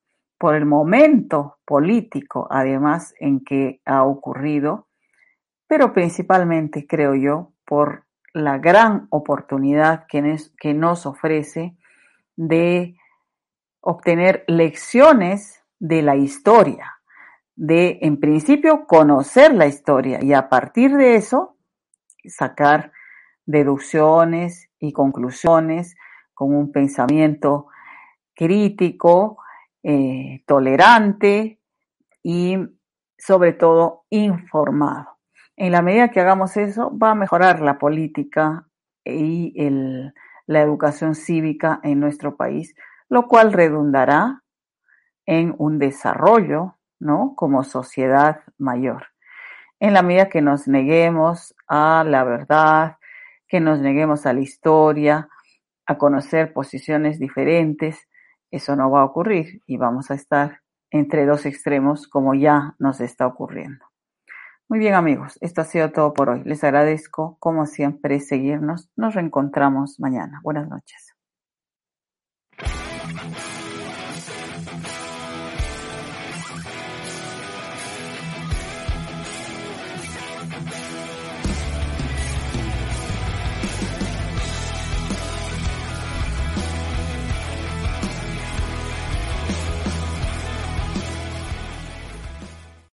por 0.41 0.55
el 0.55 0.65
momento 0.65 1.59
político, 1.65 2.47
además, 2.49 3.13
en 3.19 3.41
que 3.41 3.79
ha 3.85 4.03
ocurrido, 4.03 4.87
pero 5.67 5.93
principalmente, 5.93 6.87
creo 6.87 7.13
yo, 7.13 7.53
por 7.63 8.05
la 8.33 8.57
gran 8.57 9.05
oportunidad 9.11 10.07
que, 10.07 10.73
nos 10.73 11.05
ofrece 11.05 11.77
de 12.35 12.95
obtener 13.81 14.43
lecciones 14.47 15.63
de 15.77 16.01
la 16.01 16.15
historia, 16.15 16.91
de, 17.55 17.99
en 18.01 18.19
principio, 18.19 18.87
conocer 18.87 19.53
la 19.53 19.67
historia 19.67 20.23
y 20.23 20.33
a 20.33 20.49
partir 20.49 20.97
de 20.97 21.17
eso 21.17 21.55
sacar 22.25 22.91
deducciones 23.45 24.71
y 24.79 24.91
conclusiones 24.91 25.95
con 26.33 26.55
un 26.55 26.71
pensamiento 26.71 27.67
crítico, 28.33 29.37
eh, 29.83 30.43
tolerante 30.45 31.59
y 32.23 32.57
sobre 33.17 33.53
todo 33.53 34.05
informado. 34.09 35.17
En 35.55 35.71
la 35.71 35.81
medida 35.81 36.09
que 36.09 36.19
hagamos 36.19 36.57
eso, 36.57 36.97
va 36.97 37.11
a 37.11 37.15
mejorar 37.15 37.61
la 37.61 37.77
política 37.77 38.67
y 39.03 39.53
el, 39.55 40.13
la 40.47 40.61
educación 40.61 41.15
cívica 41.15 41.79
en 41.83 41.99
nuestro 41.99 42.35
país, 42.35 42.75
lo 43.09 43.27
cual 43.27 43.53
redundará 43.53 44.43
en 45.25 45.53
un 45.57 45.77
desarrollo, 45.79 46.77
¿no? 46.99 47.33
Como 47.35 47.63
sociedad 47.63 48.41
mayor. 48.57 49.07
En 49.79 49.93
la 49.93 50.01
medida 50.01 50.29
que 50.29 50.41
nos 50.41 50.67
neguemos 50.67 51.55
a 51.67 52.03
la 52.05 52.23
verdad, 52.23 52.97
que 53.47 53.59
nos 53.59 53.79
neguemos 53.79 54.25
a 54.25 54.33
la 54.33 54.41
historia, 54.41 55.29
a 55.85 55.97
conocer 55.97 56.53
posiciones 56.53 57.19
diferentes, 57.19 58.07
eso 58.51 58.75
no 58.75 58.91
va 58.91 59.01
a 59.01 59.05
ocurrir 59.05 59.61
y 59.65 59.77
vamos 59.77 60.11
a 60.11 60.15
estar 60.15 60.59
entre 60.91 61.25
dos 61.25 61.45
extremos 61.45 62.07
como 62.07 62.35
ya 62.35 62.75
nos 62.77 62.99
está 63.01 63.25
ocurriendo. 63.25 63.85
Muy 64.67 64.79
bien 64.79 64.93
amigos, 64.93 65.37
esto 65.41 65.61
ha 65.61 65.65
sido 65.65 65.91
todo 65.91 66.13
por 66.13 66.29
hoy. 66.29 66.43
Les 66.45 66.63
agradezco 66.63 67.37
como 67.39 67.65
siempre 67.65 68.19
seguirnos. 68.19 68.89
Nos 68.95 69.15
reencontramos 69.15 69.99
mañana. 69.99 70.39
Buenas 70.43 70.69
noches. 70.69 71.13